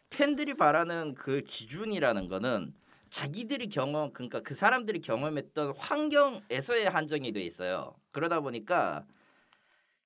팬들이 0.09 0.53
바라는 0.55 1.15
그 1.15 1.41
기준이라는 1.41 2.27
거는 2.27 2.73
자기들이 3.09 3.69
경험 3.69 4.11
그러니까 4.13 4.41
그 4.41 4.53
사람들이 4.53 4.99
경험했던 5.01 5.75
환경에서의 5.77 6.89
한정이 6.89 7.31
돼 7.31 7.41
있어요. 7.41 7.95
그러다 8.11 8.41
보니까 8.41 9.05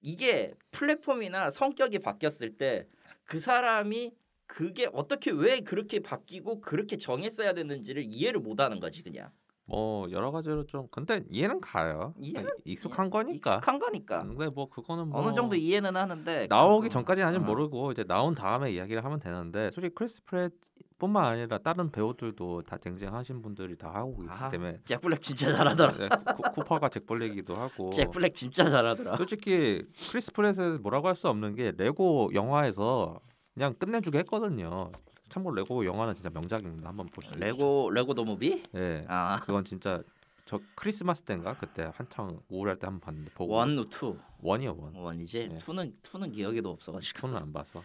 이게 0.02 0.54
플랫폼이나 0.72 1.52
성격이 1.52 2.00
바뀌었을 2.00 2.58
때 2.58 2.88
그 3.30 3.38
사람이 3.38 4.12
그게 4.48 4.90
어떻게 4.92 5.30
왜 5.30 5.60
그렇게 5.60 6.00
바뀌고 6.00 6.62
그렇게 6.62 6.98
정했어야 6.98 7.54
됐는지를 7.54 8.04
이해를 8.08 8.40
못 8.40 8.60
하는 8.60 8.80
거지 8.80 9.04
그냥. 9.04 9.32
뭐 9.70 10.10
여러 10.12 10.32
가지로 10.32 10.66
좀 10.66 10.88
근데 10.90 11.24
이해는 11.30 11.62
가요. 11.62 12.14
이해는- 12.20 12.50
익숙한 12.66 13.10
거니까. 13.12 13.56
익숙한 13.58 13.78
거니까. 13.80 14.24
근데 14.24 14.50
뭐 14.50 14.68
그거는 14.68 15.10
뭐 15.10 15.22
어느 15.22 15.34
정도 15.34 15.56
이해는 15.56 15.96
하는데 15.96 16.48
나오기 16.50 16.90
전까지는 16.90 17.30
아직 17.30 17.38
어. 17.38 17.42
모르고 17.42 17.92
이제 17.92 18.04
나온 18.04 18.34
다음에 18.34 18.72
이야기를 18.74 19.06
하면 19.06 19.20
되는데 19.20 19.70
솔직히 19.72 19.94
크리스 19.94 20.24
프렛뿐만 20.26 21.24
아니라 21.24 21.60
다른 21.60 21.92
배우들도 21.92 22.64
다 22.64 22.78
쟁쟁하신 22.78 23.44
분들이 23.44 23.78
다 23.78 23.92
하고 23.94 24.24
있기 24.24 24.34
아, 24.34 24.50
때문에 24.50 24.80
잭 24.86 25.02
블랙 25.02 25.22
진짜 25.22 25.54
잘하더라. 25.54 25.94
네, 25.98 26.10
쿠- 26.36 26.52
쿠파가 26.62 26.90
잭 26.90 27.05
블랙이기도 27.05 27.56
하고 27.56 27.92
잭 27.94 28.10
블랙 28.12 28.34
진짜 28.34 28.68
잘하더라. 28.70 29.18
솔직히 29.18 29.84
크리스 30.12 30.32
프렛에 30.34 30.80
뭐라고 30.82 31.08
할 31.08 31.16
수 31.16 31.28
없는 31.30 31.54
게 31.56 31.74
레고 31.78 32.32
영화에서 32.34 33.20
그냥 33.54 33.76
끝내주게 33.76 34.20
했거든요. 34.20 34.92
참고로 35.30 35.56
레고 35.56 35.86
영화는 35.86 36.14
진짜 36.16 36.30
명작입니다. 36.30 36.90
한번 36.90 37.08
보시죠. 37.08 37.36
레고 37.38 37.90
레고 37.92 38.14
the 38.14 38.24
movie? 38.24 38.64
예. 38.76 39.06
아 39.08 39.40
그건 39.42 39.64
진짜 39.64 40.02
저 40.46 40.60
크리스마스 40.76 41.22
때인가 41.22 41.54
그때 41.56 41.92
한창 41.94 42.40
우울할 42.50 42.78
때 42.80 42.88
한번 42.88 43.00
봤는데 43.02 43.32
보고 43.36 43.54
one 43.54 43.86
two 43.90 44.18
one이요 44.42 44.76
one. 44.80 44.96
one이지 44.96 45.50
네. 45.50 45.58
two는 45.58 45.96
two는 46.02 46.32
기억에도 46.32 46.72
없어가지고 46.72 47.20
two는 47.20 47.38
안 47.38 47.54
봐서 47.54 47.84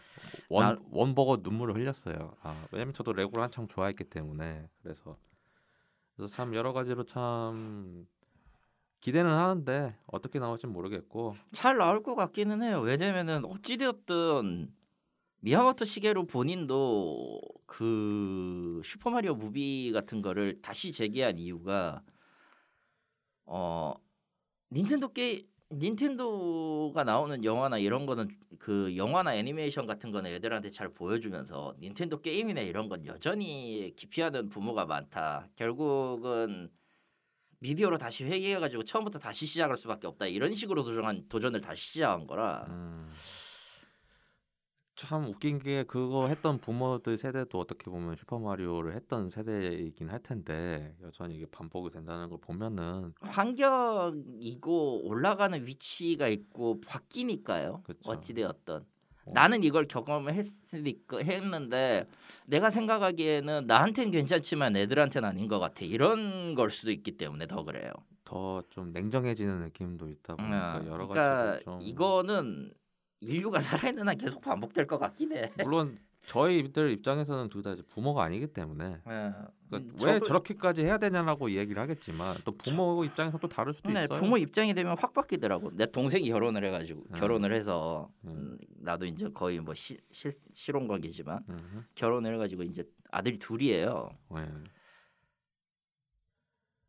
one 0.49 0.75
나- 0.77 0.81
one 0.91 1.15
보고 1.15 1.37
눈물을 1.37 1.75
흘렸어요. 1.75 2.35
아 2.43 2.67
왜냐면 2.73 2.95
저도 2.95 3.13
레고를 3.13 3.43
한창 3.45 3.69
좋아했기 3.69 4.05
때문에 4.05 4.67
그래서 4.83 5.17
그래서 6.17 6.33
참 6.35 6.55
여러 6.55 6.73
가지로 6.73 7.05
참 7.05 8.07
기대는 9.01 9.31
하는데 9.31 9.95
어떻게 10.07 10.39
나올지 10.39 10.67
모르겠고 10.67 11.37
잘 11.53 11.77
나올 11.77 12.03
것 12.03 12.15
같기는 12.15 12.63
해요. 12.63 12.81
왜냐면은 12.81 13.45
어찌되었든 13.45 14.73
미야모토 15.45 15.85
시게루 15.85 16.25
본인도 16.27 17.39
그 17.67 18.81
슈퍼 18.83 19.11
마리오 19.11 19.35
무비 19.35 19.93
같은 19.93 20.23
거를 20.23 20.59
다시 20.63 20.91
재개한 20.91 21.37
이유가 21.37 22.03
어 23.45 23.93
닌텐도 24.73 25.13
게 25.13 25.47
닌텐도가 25.71 27.05
나오는 27.05 27.45
영화나 27.45 27.77
이런 27.77 28.07
거는 28.07 28.29
그 28.59 28.97
영화나 28.97 29.37
애니메이션 29.37 29.87
같은 29.87 30.13
거는 30.13 30.31
애들한테 30.31 30.71
잘 30.71 30.89
보여주면서 30.89 31.75
닌텐도 31.79 32.23
게임이나 32.23 32.63
이런 32.63 32.89
건 32.89 33.05
여전히 33.05 33.93
기피하는 33.97 34.49
부모가 34.49 34.87
많다. 34.87 35.49
결국은 35.57 36.71
미디어로 37.59 37.99
다시 37.99 38.25
회귀해가지고 38.25 38.85
처음부터 38.85 39.19
다시 39.19 39.45
시작할 39.45 39.77
수밖에 39.77 40.07
없다. 40.07 40.27
이런 40.27 40.55
식으로 40.55 40.85
도전한 40.85 41.29
도전을 41.29 41.61
다시 41.61 41.93
시작한 41.93 42.27
거라. 42.27 42.65
음, 42.69 43.11
참 44.97 45.25
웃긴 45.25 45.59
게 45.59 45.83
그거 45.85 46.29
했던 46.29 46.59
부모들 46.59 47.17
세대도 47.19 47.59
어떻게 47.59 47.91
보면 47.91 48.15
슈퍼 48.15 48.39
마리오를 48.39 48.95
했던 48.95 49.29
세대이긴 49.29 50.09
할 50.09 50.21
텐데 50.23 50.95
여전히 51.03 51.37
이게 51.37 51.47
반복이 51.47 51.91
된다는 51.91 52.29
걸 52.29 52.39
보면은 52.41 53.13
환경이고 53.21 55.07
올라가는 55.07 55.67
위치가 55.67 56.29
있고 56.29 56.81
바뀌니까요. 56.83 57.83
그쵸. 57.85 57.99
어찌되었던 58.11 58.85
어. 59.27 59.33
나는 59.33 59.65
이걸 59.65 59.89
경험했으니까 59.89 61.19
했는데 61.19 62.07
내가 62.47 62.71
생각하기에는 62.71 63.67
나한테는 63.67 64.13
괜찮지만 64.13 64.77
애들한테는 64.77 65.29
아닌 65.29 65.49
것 65.49 65.59
같아. 65.59 65.85
이런 65.85 66.55
걸 66.55 66.71
수도 66.71 66.93
있기 66.93 67.17
때문에 67.17 67.47
더 67.47 67.65
그래요. 67.65 67.91
더 68.25 68.63
좀 68.71 68.93
냉정해지는 68.93 69.61
느낌도 69.65 70.09
있다 70.09 70.37
보니까 70.37 70.79
음, 70.79 70.87
여러 70.87 71.07
그러니까 71.07 71.45
가지로 71.53 71.65
좀 71.79 71.83
이거는 71.83 72.73
인류가 73.25 73.61
살아있는 73.61 74.09
한 74.09 74.17
계속 74.19 74.41
반복될 74.41 74.87
것 74.87 74.99
같긴 74.99 75.33
해. 75.37 75.53
물론 75.65 75.99
저희들 76.27 76.91
입장에서는 76.93 77.51
둘 77.51 77.63
다 77.63 77.73
이제 77.73 77.83
부모가 77.83 78.25
아니기 78.25 78.47
때문에 78.47 78.85
예. 78.85 79.01
그러니까 79.05 79.73
음, 79.73 79.93
왜 80.03 80.21
저렇게까지 80.21 80.81
해야 80.83 80.97
되냐라고 80.97 81.51
얘기를 81.51 81.83
하겠지만 81.83 82.37
또 82.47 82.53
부모 82.57 83.05
입장에서 83.05 83.37
또 83.39 83.47
다를 83.49 83.75
수도 83.75 83.91
네, 83.91 84.05
있어요. 84.05 84.19
부모 84.19 84.39
입장이 84.39 84.73
되면 84.73 84.97
확 84.99 85.13
바뀌더라고. 85.13 85.73
내 85.77 85.85
동생이 85.85 86.27
결혼을 86.31 86.65
해가지고 86.65 87.05
음. 87.11 87.17
결혼을 87.19 87.53
해서 87.55 88.09
음. 88.25 88.31
음, 88.31 88.59
나도 88.79 89.05
이제 89.05 89.29
거의 89.35 89.61
뭐 89.61 89.75
시, 89.75 89.99
실 90.13 90.33
실혼 90.55 90.89
관계지만 90.89 91.41
음, 91.51 91.85
결혼을 91.95 92.35
해가지고 92.35 92.63
이제 92.63 92.85
아들이 93.11 93.39
둘이에요. 93.39 94.09
네. 94.35 94.49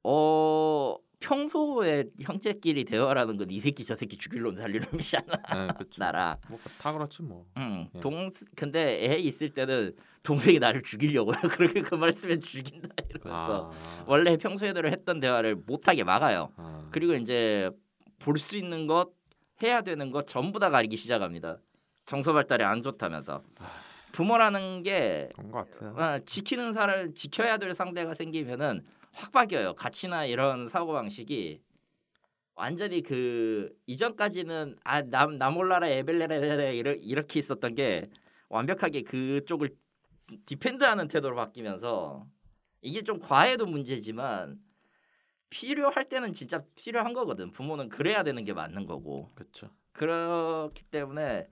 어 0.04 0.96
평소에 1.46 2.06
형제끼리 2.22 2.86
대화라는 2.86 3.38
건 3.38 3.46
이 3.50 3.60
새끼 3.60 3.84
저 3.86 3.96
새끼 3.96 4.18
죽일 4.18 4.42
놈 4.44 4.56
살릴 4.56 4.82
놈이잖아. 4.92 5.26
네, 5.36 5.68
그렇죠. 5.76 6.00
나라. 6.00 6.38
뭐다 6.50 6.94
그렇지 6.94 7.22
뭐. 7.24 7.46
응. 7.58 7.88
예. 7.96 8.00
동 8.00 8.30
근데 8.56 9.06
애 9.12 9.18
있을 9.18 9.50
때는 9.50 9.96
동생이 10.24 10.60
나를 10.60 10.82
죽이려고요. 10.84 11.36
그렇게 11.52 11.82
그 11.82 11.96
말씀에 11.96 12.40
죽인다 12.40 12.90
이러면서 13.10 13.72
아, 13.74 14.04
원래 14.08 14.38
평소에대로 14.38 14.90
했던 14.90 15.20
대화를 15.20 15.56
못하게 15.66 16.04
막아요. 16.04 16.52
아, 16.58 16.88
그리고 16.92 17.14
이제 17.14 17.70
볼 18.20 18.38
수 18.38 18.58
있는 18.58 18.88
것 18.88 19.10
해야 19.64 19.82
되는 19.82 20.12
것 20.12 20.28
전부 20.28 20.60
다 20.60 20.70
가리기 20.70 20.96
시작합니다. 20.98 21.58
정서 22.06 22.34
발달이 22.34 22.64
안 22.64 22.82
좋다면서 22.84 23.44
부모라는 24.12 24.84
게 24.84 25.30
그런 25.36 25.52
것 25.52 25.70
같아요. 25.72 25.96
어, 25.98 26.20
지키는 26.26 26.74
사를 26.74 27.14
지켜야 27.16 27.58
될 27.58 27.74
상대가 27.74 28.14
생기면은 28.14 28.84
확 29.16 29.32
바뀌어요. 29.32 29.76
가치나 29.76 30.26
이런 30.26 30.68
사고 30.68 30.92
방식이 30.92 31.62
완전히 32.54 33.02
그 33.02 33.74
이전까지는 33.86 34.78
아남 34.84 35.38
나몰라라 35.38 35.88
에벨레레레 35.88 36.76
이렇게 36.76 37.40
있었던 37.40 37.76
게 37.76 38.10
완벽하게 38.50 39.04
그쪽을 39.04 39.76
디펜드하는 40.46 41.08
태도로 41.08 41.36
바뀌면서 41.36 42.28
이게 42.82 43.04
좀 43.04 43.20
과해도 43.20 43.66
문제지만 43.66 44.60
필요할 45.50 46.10
때는 46.10 46.34
진짜 46.34 46.62
필요한 46.76 47.14
거거든. 47.14 47.52
부모는 47.52 47.90
그래야 47.90 48.24
되는 48.24 48.44
게 48.44 48.54
맞는 48.54 48.86
거고. 48.86 49.32
그렇죠. 49.36 49.70
그렇기 49.94 50.84
때문에 50.92 51.48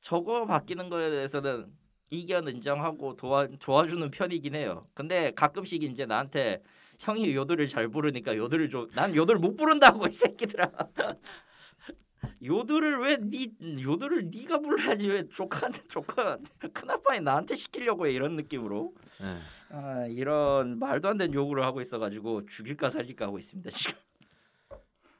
저거 0.00 0.46
바뀌는 0.46 0.88
거에 0.88 1.10
대해서는 1.10 1.70
이견 2.10 2.48
인정하고 2.48 3.16
도와 3.16 3.46
도와주는 3.60 4.10
편이긴 4.10 4.54
해요. 4.54 4.86
근데 4.94 5.32
가끔씩 5.32 5.82
이제 5.82 6.06
나한테 6.06 6.62
형이 6.98 7.34
요들을 7.34 7.66
잘 7.68 7.88
부르니까 7.88 8.36
요들을 8.36 8.68
좀 8.70 8.88
난 8.94 9.14
요들 9.14 9.36
못 9.36 9.56
부른다고 9.56 10.06
이 10.08 10.12
새끼들아. 10.12 10.70
요들을 12.42 13.00
왜니 13.00 13.54
요들을 13.82 14.30
네가 14.30 14.58
불러야지 14.58 15.08
왜 15.08 15.28
조카한테 15.28 15.82
조카 15.88 16.38
큰아빠이 16.72 17.20
나한테 17.20 17.54
시키려고 17.54 18.06
해 18.06 18.12
이런 18.12 18.36
느낌으로 18.36 18.94
네. 19.20 19.38
아, 19.70 20.06
이런 20.06 20.78
말도 20.78 21.08
안 21.08 21.16
되는 21.18 21.32
요구를 21.34 21.64
하고 21.64 21.80
있어가지고 21.80 22.46
죽일까 22.46 22.90
살릴까 22.90 23.26
하고 23.26 23.38
있습니다 23.38 23.70
지금. 23.70 23.98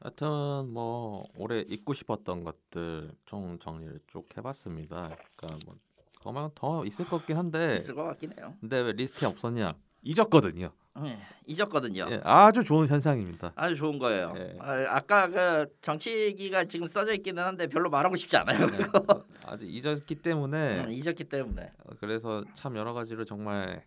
하여튼 0.00 0.26
뭐 0.72 1.24
올해 1.38 1.60
잊고 1.66 1.94
싶었던 1.94 2.44
것들 2.44 3.10
총 3.24 3.58
정리를 3.58 4.00
쭉 4.06 4.26
해봤습니다. 4.36 5.16
그러니까 5.36 5.58
뭐 5.66 5.76
그만 6.22 6.50
더 6.54 6.84
있을 6.84 7.06
것 7.06 7.18
같긴 7.18 7.36
한데 7.38 7.76
있을 7.76 7.94
것 7.94 8.04
같긴 8.04 8.32
해요. 8.38 8.54
근데 8.60 8.80
왜 8.80 8.92
리스트에 8.92 9.26
없었냐? 9.28 9.74
잊었거든요. 10.02 10.72
네, 11.02 11.18
잊었거든요. 11.46 12.06
예, 12.10 12.20
아주 12.22 12.62
좋은 12.62 12.86
현상입니다. 12.86 13.52
아주 13.56 13.74
좋은 13.74 13.98
거예요. 13.98 14.32
예. 14.36 14.56
아, 14.60 14.96
아까 14.96 15.26
그 15.28 15.66
정치기가 15.80 16.64
지금 16.64 16.86
써져 16.86 17.12
있기는 17.14 17.42
한데 17.42 17.66
별로 17.66 17.90
말하고 17.90 18.14
싶지 18.14 18.36
않아요. 18.36 18.66
네, 18.66 18.78
아주 19.44 19.66
잊었기 19.66 20.14
때문에 20.16 20.84
음, 20.84 20.90
잊었기 20.92 21.24
때문에 21.24 21.72
어, 21.84 21.94
그래서 21.98 22.44
참 22.54 22.76
여러 22.76 22.92
가지로 22.92 23.24
정말 23.24 23.84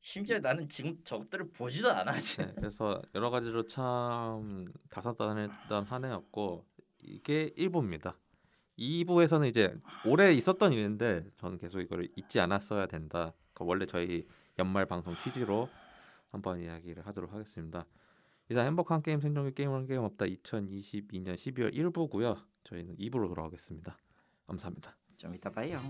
심지어 0.00 0.40
나는 0.40 0.68
지금 0.68 0.96
저것들을 1.04 1.50
보지도 1.52 1.92
않아. 1.92 2.18
지금. 2.18 2.46
네, 2.46 2.52
그래서 2.56 3.00
여러 3.14 3.30
가지로 3.30 3.68
참 3.68 4.66
다사다난했던 4.90 5.84
한 5.84 6.04
해였고 6.04 6.64
이게 7.02 7.50
1부입니다. 7.56 8.14
2부에서는 8.78 9.48
이제 9.48 9.74
올해 10.04 10.32
있었던 10.34 10.72
일인데 10.72 11.24
저는 11.38 11.58
계속 11.58 11.80
이걸 11.80 12.08
잊지 12.16 12.40
않았어야 12.40 12.86
된다. 12.86 13.32
그러니까 13.54 13.64
원래 13.64 13.86
저희 13.86 14.26
연말 14.58 14.86
방송 14.86 15.16
취지로 15.16 15.68
한번 16.30 16.60
이야기를 16.60 17.06
하도록 17.06 17.32
하겠습니다. 17.32 17.86
이상 18.50 18.66
행복한 18.66 19.02
게임 19.02 19.20
생존기 19.20 19.54
게임은 19.54 19.86
게임 19.86 20.02
없다 20.02 20.26
2022년 20.26 21.34
12월 21.34 21.74
1부고요. 21.74 22.44
저희는 22.64 22.96
2부로 22.96 23.28
돌아오겠습니다. 23.28 23.96
감사합니다. 24.46 24.96
좀 25.16 25.34
이따 25.34 25.50
봐요. 25.50 25.80